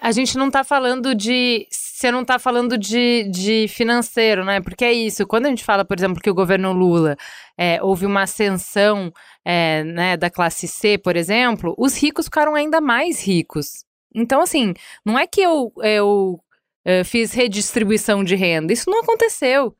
A 0.00 0.12
gente 0.12 0.36
não 0.36 0.50
tá 0.50 0.64
falando 0.64 1.14
de. 1.14 1.66
Você 1.70 2.10
não 2.12 2.24
tá 2.24 2.38
falando 2.38 2.78
de, 2.78 3.24
de 3.24 3.66
financeiro, 3.68 4.44
né? 4.44 4.60
Porque 4.60 4.84
é 4.84 4.92
isso. 4.92 5.26
Quando 5.26 5.46
a 5.46 5.48
gente 5.48 5.64
fala, 5.64 5.84
por 5.84 5.98
exemplo, 5.98 6.22
que 6.22 6.30
o 6.30 6.34
governo 6.34 6.72
Lula 6.72 7.16
é, 7.56 7.82
houve 7.82 8.06
uma 8.06 8.22
ascensão 8.22 9.12
é, 9.44 9.82
né, 9.82 10.16
da 10.16 10.30
classe 10.30 10.68
C, 10.68 10.96
por 10.96 11.16
exemplo, 11.16 11.74
os 11.76 11.96
ricos 11.96 12.26
ficaram 12.26 12.54
ainda 12.54 12.80
mais 12.80 13.20
ricos. 13.20 13.84
Então, 14.14 14.40
assim, 14.40 14.74
não 15.04 15.18
é 15.18 15.26
que 15.26 15.40
eu, 15.40 15.72
eu, 15.78 15.84
eu 15.84 16.40
é, 16.84 17.04
fiz 17.04 17.32
redistribuição 17.32 18.22
de 18.22 18.34
renda. 18.34 18.72
Isso 18.72 18.90
não 18.90 19.00
aconteceu. 19.00 19.74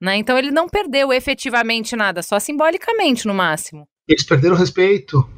Né? 0.00 0.16
Então 0.16 0.38
ele 0.38 0.50
não 0.50 0.68
perdeu 0.68 1.12
efetivamente 1.12 1.96
nada, 1.96 2.22
só 2.22 2.38
simbolicamente 2.38 3.26
no 3.26 3.34
máximo. 3.34 3.86
Eles 4.06 4.24
perderam 4.24 4.56
respeito. 4.56 5.28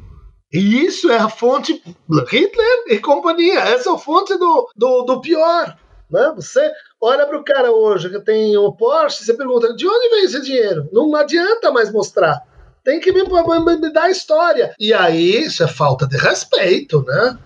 E 0.53 0.85
isso 0.85 1.09
é 1.09 1.17
a 1.17 1.29
fonte 1.29 1.81
Hitler 2.29 2.83
e 2.87 2.99
companhia. 2.99 3.59
Essa 3.59 3.89
é 3.89 3.93
a 3.93 3.97
fonte 3.97 4.37
do, 4.37 4.69
do, 4.75 5.03
do 5.03 5.21
pior. 5.21 5.77
Né? 6.09 6.33
Você 6.35 6.71
olha 6.99 7.25
para 7.25 7.39
o 7.39 7.43
cara 7.43 7.71
hoje 7.71 8.09
que 8.09 8.19
tem 8.19 8.57
o 8.57 8.73
Porsche, 8.73 9.23
você 9.23 9.33
pergunta 9.33 9.73
de 9.73 9.87
onde 9.87 10.09
vem 10.09 10.25
esse 10.25 10.41
dinheiro? 10.41 10.89
Não 10.91 11.15
adianta 11.15 11.71
mais 11.71 11.91
mostrar. 11.91 12.41
Tem 12.83 12.99
que 12.99 13.11
me, 13.11 13.23
me, 13.23 13.77
me 13.77 13.93
dar 13.93 14.03
a 14.03 14.11
história. 14.11 14.75
E 14.79 14.93
aí, 14.93 15.43
isso 15.43 15.63
é 15.63 15.67
falta 15.67 16.07
de 16.07 16.17
respeito, 16.17 17.03
né? 17.03 17.37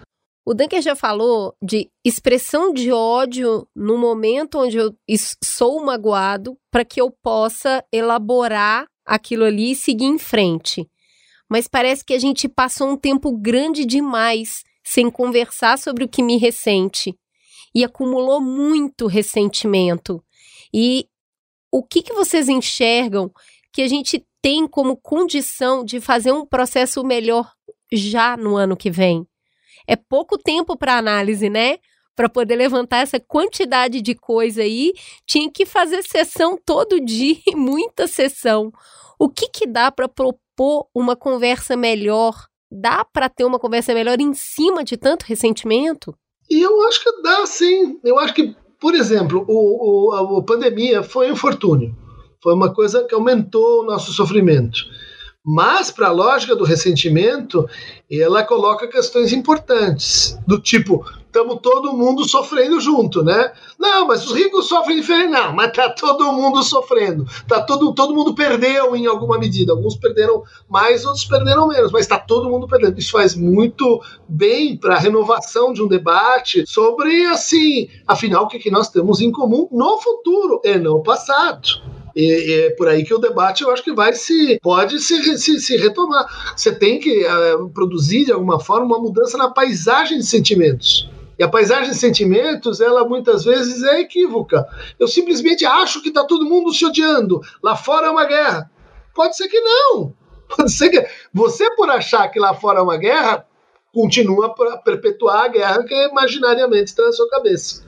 O 0.48 0.54
Dunker 0.54 0.82
já 0.82 0.96
falou 0.96 1.56
de 1.62 1.90
expressão 2.04 2.72
de 2.72 2.92
ódio 2.92 3.68
no 3.76 3.98
momento 3.98 4.60
onde 4.60 4.78
eu 4.78 4.96
sou 5.44 5.84
magoado 5.84 6.56
para 6.72 6.86
que 6.86 7.02
eu 7.02 7.10
possa 7.10 7.84
elaborar 7.92 8.86
aquilo 9.06 9.44
ali 9.44 9.72
e 9.72 9.76
seguir 9.76 10.06
em 10.06 10.20
frente. 10.20 10.88
Mas 11.50 11.68
parece 11.68 12.04
que 12.04 12.14
a 12.14 12.20
gente 12.20 12.48
passou 12.48 12.90
um 12.90 12.98
tempo 12.98 13.32
grande 13.38 13.86
demais 13.86 14.64
sem 14.84 15.10
conversar 15.10 15.78
sobre 15.78 16.04
o 16.04 16.10
que 16.10 16.24
me 16.24 16.38
ressente 16.38 17.18
e 17.74 17.84
acumulou 17.84 18.42
muito 18.42 19.08
ressentimento. 19.08 20.24
E 20.74 21.08
o 21.72 21.84
que, 21.84 22.02
que 22.02 22.14
vocês 22.14 22.48
enxergam 22.50 23.32
que 23.72 23.82
a 23.82 23.88
gente 23.88 24.26
tem 24.42 24.68
como 24.68 24.96
condição 24.98 25.84
de 25.84 26.00
fazer 26.00 26.32
um 26.32 26.46
processo 26.46 27.04
melhor 27.04 27.52
já 27.92 28.38
no 28.38 28.56
ano 28.56 28.78
que 28.78 28.90
vem? 28.90 29.28
é 29.88 29.96
pouco 29.96 30.38
tempo 30.38 30.78
para 30.78 30.98
análise, 30.98 31.50
né? 31.50 31.78
Para 32.16 32.30
poder 32.30 32.56
levantar 32.56 33.00
essa 33.00 33.20
quantidade 33.20 34.02
de 34.02 34.16
coisa 34.16 34.62
aí, 34.62 34.94
tinha 35.26 35.52
que 35.52 35.66
fazer 35.66 36.04
sessão 36.04 36.58
todo 36.64 37.04
dia, 37.04 37.38
muita 37.56 38.08
sessão. 38.08 38.72
O 39.20 39.30
que 39.30 39.48
que 39.50 39.68
dá 39.68 39.92
para 39.92 40.08
propor 40.08 40.40
uma 40.94 41.16
conversa 41.16 41.76
melhor? 41.76 42.34
Dá 42.72 43.06
para 43.06 43.30
ter 43.30 43.46
uma 43.46 43.60
conversa 43.60 43.94
melhor 43.94 44.20
em 44.20 44.34
cima 44.34 44.84
de 44.84 44.98
tanto 44.98 45.24
ressentimento? 45.24 46.16
E 46.50 46.62
eu 46.62 46.82
acho 46.88 47.04
que 47.04 47.22
dá, 47.22 47.46
sim. 47.46 48.00
Eu 48.04 48.20
acho 48.20 48.34
que, 48.34 48.56
por 48.80 48.94
exemplo, 48.94 49.46
o, 49.48 50.12
o, 50.12 50.38
a 50.38 50.44
pandemia 50.44 51.04
foi 51.04 51.30
um 51.30 51.34
infortúnio. 51.34 51.96
Foi 52.42 52.54
uma 52.54 52.74
coisa 52.74 53.04
que 53.04 53.16
aumentou 53.16 53.82
o 53.82 53.86
nosso 53.86 54.14
sofrimento. 54.14 54.80
Mas, 55.46 55.92
para 55.92 56.08
a 56.08 56.12
lógica 56.12 56.56
do 56.56 56.64
ressentimento, 56.64 57.70
ela 58.12 58.44
coloca 58.44 58.88
questões 58.88 59.32
importantes, 59.32 60.36
do 60.48 60.60
tipo, 60.60 61.06
estamos 61.36 61.60
todo 61.62 61.94
mundo 61.94 62.28
sofrendo 62.28 62.80
junto, 62.80 63.22
né? 63.22 63.52
Não, 63.78 64.08
mas 64.08 64.26
os 64.26 64.34
ricos 64.34 64.68
sofrem 64.68 64.96
diferente. 64.96 65.30
Não, 65.30 65.54
mas 65.54 65.72
tá 65.72 65.90
todo 65.90 66.32
mundo 66.32 66.64
sofrendo. 66.64 67.26
Tá 67.48 67.62
todo, 67.62 67.94
todo 67.94 68.16
mundo 68.16 68.34
perdeu 68.34 68.96
em 68.96 69.06
alguma 69.06 69.38
medida. 69.38 69.74
Alguns 69.74 69.96
perderam 69.96 70.44
mais, 70.70 71.06
outros 71.06 71.26
perderam 71.26 71.68
menos, 71.68 71.92
mas 71.92 72.02
está 72.04 72.18
todo 72.18 72.50
mundo 72.50 72.68
perdendo. 72.68 72.98
Isso 72.98 73.12
faz 73.12 73.36
muito 73.36 74.02
bem 74.28 74.78
para 74.78 74.96
a 74.96 75.00
renovação 75.00 75.74
de 75.74 75.84
um 75.84 75.88
debate 75.88 76.66
sobre, 76.66 77.26
assim, 77.26 77.90
afinal, 78.08 78.46
o 78.46 78.48
que, 78.48 78.58
que 78.58 78.72
nós 78.72 78.90
temos 78.90 79.22
em 79.22 79.32
comum 79.32 79.68
no 79.72 80.00
futuro 80.00 80.62
e 80.64 80.78
no 80.78 81.04
passado. 81.04 81.95
E, 82.16 82.66
é 82.66 82.70
por 82.72 82.88
aí 82.88 83.04
que 83.04 83.14
o 83.14 83.20
debate 83.20 83.64
eu 83.64 83.72
acho 83.72 83.84
que 83.84 83.94
vai 83.94 84.14
se 84.14 84.60
pode 84.62 85.00
se, 85.00 85.38
se, 85.38 85.60
se 85.60 85.78
retomar. 85.78 86.54
Você 86.56 86.74
tem 86.74 87.00
que 87.00 87.26
uh, 87.26 87.70
produzir 87.70 88.26
de 88.26 88.32
alguma 88.32 88.60
forma 88.60 88.86
uma 88.86 89.00
mudança 89.00 89.38
na 89.38 89.50
paisagem 89.50 90.18
de 90.20 90.26
sentimentos. 90.26 91.10
E 91.38 91.44
a 91.44 91.50
paisagem 91.50 91.92
de 91.92 91.98
sentimentos, 91.98 92.80
ela 92.80 93.08
muitas 93.08 93.44
vezes 93.44 93.84
é 93.84 94.00
equívoca. 94.00 94.66
Eu 94.98 95.08
simplesmente 95.08 95.66
acho 95.66 96.02
que 96.02 96.08
está 96.08 96.24
todo 96.24 96.46
mundo 96.46 96.74
se 96.74 96.86
odiando. 96.86 97.42
Lá 97.62 97.76
fora 97.76 98.08
é 98.08 98.10
uma 98.10 98.26
guerra. 98.26 98.72
Pode 99.14 99.36
ser 99.36 99.50
que 99.50 99.60
não. 99.60 100.14
Pode 100.56 100.72
ser 100.72 100.90
que 100.90 101.06
você, 101.34 101.70
por 101.76 101.90
achar 101.90 102.30
que 102.30 102.40
lá 102.40 102.54
fora 102.54 102.80
é 102.80 102.82
uma 102.82 102.98
guerra, 102.98 103.46
continua 103.94 104.54
para 104.54 104.78
perpetuar 104.78 105.46
a 105.46 105.48
guerra 105.48 105.84
que 105.84 105.94
imaginariamente 106.08 106.86
está 106.86 107.04
na 107.04 107.12
sua 107.12 107.30
cabeça. 107.30 107.85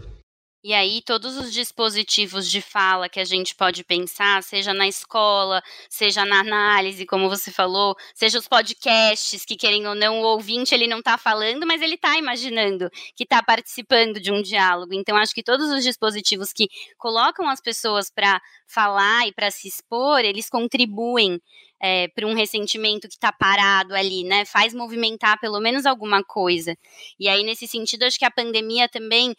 E 0.68 0.74
aí, 0.74 1.02
todos 1.02 1.38
os 1.38 1.54
dispositivos 1.54 2.52
de 2.52 2.60
fala 2.62 3.08
que 3.08 3.22
a 3.22 3.24
gente 3.24 3.56
pode 3.56 3.86
pensar, 3.86 4.44
seja 4.44 4.74
na 4.74 4.86
escola, 4.86 5.64
seja 5.90 6.26
na 6.26 6.42
análise, 6.42 7.06
como 7.06 7.30
você 7.30 7.50
falou, 7.50 7.96
seja 8.14 8.38
os 8.38 8.50
podcasts, 8.50 9.46
que 9.46 9.56
querem 9.56 9.88
ou 9.88 9.96
não, 9.96 10.20
o 10.20 10.26
ouvinte 10.26 10.76
ele 10.76 10.86
não 10.86 11.00
está 11.00 11.18
falando, 11.18 11.66
mas 11.66 11.82
ele 11.82 11.96
está 11.96 12.18
imaginando 12.18 12.90
que 13.16 13.24
está 13.24 13.42
participando 13.42 14.20
de 14.20 14.30
um 14.30 14.42
diálogo. 14.42 14.94
Então, 14.94 15.16
acho 15.16 15.34
que 15.34 15.42
todos 15.42 15.72
os 15.72 15.86
dispositivos 15.86 16.52
que 16.52 16.68
colocam 16.98 17.48
as 17.48 17.62
pessoas 17.62 18.12
para 18.12 18.42
falar 18.68 19.26
e 19.26 19.32
para 19.32 19.50
se 19.50 19.70
expor, 19.70 20.20
eles 20.20 20.50
contribuem 20.50 21.42
é, 21.82 22.08
para 22.10 22.26
um 22.26 22.34
ressentimento 22.34 23.08
que 23.08 23.16
está 23.16 23.32
parado 23.32 23.94
ali, 23.96 24.24
né? 24.24 24.46
Faz 24.46 24.74
movimentar 24.74 25.40
pelo 25.40 25.60
menos 25.60 25.86
alguma 25.86 26.24
coisa. 26.24 26.76
E 27.20 27.28
aí, 27.28 27.44
nesse 27.44 27.68
sentido, 27.68 28.04
acho 28.04 28.18
que 28.18 28.26
a 28.26 28.32
pandemia 28.32 28.90
também, 28.90 29.36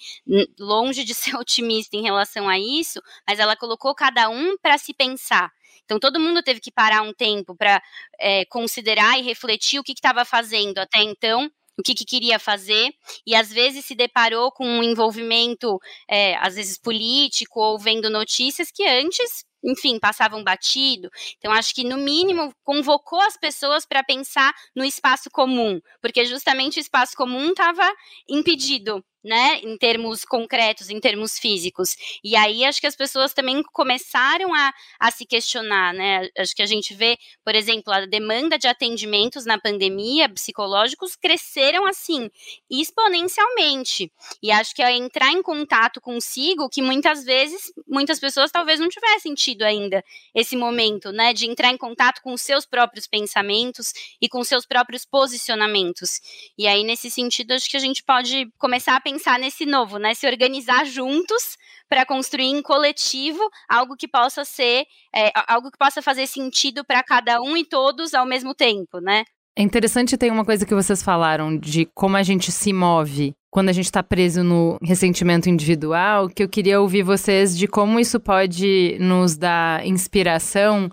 longe 0.59 1.05
de 1.05 1.14
ser 1.14 1.36
otimista 1.36 1.97
em 1.97 2.03
relação 2.03 2.49
a 2.49 2.59
isso, 2.59 3.01
mas 3.26 3.39
ela 3.39 3.57
colocou 3.57 3.95
cada 3.95 4.28
um 4.28 4.57
para 4.59 4.78
se 4.78 4.95
pensar. 4.95 5.51
Então, 5.84 5.99
todo 5.99 6.20
mundo 6.20 6.43
teve 6.43 6.61
que 6.61 6.70
parar 6.70 7.03
um 7.03 7.14
tempo 7.14 7.57
para 7.57 7.82
é, 8.20 8.45
considerar 8.47 9.18
e 9.18 9.22
refletir 9.22 9.80
o 9.80 9.82
que 9.82 9.93
estava 9.93 10.24
fazendo 10.24 10.78
até 10.78 11.03
então 11.03 11.51
o 11.78 11.82
que, 11.82 11.95
que, 11.95 12.05
queria 12.05 12.41
fazer, 12.41 12.91
e 13.24 13.36
às 13.36 13.53
vezes 13.53 13.84
se 13.84 13.95
deparou 13.95 14.51
com 14.51 14.66
um 14.66 14.82
envolvimento, 14.82 15.78
é, 16.11 16.34
às 16.39 16.57
vezes 16.57 16.76
político, 16.76 17.61
ou 17.61 17.78
vendo 17.78 18.11
notícias 18.11 18.72
que 18.72 18.84
antes 18.84 19.45
enfim, 19.63 19.99
passavam 19.99 20.43
batido. 20.45 21.11
Então, 21.39 21.53
acho 21.53 21.75
que, 21.75 21.85
no 21.85 21.97
mínimo, 21.97 22.53
convocou 22.65 23.21
as 23.23 23.37
pessoas 23.37 23.85
para 23.87 24.03
pensar 24.05 24.53
no 24.75 24.85
espaço 24.85 25.31
comum, 25.31 25.81
porque 26.01 26.25
justamente 26.25 26.79
o 26.79 26.81
espaço 26.81 27.17
comum 27.17 27.51
estava 27.51 27.87
impedido 28.29 29.05
né, 29.23 29.61
em 29.62 29.77
termos 29.77 30.25
concretos, 30.25 30.91
em 30.91 31.01
termos 31.01 31.39
físicos. 31.39 31.97
E 32.23 32.37
aí 32.37 32.64
acho 32.64 32.81
que 32.81 32.87
as 32.87 32.97
pessoas 32.97 33.35
também 33.35 33.62
começaram 33.73 34.55
a, 34.55 34.73
a 35.01 35.11
se 35.11 35.27
questionar, 35.27 35.93
né? 35.93 36.29
Acho 36.39 36.55
que 36.55 36.62
a 36.62 36.66
gente 36.66 36.95
vê, 36.95 37.19
por 37.45 37.55
exemplo, 37.55 37.93
a 37.93 38.07
demanda 38.07 38.59
de 38.59 38.69
atendimentos 38.69 39.45
na 39.45 39.59
pandemia 39.59 40.29
psicológicos 40.29 41.16
cresceram 41.16 41.87
assim 41.87 42.31
exponencialmente. 42.71 44.12
E 44.43 44.51
acho 44.51 44.75
que 44.75 44.83
é 44.83 44.97
entrar 44.97 45.33
em 45.33 45.43
contato 45.43 46.01
consigo 46.01 46.69
que 46.69 46.81
muitas 46.81 47.25
vezes 47.25 47.73
muitas 47.87 48.21
pessoas 48.21 48.51
talvez 48.51 48.79
não 48.79 48.89
tivessem 48.89 49.35
tido 49.35 49.62
ainda 49.62 50.05
esse 50.35 50.57
momento, 50.57 51.11
né, 51.12 51.33
de 51.33 51.47
entrar 51.47 51.71
em 51.71 51.77
contato 51.77 52.21
com 52.23 52.33
os 52.33 52.43
seus 52.43 52.64
próprios 52.64 53.07
pensamentos 53.07 53.93
e 54.21 54.29
com 54.29 54.45
seus 54.45 54.64
próprios 54.64 55.05
posicionamentos. 55.05 56.21
E 56.57 56.66
aí 56.66 56.85
nesse 56.85 57.11
sentido 57.11 57.53
acho 57.53 57.69
que 57.69 57.77
a 57.77 57.81
gente 57.81 58.03
pode 58.05 58.49
começar 58.59 58.97
a 58.97 59.01
pensar 59.11 59.39
nesse 59.39 59.65
novo, 59.65 59.99
né? 59.99 60.13
Se 60.15 60.27
organizar 60.27 60.85
juntos 60.85 61.57
para 61.89 62.05
construir 62.05 62.47
em 62.47 62.61
coletivo 62.61 63.41
algo 63.69 63.97
que 63.97 64.07
possa 64.07 64.45
ser, 64.45 64.85
é, 65.15 65.33
algo 65.49 65.71
que 65.71 65.79
possa 65.79 66.03
fazer 66.03 66.27
sentido 66.27 66.85
para 66.85 67.03
cada 67.03 67.41
um 67.41 67.57
e 67.57 67.65
todos 67.65 68.13
ao 68.13 68.27
mesmo 68.27 68.55
tempo, 68.55 69.01
né? 69.01 69.25
É 69.57 69.63
interessante 69.63 70.17
ter 70.17 70.31
uma 70.31 70.45
coisa 70.45 70.65
que 70.67 70.75
vocês 70.75 71.03
falaram 71.03 71.57
de 71.57 71.87
como 71.95 72.17
a 72.17 72.23
gente 72.23 72.53
se 72.53 72.73
move 72.73 73.35
quando 73.51 73.71
a 73.71 73.73
gente 73.73 73.87
está 73.87 74.03
preso 74.03 74.45
no 74.45 74.79
ressentimento 74.83 75.49
individual, 75.49 76.29
que 76.29 76.43
eu 76.43 76.49
queria 76.49 76.81
ouvir 76.81 77.03
vocês 77.03 77.57
de 77.57 77.67
como 77.67 77.99
isso 77.99 78.21
pode 78.21 78.97
nos 79.01 79.37
dar 79.37 79.85
inspiração 79.87 80.91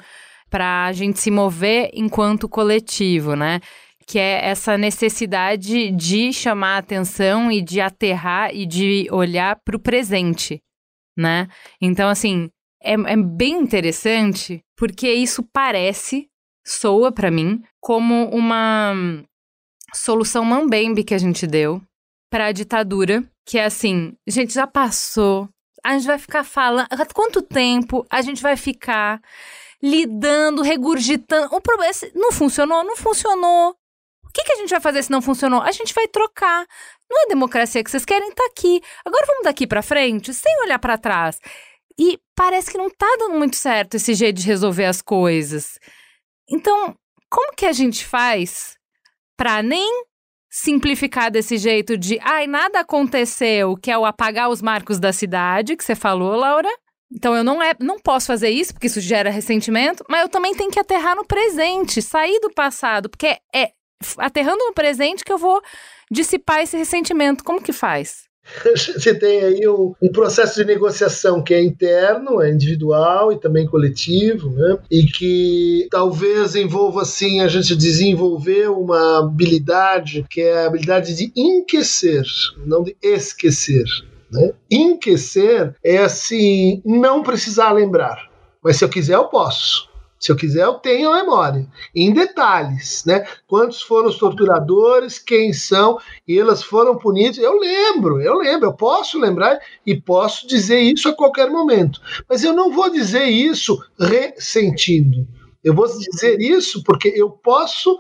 para 0.50 0.86
a 0.86 0.94
gente 0.94 1.20
se 1.20 1.30
mover 1.30 1.92
enquanto 1.94 2.48
coletivo, 2.48 3.36
né? 3.36 3.60
Que 4.08 4.20
é 4.20 4.46
essa 4.46 4.78
necessidade 4.78 5.92
de 5.92 6.32
chamar 6.32 6.78
atenção 6.78 7.52
e 7.52 7.62
de 7.62 7.82
aterrar 7.82 8.54
e 8.54 8.66
de 8.66 9.08
olhar 9.12 9.60
para 9.66 9.76
o 9.76 9.80
presente, 9.80 10.62
né? 11.18 11.48
Então, 11.82 12.08
assim, 12.08 12.50
é, 12.82 12.94
é 12.94 13.18
bem 13.18 13.60
interessante 13.60 14.62
porque 14.78 15.12
isso 15.12 15.42
parece, 15.52 16.28
soa 16.66 17.12
para 17.12 17.32
mim, 17.32 17.64
como 17.82 18.30
uma 18.30 18.94
solução 19.94 20.46
mambembe 20.46 21.04
que 21.04 21.14
a 21.14 21.18
gente 21.18 21.48
deu 21.48 21.82
para 22.30 22.48
a 22.48 22.52
ditadura, 22.52 23.24
que 23.46 23.58
é 23.58 23.66
assim, 23.66 24.14
gente, 24.28 24.54
já 24.54 24.68
passou, 24.68 25.50
a 25.84 25.94
gente 25.94 26.08
vai 26.08 26.20
ficar 26.20 26.44
falando, 26.44 26.88
quanto 27.14 27.42
tempo 27.42 28.06
a 28.10 28.22
gente 28.22 28.42
vai 28.42 28.58
ficar 28.58 29.22
lidando, 29.82 30.62
regurgitando, 30.62 31.56
o 31.56 31.62
problema 31.62 31.92
é, 31.92 32.12
não 32.14 32.32
funcionou, 32.32 32.84
não 32.84 32.96
funcionou, 32.96 33.76
que, 34.36 34.44
que 34.44 34.52
a 34.52 34.56
gente 34.58 34.70
vai 34.70 34.82
fazer 34.82 35.02
se 35.02 35.12
não 35.12 35.22
funcionou? 35.22 35.62
A 35.62 35.72
gente 35.72 35.94
vai 35.94 36.08
trocar. 36.08 36.68
Não 37.10 37.24
é 37.24 37.28
democracia 37.28 37.82
que 37.84 37.90
vocês 37.90 38.04
querem, 38.04 38.32
tá 38.34 38.46
aqui. 38.52 38.82
Agora 39.06 39.26
vamos 39.26 39.44
daqui 39.44 39.66
para 39.66 39.82
frente, 39.82 40.34
sem 40.34 40.52
olhar 40.64 40.78
para 40.78 40.98
trás. 40.98 41.40
E 41.98 42.20
parece 42.36 42.70
que 42.70 42.78
não 42.78 42.90
tá 42.90 43.08
dando 43.18 43.38
muito 43.38 43.56
certo 43.56 43.96
esse 43.96 44.14
jeito 44.14 44.42
de 44.42 44.48
resolver 44.48 44.86
as 44.86 45.02
coisas. 45.02 45.80
Então, 46.50 46.94
como 47.30 47.56
que 47.56 47.66
a 47.66 47.72
gente 47.72 48.06
faz 48.06 48.78
para 49.38 49.64
nem 49.64 50.04
simplificar 50.50 51.32
desse 51.32 51.58
jeito 51.58 51.98
de, 51.98 52.20
ai, 52.22 52.46
nada 52.46 52.82
aconteceu, 52.82 53.76
que 53.78 53.90
é 53.90 53.98
o 53.98 54.06
apagar 54.06 54.50
os 54.50 54.62
marcos 54.62 55.00
da 55.00 55.14
cidade, 55.14 55.78
que 55.78 55.84
você 55.84 55.96
falou, 55.96 56.36
Laura? 56.36 56.70
Então 57.10 57.36
eu 57.36 57.44
não, 57.44 57.62
é, 57.64 57.74
não 57.80 58.00
posso 58.00 58.28
fazer 58.28 58.50
isso, 58.50 58.74
porque 58.74 58.88
isso 58.88 59.00
gera 59.00 59.30
ressentimento, 59.30 60.04
mas 60.10 60.24
eu 60.24 60.30
também 60.30 60.54
tenho 60.56 60.72
que 60.72 60.80
aterrar 60.80 61.16
no 61.16 61.26
presente, 61.26 62.02
sair 62.02 62.40
do 62.42 62.52
passado, 62.52 63.10
porque 63.10 63.38
é, 63.54 63.72
aterrando 64.18 64.66
no 64.66 64.74
presente 64.74 65.24
que 65.24 65.32
eu 65.32 65.38
vou 65.38 65.62
dissipar 66.10 66.62
esse 66.62 66.78
ressentimento. 66.78 67.44
Como 67.44 67.62
que 67.62 67.74
faz? 67.74 68.26
Você 68.76 69.14
tem 69.16 69.42
aí 69.42 69.68
um, 69.68 69.94
um, 70.02 70.12
processo 70.12 70.60
de 70.60 70.66
negociação 70.66 71.42
que 71.42 71.54
é 71.54 71.62
interno, 71.62 72.42
é 72.42 72.52
individual 72.52 73.32
e 73.32 73.40
também 73.40 73.66
coletivo, 73.66 74.52
né? 74.52 74.78
E 74.90 75.04
que 75.06 75.88
talvez 75.90 76.56
envolva, 76.56 77.02
assim, 77.02 77.42
a 77.42 77.48
gente 77.48 77.76
desenvolver 77.76 78.70
uma 78.70 79.20
habilidade 79.20 80.26
que 80.30 80.42
é 80.42 80.64
a 80.64 80.68
habilidade 80.68 81.16
de 81.16 81.32
enquecer, 81.36 82.24
não 82.66 82.84
de 82.84 82.96
esquecer. 83.02 83.86
Né? 84.32 84.54
Enquecer 84.70 85.76
é 85.84 85.98
assim, 85.98 86.82
não 86.86 87.24
precisar 87.24 87.72
lembrar. 87.72 88.30
Mas 88.64 88.78
se 88.78 88.84
eu 88.84 88.90
quiser, 88.90 89.16
eu 89.16 89.26
posso. 89.26 89.90
Se 90.26 90.32
eu 90.32 90.36
quiser, 90.36 90.64
eu 90.64 90.74
tenho 90.74 91.14
a 91.14 91.18
memória, 91.18 91.68
em 91.94 92.12
detalhes, 92.12 93.04
né? 93.06 93.28
Quantos 93.46 93.84
foram 93.84 94.10
os 94.10 94.18
torturadores, 94.18 95.20
quem 95.20 95.54
são, 95.54 96.00
e 96.28 96.40
elas 96.40 96.64
foram 96.64 96.98
punidos. 96.98 97.38
Eu 97.38 97.60
lembro, 97.60 98.20
eu 98.20 98.34
lembro, 98.34 98.70
eu 98.70 98.74
posso 98.74 99.20
lembrar 99.20 99.60
e 99.86 99.96
posso 99.96 100.48
dizer 100.48 100.80
isso 100.80 101.08
a 101.08 101.14
qualquer 101.14 101.52
momento. 101.52 102.02
Mas 102.28 102.44
eu 102.44 102.54
não 102.54 102.72
vou 102.72 102.90
dizer 102.90 103.26
isso 103.26 103.80
ressentindo. 104.00 105.28
Eu 105.64 105.76
vou 105.76 105.86
dizer 105.86 106.42
isso 106.42 106.82
porque 106.84 107.14
eu 107.16 107.30
posso 107.30 107.96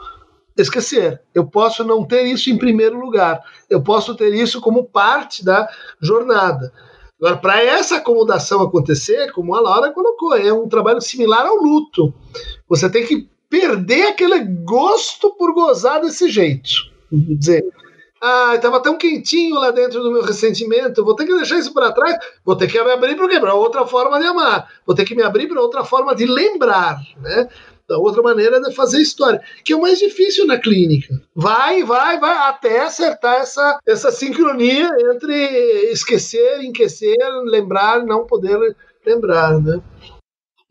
esquecer. 0.57 1.21
Eu 1.31 1.45
posso 1.45 1.83
não 1.83 2.03
ter 2.03 2.23
isso 2.23 2.49
em 2.49 2.57
primeiro 2.57 2.99
lugar. 2.99 3.39
Eu 3.69 3.83
posso 3.83 4.15
ter 4.15 4.33
isso 4.33 4.59
como 4.59 4.85
parte 4.85 5.45
da 5.45 5.69
jornada. 6.01 6.73
Agora, 7.19 7.37
para 7.37 7.63
essa 7.63 7.97
acomodação 7.97 8.61
acontecer, 8.61 9.31
como 9.31 9.55
a 9.55 9.61
Laura 9.61 9.91
colocou, 9.91 10.35
é 10.35 10.51
um 10.51 10.67
trabalho 10.67 11.01
similar 11.01 11.45
ao 11.45 11.55
luto. 11.55 12.13
Você 12.67 12.89
tem 12.89 13.05
que 13.05 13.29
perder 13.49 14.07
aquele 14.07 14.39
gosto 14.39 15.31
por 15.37 15.53
gozar 15.53 16.01
desse 16.01 16.29
jeito. 16.29 16.69
Dizer, 17.11 17.63
ah, 18.21 18.53
estava 18.55 18.81
tão 18.81 18.97
quentinho 18.97 19.55
lá 19.59 19.71
dentro 19.71 20.01
do 20.01 20.11
meu 20.11 20.23
ressentimento, 20.23 21.05
vou 21.05 21.15
ter 21.15 21.25
que 21.25 21.35
deixar 21.35 21.57
isso 21.57 21.73
para 21.73 21.91
trás, 21.91 22.17
vou 22.43 22.55
ter 22.55 22.67
que 22.67 22.83
me 22.83 22.91
abrir 22.91 23.15
para 23.15 23.53
outra 23.53 23.85
forma 23.85 24.19
de 24.19 24.25
amar, 24.25 24.67
vou 24.85 24.95
ter 24.95 25.05
que 25.05 25.15
me 25.15 25.21
abrir 25.21 25.47
para 25.47 25.61
outra 25.61 25.85
forma 25.85 26.15
de 26.15 26.25
lembrar, 26.25 26.97
né? 27.21 27.47
Da 27.87 27.97
outra 27.97 28.21
maneira 28.21 28.59
de 28.59 28.73
fazer 28.73 29.01
história, 29.01 29.41
que 29.63 29.73
é 29.73 29.75
o 29.75 29.81
mais 29.81 29.99
difícil 29.99 30.45
na 30.47 30.57
clínica. 30.57 31.21
Vai, 31.35 31.83
vai, 31.83 32.19
vai, 32.19 32.37
até 32.49 32.81
acertar 32.81 33.35
essa, 33.35 33.79
essa 33.85 34.11
sincronia 34.11 34.89
entre 35.11 35.91
esquecer, 35.91 36.63
enquecer, 36.63 37.17
lembrar, 37.45 38.03
não 38.03 38.25
poder 38.25 38.75
lembrar, 39.05 39.61
né? 39.61 39.79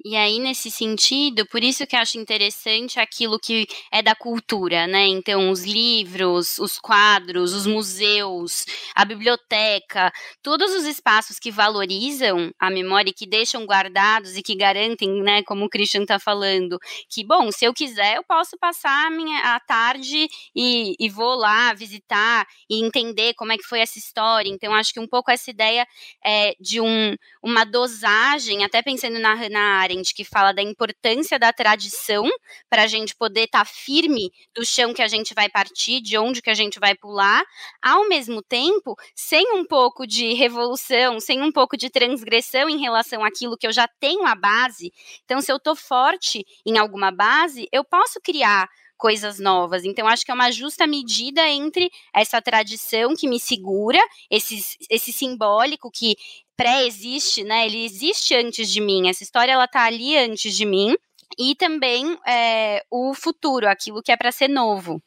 E 0.07 0.17
aí, 0.17 0.39
nesse 0.39 0.71
sentido, 0.71 1.47
por 1.47 1.65
isso 1.65 1.87
que 1.87 1.97
eu 1.97 2.01
acho 2.01 2.19
interessante 2.19 3.01
aquilo 3.01 3.39
que 3.41 3.67
é 3.91 4.03
da 4.03 4.15
cultura, 4.15 4.87
né? 4.87 5.07
Então, 5.07 5.51
os 5.51 5.65
livros, 5.65 6.59
os 6.59 6.79
quadros, 6.79 7.55
os 7.55 7.67
museus, 7.67 8.67
a 8.95 9.03
biblioteca, 9.03 10.13
todos 10.43 10.75
os 10.75 10.85
espaços 10.85 11.39
que 11.39 11.51
valorizam 11.51 12.51
a 12.61 12.71
memória 12.71 13.09
e 13.09 13.15
que 13.15 13.27
deixam 13.27 13.65
guardados 13.65 14.37
e 14.37 14.43
que 14.43 14.55
garantem, 14.55 15.23
né, 15.23 15.43
como 15.43 15.65
o 15.65 15.71
Christian 15.71 16.03
está 16.03 16.19
falando, 16.19 16.79
que, 17.09 17.25
bom, 17.25 17.51
se 17.51 17.65
eu 17.65 17.73
quiser, 17.73 18.17
eu 18.17 18.25
posso 18.25 18.59
passar 18.59 19.07
a 19.07 19.11
minha 19.11 19.55
a 19.55 19.61
tarde 19.61 20.29
e, 20.55 20.95
e 21.01 21.09
vou 21.09 21.35
lá 21.35 21.73
visitar 21.73 22.47
e 22.69 22.85
entender 22.85 23.33
como 23.35 23.53
é 23.53 23.57
que 23.57 23.65
foi 23.65 23.81
essa 23.81 23.99
história. 23.99 24.51
Então, 24.51 24.75
acho 24.75 24.93
que 24.93 25.01
um 25.01 25.09
pouco 25.09 25.31
essa 25.31 25.51
ideia 25.51 25.87
é, 26.23 26.55
de 26.61 26.79
um, 26.79 27.17
uma 27.43 27.65
dosagem, 27.65 28.63
até 28.65 28.83
pensando 28.83 29.19
na 29.19 29.33
Hannah 29.33 29.94
Arendt, 29.95 30.13
que 30.13 30.25
fala 30.25 30.53
da 30.53 30.63
importância 30.63 31.39
da 31.39 31.53
tradição 31.53 32.29
para 32.69 32.83
a 32.83 32.87
gente 32.87 33.15
poder 33.15 33.45
estar 33.45 33.61
tá 33.61 33.65
firme 33.65 34.31
do 34.55 34.65
chão 34.65 34.93
que 34.93 35.03
a 35.03 35.09
gente 35.09 35.35
vai 35.35 35.49
partir, 35.49 36.01
de 36.01 36.19
onde 36.19 36.43
que 36.43 36.51
a 36.51 36.55
gente 36.55 36.79
vai 36.79 36.95
pular, 36.95 37.43
ao 37.83 38.09
mesmo 38.09 38.43
tempo, 38.43 38.97
sem 39.15 39.55
um 39.55 39.65
pouco 39.65 40.07
de 40.07 40.35
revolução, 40.35 41.21
sem 41.21 41.43
um 41.43 41.53
pouco 41.53 41.77
de 41.77 41.91
transgressão 41.91 42.69
em 42.69 42.79
relação 42.79 43.25
àquilo 43.25 43.57
que 43.57 43.67
eu 43.67 43.73
já 43.73 43.89
tenho 44.01 44.27
a 44.27 44.35
base. 44.35 44.93
Então, 45.25 45.41
se 45.41 45.51
eu 45.51 45.57
estou 45.57 45.77
forte 45.77 46.45
em 46.67 46.79
alguma 46.79 47.11
base, 47.11 47.69
eu 47.73 47.85
posso 47.85 48.21
criar 48.21 48.69
coisas 48.97 49.39
novas. 49.39 49.85
Então, 49.85 50.07
acho 50.07 50.25
que 50.25 50.31
é 50.31 50.35
uma 50.35 50.51
justa 50.51 50.87
medida 50.87 51.47
entre 51.49 51.91
essa 52.15 52.41
tradição 52.41 53.15
que 53.15 53.29
me 53.29 53.39
segura, 53.39 53.99
esse, 54.31 54.79
esse 54.89 55.13
simbólico 55.13 55.91
que 55.91 56.17
pré-existe, 56.57 57.45
né? 57.45 57.67
Ele 57.67 57.85
existe 57.85 58.35
antes 58.35 58.71
de 58.71 58.81
mim. 58.81 59.09
Essa 59.09 59.23
história 59.23 59.53
ela 59.53 59.69
tá 59.69 59.85
ali 59.85 60.17
antes 60.17 60.55
de 60.57 60.65
mim. 60.65 60.95
E 61.39 61.55
também 61.55 62.19
é, 62.27 62.85
o 62.91 63.15
futuro, 63.15 63.69
aquilo 63.69 64.03
que 64.03 64.13
é 64.13 64.17
para 64.17 64.31
ser 64.31 64.49
novo. 64.49 65.03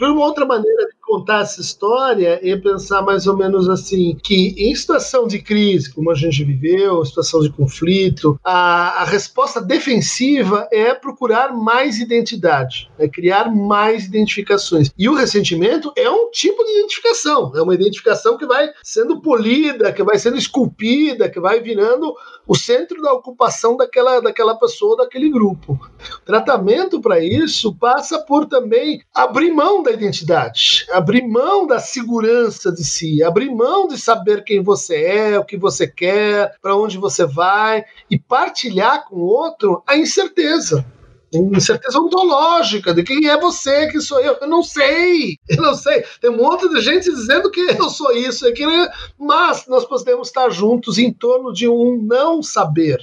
Uma 0.00 0.24
outra 0.24 0.44
maneira 0.44 0.86
contar 1.08 1.40
essa 1.40 1.60
história 1.62 2.38
é 2.42 2.56
pensar 2.56 3.00
mais 3.00 3.26
ou 3.26 3.34
menos 3.34 3.68
assim, 3.68 4.16
que 4.22 4.54
em 4.58 4.74
situação 4.74 5.26
de 5.26 5.40
crise, 5.40 5.92
como 5.92 6.10
a 6.10 6.14
gente 6.14 6.44
viveu, 6.44 7.02
situação 7.04 7.40
de 7.40 7.50
conflito, 7.50 8.38
a, 8.44 9.02
a 9.02 9.04
resposta 9.04 9.60
defensiva 9.60 10.68
é 10.70 10.92
procurar 10.92 11.54
mais 11.54 11.98
identidade, 11.98 12.90
é 12.98 13.08
criar 13.08 13.50
mais 13.50 14.04
identificações. 14.04 14.90
E 14.98 15.08
o 15.08 15.14
ressentimento 15.14 15.90
é 15.96 16.10
um 16.10 16.30
tipo 16.30 16.62
de 16.62 16.72
identificação, 16.72 17.52
é 17.56 17.62
uma 17.62 17.74
identificação 17.74 18.36
que 18.36 18.44
vai 18.44 18.70
sendo 18.82 19.22
polida, 19.22 19.92
que 19.92 20.02
vai 20.02 20.18
sendo 20.18 20.36
esculpida, 20.36 21.30
que 21.30 21.40
vai 21.40 21.60
virando 21.60 22.14
o 22.46 22.54
centro 22.54 23.00
da 23.00 23.12
ocupação 23.12 23.76
daquela, 23.76 24.20
daquela 24.20 24.54
pessoa, 24.56 24.96
daquele 24.96 25.30
grupo. 25.30 25.78
O 26.20 26.24
tratamento 26.24 27.00
para 27.00 27.18
isso 27.18 27.74
passa 27.74 28.18
por 28.18 28.46
também 28.46 29.00
abrir 29.14 29.50
mão 29.50 29.82
da 29.82 29.90
identidade, 29.90 30.86
abrir 30.98 31.22
mão 31.22 31.66
da 31.66 31.78
segurança 31.78 32.72
de 32.72 32.84
si, 32.84 33.22
abrir 33.22 33.50
mão 33.50 33.86
de 33.86 33.96
saber 33.96 34.42
quem 34.42 34.62
você 34.62 35.04
é, 35.04 35.38
o 35.38 35.44
que 35.44 35.56
você 35.56 35.86
quer, 35.86 36.56
para 36.60 36.76
onde 36.76 36.98
você 36.98 37.24
vai 37.24 37.84
e 38.10 38.18
partilhar 38.18 39.06
com 39.08 39.16
o 39.16 39.26
outro 39.26 39.82
a 39.86 39.96
incerteza 39.96 40.84
incerteza 41.30 41.98
ontológica 41.98 42.94
de 42.94 43.02
quem 43.02 43.28
é 43.28 43.38
você, 43.38 43.86
que 43.88 44.00
sou 44.00 44.18
eu. 44.18 44.38
Eu 44.40 44.48
não 44.48 44.62
sei, 44.62 45.36
eu 45.46 45.62
não 45.62 45.74
sei. 45.74 46.02
Tem 46.22 46.30
um 46.30 46.38
monte 46.38 46.66
de 46.70 46.80
gente 46.80 47.04
dizendo 47.04 47.50
que 47.50 47.60
eu 47.60 47.90
sou 47.90 48.12
isso, 48.12 48.46
aquilo, 48.46 48.72
mas 49.18 49.66
nós 49.68 49.84
podemos 49.84 50.28
estar 50.28 50.48
juntos 50.48 50.96
em 50.96 51.12
torno 51.12 51.52
de 51.52 51.68
um 51.68 52.02
não 52.02 52.42
saber. 52.42 52.98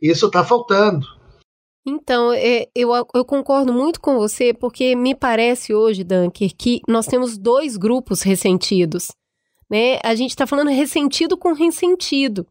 Isso 0.00 0.26
está 0.26 0.42
faltando. 0.42 1.17
Então, 1.88 2.30
é, 2.34 2.68
eu, 2.74 2.90
eu 3.14 3.24
concordo 3.24 3.72
muito 3.72 3.98
com 3.98 4.18
você, 4.18 4.52
porque 4.52 4.94
me 4.94 5.14
parece 5.14 5.72
hoje, 5.72 6.04
Dunker, 6.04 6.54
que 6.54 6.82
nós 6.86 7.06
temos 7.06 7.38
dois 7.38 7.78
grupos 7.78 8.20
ressentidos. 8.20 9.08
Né? 9.70 9.98
A 10.04 10.14
gente 10.14 10.30
está 10.30 10.46
falando 10.46 10.68
ressentido 10.68 11.38
com 11.38 11.54
ressentido. 11.54 12.46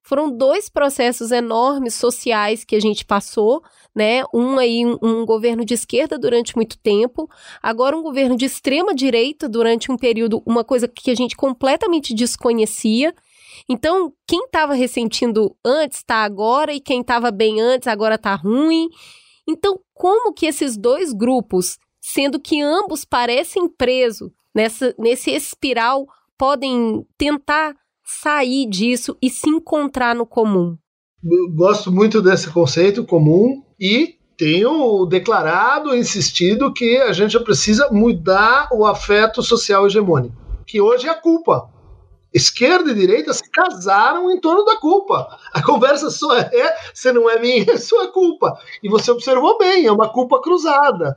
Foram 0.00 0.30
dois 0.30 0.68
processos 0.68 1.32
enormes 1.32 1.94
sociais 1.94 2.64
que 2.64 2.76
a 2.76 2.80
gente 2.80 3.04
passou, 3.04 3.62
né? 3.94 4.22
Um 4.32 4.58
aí, 4.58 4.86
um, 4.86 4.96
um 5.02 5.26
governo 5.26 5.66
de 5.66 5.74
esquerda 5.74 6.18
durante 6.18 6.56
muito 6.56 6.78
tempo, 6.78 7.28
agora 7.60 7.96
um 7.96 8.02
governo 8.02 8.34
de 8.34 8.46
extrema 8.46 8.94
direita 8.94 9.48
durante 9.48 9.92
um 9.92 9.98
período, 9.98 10.42
uma 10.46 10.64
coisa 10.64 10.88
que 10.88 11.10
a 11.10 11.14
gente 11.14 11.36
completamente 11.36 12.14
desconhecia, 12.14 13.12
então, 13.68 14.12
quem 14.26 14.44
estava 14.44 14.72
ressentindo 14.72 15.54
antes 15.62 15.98
está 15.98 16.24
agora 16.24 16.72
e 16.72 16.80
quem 16.80 17.02
estava 17.02 17.30
bem 17.30 17.60
antes 17.60 17.86
agora 17.86 18.14
está 18.14 18.34
ruim. 18.34 18.88
Então, 19.46 19.78
como 19.92 20.32
que 20.32 20.46
esses 20.46 20.76
dois 20.76 21.12
grupos, 21.12 21.78
sendo 22.00 22.40
que 22.40 22.62
ambos 22.62 23.04
parecem 23.04 23.68
presos 23.68 24.30
nessa, 24.54 24.94
nesse 24.98 25.30
espiral, 25.30 26.06
podem 26.38 27.06
tentar 27.18 27.74
sair 28.02 28.66
disso 28.66 29.14
e 29.20 29.28
se 29.28 29.50
encontrar 29.50 30.14
no 30.14 30.24
comum? 30.24 30.78
Eu 31.22 31.54
gosto 31.54 31.92
muito 31.92 32.22
desse 32.22 32.50
conceito 32.50 33.04
comum 33.04 33.62
e 33.78 34.16
tenho 34.38 35.04
declarado, 35.04 35.94
insistido 35.94 36.72
que 36.72 36.96
a 36.98 37.12
gente 37.12 37.38
precisa 37.40 37.90
mudar 37.90 38.68
o 38.72 38.86
afeto 38.86 39.42
social 39.42 39.84
hegemônico, 39.84 40.36
que 40.64 40.80
hoje 40.80 41.06
é 41.06 41.10
a 41.10 41.20
culpa 41.20 41.68
esquerda 42.32 42.90
e 42.90 42.94
direita 42.94 43.32
se 43.32 43.48
casaram 43.50 44.30
em 44.30 44.40
torno 44.40 44.64
da 44.64 44.76
culpa. 44.76 45.38
A 45.52 45.62
conversa 45.62 46.10
só 46.10 46.36
é: 46.36 46.76
se 46.94 47.12
não 47.12 47.28
é 47.28 47.38
minha, 47.38 47.72
é 47.72 47.76
sua 47.78 48.08
culpa. 48.08 48.58
E 48.82 48.88
você 48.88 49.10
observou 49.10 49.58
bem, 49.58 49.86
é 49.86 49.92
uma 49.92 50.08
culpa 50.08 50.40
cruzada. 50.40 51.16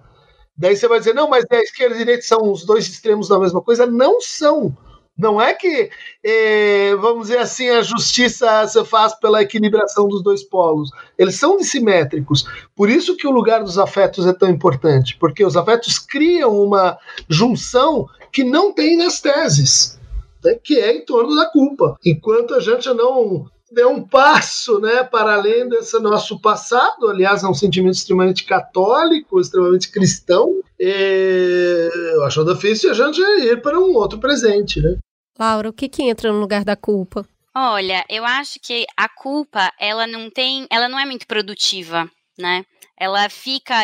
Daí 0.57 0.75
você 0.75 0.87
vai 0.87 0.99
dizer: 0.99 1.13
não, 1.13 1.29
mas 1.29 1.45
a 1.49 1.55
esquerda 1.57 1.95
e 1.95 1.97
a 1.97 1.99
direita 1.99 2.23
são 2.23 2.51
os 2.51 2.65
dois 2.65 2.87
extremos 2.87 3.27
da 3.27 3.39
mesma 3.39 3.61
coisa. 3.61 3.85
Não 3.85 4.21
são. 4.21 4.75
Não 5.17 5.39
é 5.39 5.53
que, 5.53 5.91
é, 6.23 6.95
vamos 6.95 7.27
dizer 7.27 7.39
assim, 7.39 7.69
a 7.69 7.81
justiça 7.81 8.65
se 8.65 8.83
faz 8.85 9.13
pela 9.19 9.41
equilibração 9.41 10.07
dos 10.07 10.23
dois 10.23 10.41
polos. 10.41 10.89
Eles 11.15 11.35
são 11.35 11.57
dissimétricos. 11.57 12.45
Por 12.75 12.89
isso 12.89 13.15
que 13.15 13.27
o 13.27 13.31
lugar 13.31 13.61
dos 13.61 13.77
afetos 13.77 14.25
é 14.25 14.33
tão 14.33 14.49
importante, 14.49 15.17
porque 15.19 15.45
os 15.45 15.55
afetos 15.55 15.99
criam 15.99 16.57
uma 16.63 16.97
junção 17.29 18.07
que 18.31 18.43
não 18.43 18.73
tem 18.73 18.97
nas 18.97 19.21
teses 19.21 20.00
né, 20.43 20.55
que 20.55 20.79
é 20.79 20.95
em 20.95 21.05
torno 21.05 21.35
da 21.35 21.45
culpa. 21.45 21.97
Enquanto 22.05 22.53
a 22.53 22.59
gente 22.59 22.87
não 22.93 23.45
der 23.71 23.85
um 23.87 24.03
passo 24.05 24.79
né, 24.79 25.03
para 25.03 25.33
além 25.33 25.67
desse 25.69 25.97
nosso 25.99 26.39
passado, 26.39 27.09
aliás, 27.09 27.43
é 27.43 27.47
um 27.47 27.53
sentimento 27.53 27.95
extremamente 27.95 28.43
católico, 28.43 29.39
extremamente 29.39 29.89
cristão, 29.89 30.61
é, 30.79 31.89
eu 32.13 32.23
acho 32.23 32.43
difícil 32.43 32.91
a 32.91 32.93
gente 32.93 33.21
ir 33.21 33.61
para 33.61 33.79
um 33.79 33.93
outro 33.95 34.19
presente. 34.19 34.81
Né? 34.81 34.97
Laura, 35.39 35.69
o 35.69 35.73
que, 35.73 35.87
que 35.87 36.03
entra 36.03 36.31
no 36.31 36.39
lugar 36.39 36.65
da 36.65 36.75
culpa? 36.75 37.25
Olha, 37.55 38.05
eu 38.09 38.23
acho 38.25 38.59
que 38.61 38.85
a 38.95 39.09
culpa, 39.09 39.71
ela 39.79 40.07
não 40.07 40.29
tem, 40.29 40.65
ela 40.69 40.87
não 40.87 40.97
é 40.97 41.05
muito 41.05 41.27
produtiva, 41.27 42.09
né? 42.37 42.63
Ela 43.01 43.29
fica 43.29 43.75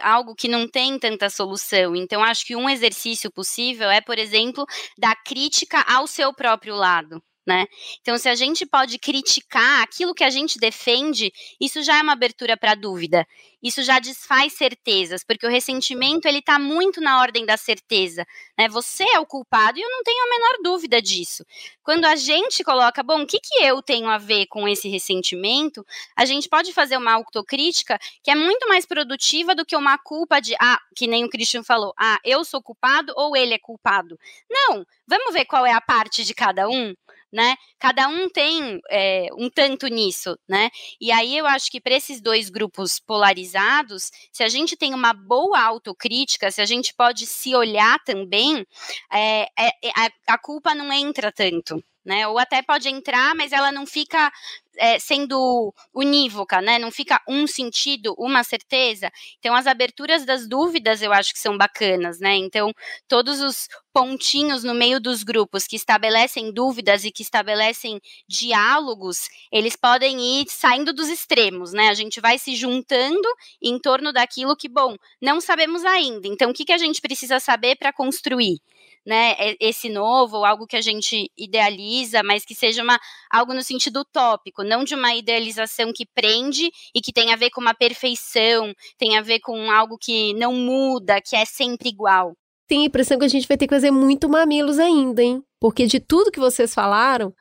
algo 0.00 0.36
que 0.36 0.46
não 0.46 0.68
tem 0.68 0.96
tanta 0.96 1.28
solução. 1.28 1.96
Então, 1.96 2.22
acho 2.22 2.46
que 2.46 2.54
um 2.54 2.70
exercício 2.70 3.28
possível 3.28 3.90
é, 3.90 4.00
por 4.00 4.18
exemplo, 4.20 4.64
da 4.96 5.16
crítica 5.16 5.80
ao 5.88 6.06
seu 6.06 6.32
próprio 6.32 6.76
lado 6.76 7.20
né? 7.46 7.66
Então, 8.00 8.16
se 8.16 8.28
a 8.28 8.34
gente 8.34 8.64
pode 8.64 8.98
criticar 8.98 9.82
aquilo 9.82 10.14
que 10.14 10.24
a 10.24 10.30
gente 10.30 10.58
defende, 10.58 11.32
isso 11.60 11.82
já 11.82 11.98
é 11.98 12.02
uma 12.02 12.12
abertura 12.12 12.56
para 12.56 12.74
dúvida. 12.74 13.26
Isso 13.62 13.82
já 13.82 14.00
desfaz 14.00 14.54
certezas, 14.54 15.22
porque 15.22 15.46
o 15.46 15.50
ressentimento 15.50 16.26
ele 16.26 16.38
está 16.38 16.58
muito 16.58 17.00
na 17.00 17.20
ordem 17.20 17.46
da 17.46 17.56
certeza, 17.56 18.26
né? 18.58 18.68
Você 18.68 19.04
é 19.04 19.20
o 19.20 19.26
culpado 19.26 19.78
e 19.78 19.82
eu 19.82 19.88
não 19.88 20.02
tenho 20.02 20.24
a 20.24 20.28
menor 20.28 20.62
dúvida 20.64 21.00
disso. 21.00 21.44
Quando 21.82 22.04
a 22.04 22.16
gente 22.16 22.64
coloca, 22.64 23.02
bom, 23.04 23.22
o 23.22 23.26
que, 23.26 23.38
que 23.38 23.62
eu 23.62 23.80
tenho 23.80 24.08
a 24.08 24.18
ver 24.18 24.46
com 24.46 24.66
esse 24.66 24.88
ressentimento, 24.88 25.86
a 26.16 26.24
gente 26.24 26.48
pode 26.48 26.72
fazer 26.72 26.96
uma 26.96 27.12
autocrítica 27.12 27.98
que 28.22 28.32
é 28.32 28.34
muito 28.34 28.68
mais 28.68 28.84
produtiva 28.84 29.54
do 29.54 29.64
que 29.64 29.76
uma 29.76 29.96
culpa 29.96 30.40
de, 30.40 30.56
ah, 30.60 30.80
que 30.96 31.06
nem 31.06 31.24
o 31.24 31.30
Christian 31.30 31.62
falou, 31.62 31.92
ah, 31.96 32.18
eu 32.24 32.44
sou 32.44 32.60
culpado 32.60 33.12
ou 33.16 33.36
ele 33.36 33.54
é 33.54 33.58
culpado. 33.58 34.18
Não, 34.50 34.84
vamos 35.06 35.32
ver 35.32 35.44
qual 35.44 35.64
é 35.64 35.72
a 35.72 35.80
parte 35.80 36.24
de 36.24 36.34
cada 36.34 36.68
um 36.68 36.94
né? 37.32 37.56
Cada 37.78 38.08
um 38.08 38.28
tem 38.28 38.80
é, 38.90 39.28
um 39.38 39.48
tanto 39.48 39.86
nisso, 39.86 40.38
né? 40.48 40.70
E 41.00 41.10
aí 41.10 41.36
eu 41.36 41.46
acho 41.46 41.70
que 41.70 41.80
para 41.80 41.94
esses 41.94 42.20
dois 42.20 42.50
grupos 42.50 43.00
polarizados, 43.00 44.10
se 44.30 44.42
a 44.42 44.48
gente 44.48 44.76
tem 44.76 44.94
uma 44.94 45.12
boa 45.12 45.60
autocrítica, 45.60 46.50
se 46.50 46.60
a 46.60 46.66
gente 46.66 46.94
pode 46.94 47.26
se 47.26 47.54
olhar 47.54 47.98
também, 48.04 48.66
é, 49.12 49.48
é, 49.58 49.70
a, 49.96 50.34
a 50.34 50.38
culpa 50.38 50.74
não 50.74 50.92
entra 50.92 51.32
tanto, 51.32 51.82
né? 52.04 52.26
Ou 52.28 52.38
até 52.38 52.62
pode 52.62 52.88
entrar, 52.88 53.34
mas 53.34 53.52
ela 53.52 53.70
não 53.72 53.86
fica 53.86 54.30
é, 54.76 54.98
sendo 54.98 55.72
unívoca, 55.94 56.60
né? 56.60 56.78
Não 56.78 56.90
fica 56.90 57.20
um 57.28 57.46
sentido, 57.46 58.14
uma 58.18 58.42
certeza. 58.42 59.10
Então, 59.38 59.54
as 59.54 59.66
aberturas 59.66 60.24
das 60.24 60.48
dúvidas 60.48 61.02
eu 61.02 61.12
acho 61.12 61.32
que 61.32 61.38
são 61.38 61.56
bacanas, 61.56 62.18
né? 62.18 62.34
Então, 62.36 62.72
todos 63.08 63.40
os 63.40 63.68
pontinhos 63.92 64.64
no 64.64 64.74
meio 64.74 64.98
dos 64.98 65.22
grupos 65.22 65.66
que 65.66 65.76
estabelecem 65.76 66.52
dúvidas 66.52 67.04
e 67.04 67.10
que 67.12 67.22
estabelecem 67.22 68.00
diálogos, 68.28 69.28
eles 69.50 69.76
podem 69.76 70.40
ir 70.40 70.46
saindo 70.48 70.92
dos 70.92 71.08
extremos, 71.08 71.72
né? 71.72 71.88
A 71.88 71.94
gente 71.94 72.20
vai 72.20 72.38
se 72.38 72.54
juntando 72.56 73.28
em 73.62 73.78
torno 73.78 74.12
daquilo 74.12 74.56
que, 74.56 74.68
bom, 74.68 74.96
não 75.20 75.40
sabemos 75.40 75.84
ainda. 75.84 76.26
Então, 76.26 76.50
o 76.50 76.54
que, 76.54 76.64
que 76.64 76.72
a 76.72 76.78
gente 76.78 77.00
precisa 77.00 77.38
saber 77.38 77.76
para 77.76 77.92
construir? 77.92 78.58
Né, 79.04 79.34
esse 79.60 79.88
novo, 79.88 80.44
algo 80.44 80.66
que 80.66 80.76
a 80.76 80.80
gente 80.80 81.30
idealiza, 81.36 82.22
mas 82.22 82.44
que 82.44 82.54
seja 82.54 82.82
uma, 82.82 82.98
algo 83.30 83.52
no 83.52 83.62
sentido 83.62 84.00
utópico, 84.00 84.62
não 84.62 84.84
de 84.84 84.94
uma 84.94 85.14
idealização 85.14 85.92
que 85.92 86.06
prende 86.06 86.70
e 86.94 87.00
que 87.00 87.12
tem 87.12 87.32
a 87.32 87.36
ver 87.36 87.50
com 87.50 87.60
uma 87.60 87.74
perfeição, 87.74 88.72
tem 88.96 89.18
a 89.18 89.22
ver 89.22 89.40
com 89.40 89.70
algo 89.70 89.98
que 89.98 90.32
não 90.34 90.54
muda, 90.54 91.20
que 91.20 91.34
é 91.34 91.44
sempre 91.44 91.88
igual. 91.88 92.32
Tenho 92.68 92.82
a 92.82 92.86
impressão 92.86 93.18
que 93.18 93.24
a 93.24 93.28
gente 93.28 93.48
vai 93.48 93.56
ter 93.56 93.66
que 93.66 93.74
fazer 93.74 93.90
muito 93.90 94.28
mamilos 94.28 94.78
ainda, 94.78 95.22
hein? 95.22 95.42
Porque 95.60 95.86
de 95.86 96.00
tudo 96.00 96.30
que 96.30 96.40
vocês 96.40 96.72
falaram, 96.72 97.34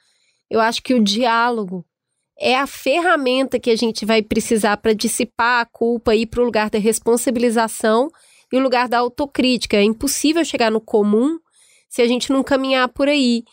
eu 0.49 0.59
acho 0.59 0.82
que 0.82 0.93
o 0.93 1.03
diálogo 1.03 1.86
é 2.38 2.55
a 2.55 2.66
ferramenta 2.66 3.59
que 3.59 3.70
a 3.70 3.76
gente 3.76 4.03
vai 4.03 4.24
precisar 4.24 4.78
para 4.78 4.93
dissipar 4.93 5.62
a 5.62 5.66
culpa 5.66 6.16
e 6.16 6.24
ir 6.24 6.26
para 6.26 6.41
o 6.41 6.45
lugar 6.45 6.72
da 6.72 6.80
responsabilização 6.80 8.09
e 8.51 8.57
o 8.57 8.59
lugar 8.59 8.89
da 8.89 8.97
autocrítica. 8.97 9.78
É 9.78 9.84
impossível 9.84 10.43
chegar 10.43 10.72
no 10.72 10.82
comum 10.82 11.39
se 11.92 12.02
a 12.02 12.08
gente 12.08 12.32
não 12.32 12.42
caminhar 12.42 12.88
por 12.88 13.10
aí. 13.10 13.44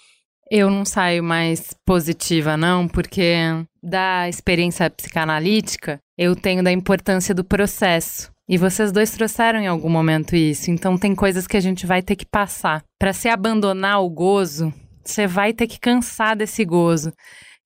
Eu 0.50 0.70
não 0.70 0.84
saio 0.84 1.22
mais 1.22 1.74
positiva, 1.84 2.56
não, 2.56 2.88
porque 2.88 3.34
da 3.82 4.28
experiência 4.28 4.88
psicanalítica, 4.88 5.98
eu 6.16 6.34
tenho 6.34 6.62
da 6.62 6.72
importância 6.72 7.34
do 7.34 7.44
processo. 7.44 8.30
E 8.48 8.56
vocês 8.56 8.90
dois 8.90 9.10
trouxeram 9.10 9.60
em 9.60 9.66
algum 9.66 9.90
momento 9.90 10.34
isso. 10.34 10.70
Então 10.70 10.96
tem 10.96 11.14
coisas 11.14 11.46
que 11.46 11.56
a 11.56 11.60
gente 11.60 11.84
vai 11.84 12.00
ter 12.00 12.16
que 12.16 12.24
passar. 12.24 12.82
Para 12.98 13.12
se 13.12 13.28
abandonar 13.28 14.02
o 14.02 14.08
gozo, 14.08 14.72
você 15.04 15.26
vai 15.26 15.52
ter 15.52 15.66
que 15.66 15.78
cansar 15.78 16.34
desse 16.34 16.64
gozo. 16.64 17.12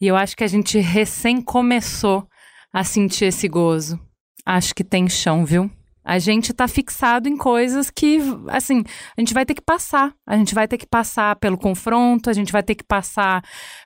E 0.01 0.09
eu 0.09 0.17
acho 0.17 0.37
que 0.37 0.43
a 0.43 0.49
gente 0.49 0.81
recém 0.81 1.41
começou 1.41 2.27
a 2.73 2.83
sentir 2.83 3.27
esse 3.27 3.47
gozo. 3.47 4.01
Acho 4.45 4.75
que 4.75 4.83
tem 4.83 5.09
chão, 5.09 5.45
viu? 5.45 5.71
A 6.05 6.19
gente 6.19 6.53
tá 6.53 6.67
fixado 6.67 7.29
em 7.29 7.37
coisas 7.37 7.91
que, 7.91 8.19
assim, 8.49 8.83
a 9.17 9.21
gente 9.21 9.33
vai 9.33 9.47
ter 9.47 9.55
que 9.55 9.63
passar. 9.63 10.13
A 10.27 10.37
gente 10.37 10.55
vai 10.55 10.67
ter 10.67 10.77
que 10.77 10.87
passar 10.87 11.37
pelo 11.37 11.57
confronto, 11.57 12.29
a 12.29 12.33
gente 12.33 12.51
vai 12.51 12.63
ter 12.63 12.75
que 12.75 12.83
passar 12.83 13.43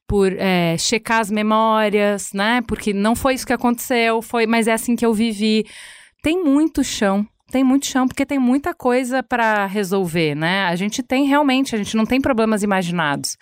por 0.07 0.33
é, 0.33 0.79
checar 0.79 1.21
as 1.21 1.31
memórias, 1.31 2.33
né? 2.33 2.63
Porque 2.67 2.95
não 2.95 3.15
foi 3.15 3.35
isso 3.35 3.47
que 3.47 3.53
aconteceu, 3.53 4.23
foi, 4.23 4.47
mas 4.47 4.67
é 4.67 4.73
assim 4.73 4.97
que 4.97 5.05
eu 5.05 5.13
vivi. 5.13 5.67
Tem 6.23 6.43
muito 6.43 6.83
chão, 6.83 7.27
tem 7.51 7.63
muito 7.63 7.87
chão, 7.87 8.09
porque 8.09 8.25
tem 8.25 8.39
muita 8.39 8.73
coisa 8.73 9.23
para 9.23 9.67
resolver, 9.67 10.35
né? 10.35 10.65
A 10.65 10.75
gente 10.75 11.03
tem 11.03 11.27
realmente, 11.27 11.75
a 11.75 11.79
gente 11.79 11.97
não 11.97 12.07
tem 12.07 12.21
problemas 12.21 12.63
imaginados. 12.63 13.37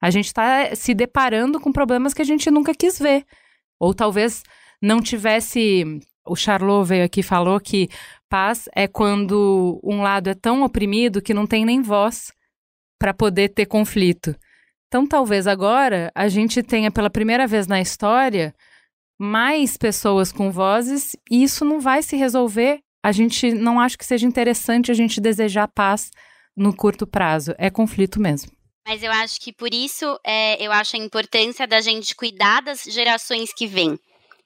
A 0.00 0.10
gente 0.10 0.26
está 0.26 0.74
se 0.74 0.92
deparando 0.92 1.60
com 1.60 1.72
problemas 1.72 2.12
que 2.14 2.22
a 2.22 2.24
gente 2.24 2.50
nunca 2.50 2.74
quis 2.74 2.98
ver. 2.98 3.24
Ou 3.80 3.94
talvez 3.94 4.42
não 4.82 5.00
tivesse 5.00 6.00
o 6.28 6.36
Charlot 6.36 6.86
veio 6.86 7.04
aqui 7.04 7.20
e 7.20 7.24
falou 7.24 7.58
que 7.58 7.88
paz 8.28 8.68
é 8.74 8.86
quando 8.86 9.80
um 9.82 10.02
lado 10.02 10.28
é 10.28 10.34
tão 10.34 10.62
oprimido 10.62 11.22
que 11.22 11.34
não 11.34 11.46
tem 11.46 11.64
nem 11.64 11.80
voz 11.82 12.32
para 12.98 13.14
poder 13.14 13.48
ter 13.50 13.66
conflito. 13.66 14.34
Então, 14.86 15.06
talvez 15.06 15.46
agora 15.46 16.10
a 16.14 16.28
gente 16.28 16.62
tenha 16.62 16.90
pela 16.90 17.10
primeira 17.10 17.46
vez 17.46 17.66
na 17.66 17.80
história 17.80 18.54
mais 19.18 19.76
pessoas 19.76 20.32
com 20.32 20.50
vozes 20.50 21.16
e 21.30 21.42
isso 21.42 21.64
não 21.64 21.80
vai 21.80 22.02
se 22.02 22.16
resolver. 22.16 22.80
A 23.02 23.12
gente 23.12 23.52
não 23.52 23.80
acha 23.80 23.96
que 23.96 24.04
seja 24.04 24.26
interessante 24.26 24.90
a 24.90 24.94
gente 24.94 25.20
desejar 25.20 25.68
paz 25.68 26.10
no 26.56 26.74
curto 26.74 27.06
prazo. 27.06 27.54
É 27.58 27.70
conflito 27.70 28.20
mesmo. 28.20 28.50
Mas 28.86 29.02
eu 29.02 29.12
acho 29.12 29.38
que 29.40 29.52
por 29.52 29.72
isso 29.72 30.18
é, 30.24 30.64
eu 30.64 30.72
acho 30.72 30.96
a 30.96 30.98
importância 30.98 31.66
da 31.66 31.80
gente 31.80 32.14
cuidar 32.16 32.62
das 32.62 32.84
gerações 32.84 33.52
que 33.52 33.66
vêm. 33.66 33.98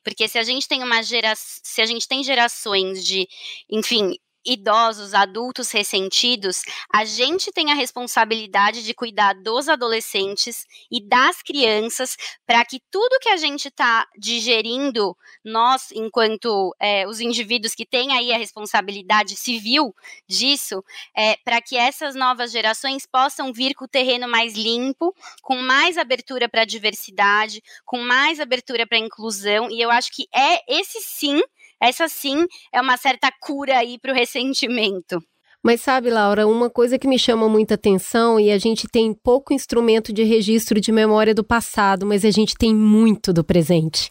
Porque 0.05 0.29
se 0.29 0.39
a 0.39 0.43
gente 0.43 0.69
tem 0.69 0.83
uma 0.83 1.03
geração, 1.03 1.61
se 1.65 1.81
a 1.81 1.87
gente 1.87 2.09
tem 2.09 2.25
gerações 2.25 3.05
de, 3.05 3.29
enfim, 3.71 4.17
idosos, 4.45 5.15
adultos 5.15 5.71
ressentidos, 5.71 6.63
a 6.93 7.05
gente 7.05 7.53
tem 7.53 7.71
a 7.71 7.75
responsabilidade 7.75 8.83
de 8.83 8.95
cuidar 8.95 9.35
dos 9.35 9.69
adolescentes 9.69 10.67
e 10.91 11.01
das 11.01 11.43
crianças 11.43 12.17
para 12.47 12.65
que 12.65 12.81
tudo 12.91 13.19
que 13.21 13.29
a 13.29 13.37
gente 13.37 13.69
está 13.69 14.07
digerindo, 14.19 15.17
nós, 15.45 15.91
enquanto 15.93 16.75
é, 16.81 17.07
os 17.07 17.21
indivíduos 17.21 17.75
que 17.75 17.87
têm 17.87 18.13
aí 18.13 18.33
a 18.33 18.39
responsabilidade 18.39 19.37
civil 19.37 19.95
disso, 20.29 20.85
é, 21.17 21.37
para 21.45 21.61
que 21.61 21.77
essas 21.77 22.15
novas 22.15 22.51
gerações 22.53 23.07
possam 23.07 23.53
vir 23.53 23.75
com 23.75 23.85
o 23.85 23.89
terreno 23.89 24.29
mais 24.29 24.55
limpo, 24.55 25.15
com 25.43 25.57
mais 25.57 25.97
abertura 25.99 26.49
para 26.49 26.63
a 26.63 26.67
diversidade, 26.67 27.63
com 27.85 27.99
mais 27.99 28.41
abertura 28.41 28.87
para 28.87 28.99
a 28.99 29.01
inclusão, 29.01 29.71
e 29.71 29.81
eu 29.81 29.91
acho 29.91 30.11
que 30.13 30.27
é 30.35 30.61
esse 30.69 31.01
sim 31.01 31.41
essa 31.83 32.09
sim 32.09 32.47
é 32.73 32.81
uma 32.81 32.97
certa 32.97 33.31
cura 33.41 33.79
aí 33.79 33.99
para 33.99 34.13
o 34.13 34.15
ressentimento. 34.15 35.19
Mas 35.65 35.81
sabe, 35.81 36.11
Laura, 36.11 36.47
uma 36.47 36.69
coisa 36.69 36.99
que 36.99 37.07
me 37.07 37.19
chama 37.19 37.49
muita 37.49 37.75
atenção 37.75 38.39
e 38.39 38.51
a 38.51 38.59
gente 38.59 38.89
tem 38.89 39.15
pouco 39.15 39.53
instrumento 39.53 40.13
de 40.13 40.25
registro 40.25 40.81
de 40.81 40.91
memória 40.91 41.35
do 41.35 41.45
passado, 41.45 42.05
mas 42.05 42.25
a 42.25 42.31
gente 42.31 42.55
tem 42.57 42.75
muito 42.75 43.33
do 43.33 43.45
presente. 43.45 44.09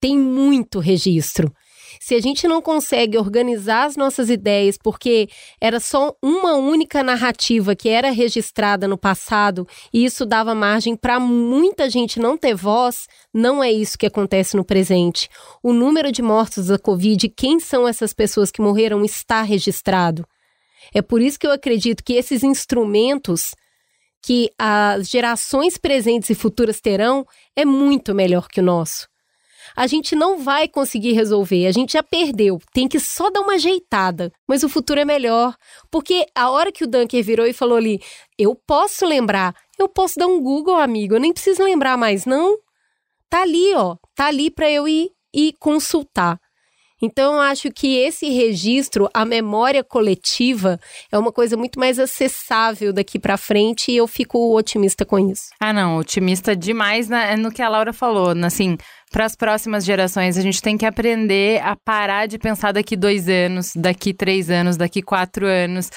Tem 0.00 0.16
muito 0.16 0.78
registro 0.78 1.52
se 1.98 2.14
a 2.14 2.20
gente 2.20 2.46
não 2.46 2.60
consegue 2.60 3.18
organizar 3.18 3.84
as 3.84 3.96
nossas 3.96 4.30
ideias, 4.30 4.76
porque 4.76 5.28
era 5.60 5.80
só 5.80 6.14
uma 6.22 6.54
única 6.54 7.02
narrativa 7.02 7.74
que 7.74 7.88
era 7.88 8.10
registrada 8.10 8.86
no 8.86 8.98
passado 8.98 9.66
e 9.92 10.04
isso 10.04 10.24
dava 10.26 10.54
margem 10.54 10.94
para 10.94 11.18
muita 11.18 11.88
gente 11.88 12.20
não 12.20 12.36
ter 12.36 12.54
voz, 12.54 13.06
não 13.32 13.62
é 13.62 13.72
isso 13.72 13.98
que 13.98 14.06
acontece 14.06 14.56
no 14.56 14.64
presente. 14.64 15.28
O 15.62 15.72
número 15.72 16.12
de 16.12 16.22
mortos 16.22 16.66
da 16.66 16.78
Covid, 16.78 17.28
quem 17.30 17.58
são 17.58 17.88
essas 17.88 18.12
pessoas 18.12 18.50
que 18.50 18.62
morreram, 18.62 19.04
está 19.04 19.42
registrado. 19.42 20.26
É 20.94 21.02
por 21.02 21.20
isso 21.20 21.38
que 21.38 21.46
eu 21.46 21.52
acredito 21.52 22.02
que 22.04 22.14
esses 22.14 22.42
instrumentos 22.42 23.54
que 24.22 24.50
as 24.58 25.08
gerações 25.08 25.78
presentes 25.78 26.28
e 26.30 26.34
futuras 26.34 26.80
terão 26.80 27.26
é 27.56 27.64
muito 27.64 28.14
melhor 28.14 28.48
que 28.48 28.60
o 28.60 28.62
nosso 28.62 29.09
a 29.80 29.86
gente 29.86 30.14
não 30.14 30.36
vai 30.36 30.68
conseguir 30.68 31.12
resolver, 31.12 31.66
a 31.66 31.72
gente 31.72 31.94
já 31.94 32.02
perdeu, 32.02 32.60
tem 32.70 32.86
que 32.86 33.00
só 33.00 33.30
dar 33.30 33.40
uma 33.40 33.54
ajeitada. 33.54 34.30
Mas 34.46 34.62
o 34.62 34.68
futuro 34.68 35.00
é 35.00 35.06
melhor, 35.06 35.56
porque 35.90 36.26
a 36.34 36.50
hora 36.50 36.70
que 36.70 36.84
o 36.84 36.86
Dunker 36.86 37.24
virou 37.24 37.46
e 37.46 37.54
falou 37.54 37.78
ali, 37.78 37.98
eu 38.38 38.54
posso 38.54 39.06
lembrar, 39.06 39.54
eu 39.78 39.88
posso 39.88 40.18
dar 40.18 40.26
um 40.26 40.38
Google, 40.38 40.76
amigo, 40.76 41.14
eu 41.14 41.18
nem 41.18 41.32
preciso 41.32 41.64
lembrar 41.64 41.96
mais, 41.96 42.26
não. 42.26 42.58
Tá 43.30 43.40
ali, 43.40 43.74
ó, 43.74 43.96
tá 44.14 44.26
ali 44.26 44.50
para 44.50 44.70
eu 44.70 44.86
ir 44.86 45.12
e 45.34 45.54
consultar. 45.58 46.38
Então, 47.02 47.34
eu 47.34 47.40
acho 47.40 47.70
que 47.70 47.96
esse 47.96 48.28
registro, 48.30 49.08
a 49.14 49.24
memória 49.24 49.82
coletiva, 49.82 50.78
é 51.10 51.18
uma 51.18 51.32
coisa 51.32 51.56
muito 51.56 51.78
mais 51.78 51.98
acessável 51.98 52.92
daqui 52.92 53.18
para 53.18 53.36
frente 53.36 53.90
e 53.90 53.96
eu 53.96 54.06
fico 54.06 54.54
otimista 54.56 55.04
com 55.04 55.18
isso. 55.18 55.50
Ah, 55.60 55.72
não, 55.72 55.96
otimista 55.96 56.54
demais 56.54 57.08
na, 57.08 57.36
no 57.36 57.50
que 57.50 57.62
a 57.62 57.68
Laura 57.68 57.92
falou, 57.92 58.34
assim, 58.44 58.76
para 59.10 59.24
as 59.24 59.34
próximas 59.34 59.84
gerações. 59.84 60.36
A 60.36 60.40
gente 60.40 60.62
tem 60.62 60.76
que 60.76 60.86
aprender 60.86 61.60
a 61.62 61.74
parar 61.76 62.26
de 62.26 62.38
pensar 62.38 62.72
daqui 62.72 62.96
dois 62.96 63.28
anos, 63.28 63.72
daqui 63.74 64.14
três 64.14 64.50
anos, 64.50 64.76
daqui 64.76 65.02
quatro 65.02 65.46
anos. 65.46 65.90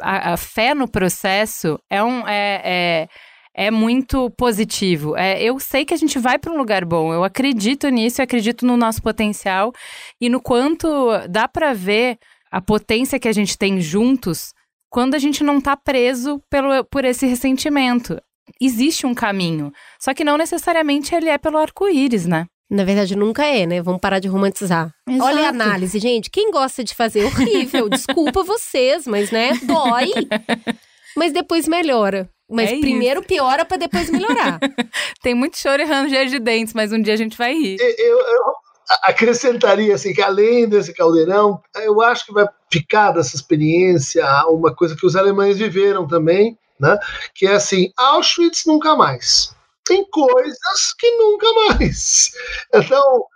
A, 0.00 0.34
a 0.34 0.36
fé 0.36 0.74
no 0.74 0.88
processo 0.88 1.78
é 1.90 2.02
um. 2.02 2.26
É, 2.28 2.60
é, 2.64 3.08
é 3.54 3.70
muito 3.70 4.28
positivo. 4.30 5.16
É, 5.16 5.40
eu 5.40 5.58
sei 5.60 5.84
que 5.84 5.94
a 5.94 5.96
gente 5.96 6.18
vai 6.18 6.38
para 6.38 6.52
um 6.52 6.56
lugar 6.56 6.84
bom. 6.84 7.12
Eu 7.12 7.22
acredito 7.22 7.88
nisso, 7.88 8.20
eu 8.20 8.24
acredito 8.24 8.66
no 8.66 8.76
nosso 8.76 9.00
potencial 9.00 9.72
e 10.20 10.28
no 10.28 10.40
quanto 10.40 10.88
dá 11.28 11.46
para 11.46 11.72
ver 11.72 12.18
a 12.50 12.60
potência 12.60 13.18
que 13.18 13.28
a 13.28 13.32
gente 13.32 13.56
tem 13.56 13.80
juntos 13.80 14.52
quando 14.90 15.14
a 15.14 15.18
gente 15.18 15.42
não 15.42 15.58
está 15.58 15.76
preso 15.76 16.40
pelo, 16.50 16.84
por 16.84 17.04
esse 17.04 17.26
ressentimento. 17.26 18.20
Existe 18.60 19.06
um 19.06 19.14
caminho, 19.14 19.72
só 19.98 20.12
que 20.12 20.24
não 20.24 20.36
necessariamente 20.36 21.14
ele 21.14 21.28
é 21.28 21.38
pelo 21.38 21.56
arco-íris, 21.56 22.26
né? 22.26 22.46
Na 22.70 22.84
verdade, 22.84 23.16
nunca 23.16 23.44
é, 23.44 23.66
né? 23.66 23.80
Vamos 23.80 24.00
parar 24.00 24.18
de 24.18 24.28
romantizar. 24.28 24.90
Exato. 25.08 25.24
Olha 25.24 25.46
a 25.46 25.48
análise, 25.48 25.98
gente. 25.98 26.30
Quem 26.30 26.50
gosta 26.50 26.82
de 26.82 26.94
fazer 26.94 27.24
horrível, 27.24 27.88
desculpa 27.90 28.42
vocês, 28.42 29.06
mas 29.06 29.30
né, 29.30 29.52
dói. 29.62 30.10
Mas 31.16 31.32
depois 31.32 31.68
melhora. 31.68 32.28
Mas 32.48 32.72
é 32.72 32.78
primeiro 32.78 33.20
isso. 33.20 33.28
piora 33.28 33.64
para 33.64 33.76
depois 33.76 34.10
melhorar. 34.10 34.58
Tem 35.22 35.34
muito 35.34 35.58
choro 35.58 35.82
e 35.82 35.84
ranger 35.84 36.26
de 36.26 36.38
dentes, 36.38 36.74
mas 36.74 36.92
um 36.92 37.00
dia 37.00 37.14
a 37.14 37.16
gente 37.16 37.36
vai 37.36 37.54
rir. 37.54 37.78
Eu, 37.80 38.18
eu 38.18 38.54
acrescentaria 39.02 39.94
assim 39.94 40.12
que 40.12 40.22
além 40.22 40.68
desse 40.68 40.92
caldeirão, 40.92 41.60
eu 41.76 42.00
acho 42.02 42.26
que 42.26 42.32
vai 42.32 42.46
ficar 42.70 43.12
dessa 43.12 43.34
experiência 43.34 44.24
uma 44.48 44.74
coisa 44.74 44.96
que 44.96 45.06
os 45.06 45.16
alemães 45.16 45.56
viveram 45.56 46.06
também, 46.06 46.58
né? 46.78 46.98
Que 47.34 47.46
é 47.46 47.52
assim, 47.52 47.92
Auschwitz 47.96 48.64
nunca 48.66 48.94
mais. 48.94 49.54
Tem 49.84 50.04
coisas 50.10 50.94
que 50.98 51.10
nunca 51.16 51.46
mais. 51.52 52.30
Então, 52.74 53.26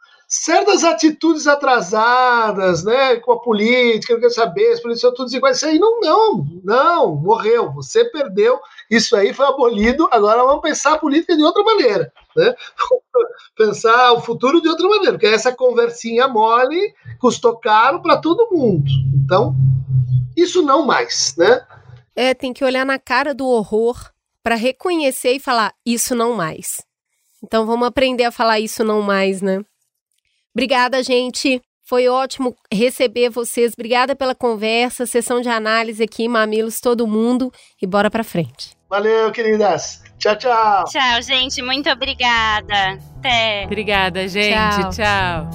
certas 0.45 0.84
atitudes 0.84 1.49
atrasadas, 1.49 2.84
né, 2.84 3.16
com 3.16 3.32
a 3.32 3.41
política, 3.41 4.14
não 4.14 4.20
quer 4.20 4.30
saber, 4.30 4.72
as 4.72 4.80
polícias 4.80 5.01
são 5.01 5.14
todos 5.14 5.34
iguais, 5.34 5.57
isso 5.57 5.66
aí 5.66 5.78
não, 5.80 6.01
não, 6.01 6.47
não, 6.62 7.16
morreu, 7.16 7.72
você 7.72 8.05
perdeu, 8.05 8.61
isso 8.89 9.16
aí 9.16 9.34
foi 9.34 9.47
abolido, 9.47 10.09
agora 10.12 10.45
vamos 10.45 10.62
pensar 10.62 10.95
a 10.95 10.99
política 10.99 11.36
de 11.36 11.43
outra 11.43 11.62
maneira, 11.64 12.12
né, 12.36 12.55
pensar 13.57 14.12
o 14.12 14.20
futuro 14.20 14.61
de 14.61 14.68
outra 14.68 14.89
maneira, 14.89 15.12
porque 15.12 15.26
essa 15.26 15.53
conversinha 15.53 16.28
mole 16.28 16.95
custou 17.20 17.57
caro 17.57 18.01
para 18.01 18.16
todo 18.18 18.49
mundo, 18.53 18.89
então, 19.24 19.57
isso 20.36 20.62
não 20.62 20.86
mais, 20.86 21.34
né. 21.36 21.66
É, 22.14 22.32
tem 22.32 22.53
que 22.53 22.64
olhar 22.64 22.86
na 22.86 22.99
cara 22.99 23.34
do 23.34 23.47
horror 23.49 23.97
para 24.41 24.55
reconhecer 24.55 25.32
e 25.32 25.41
falar, 25.41 25.74
isso 25.84 26.14
não 26.14 26.32
mais. 26.32 26.78
Então 27.43 27.66
vamos 27.66 27.86
aprender 27.86 28.24
a 28.24 28.32
falar 28.32 28.59
isso 28.59 28.82
não 28.82 29.03
mais, 29.03 29.41
né? 29.41 29.62
Obrigada, 30.59 31.01
gente. 31.05 31.63
Foi 31.85 32.09
ótimo 32.09 32.53
receber 32.75 33.31
vocês. 33.31 33.75
Obrigada 33.75 34.17
pela 34.17 34.35
conversa, 34.35 35.07
sessão 35.07 35.41
de 35.41 35.49
análise 35.49 36.03
aqui, 36.03 36.27
Mamilos, 36.27 36.81
todo 36.81 37.07
mundo. 37.07 37.53
E 37.81 37.87
bora 37.87 38.11
pra 38.11 38.25
frente. 38.25 38.77
Valeu, 38.91 39.31
queridas. 39.31 40.03
Tchau, 40.19 40.35
tchau. 40.35 40.85
Tchau, 40.87 41.23
gente. 41.23 41.63
Muito 41.63 41.89
obrigada. 41.89 42.99
Até. 43.19 43.67
Obrigada, 43.67 44.27
gente. 44.27 44.51
tchau. 44.53 44.91
tchau. 44.91 45.51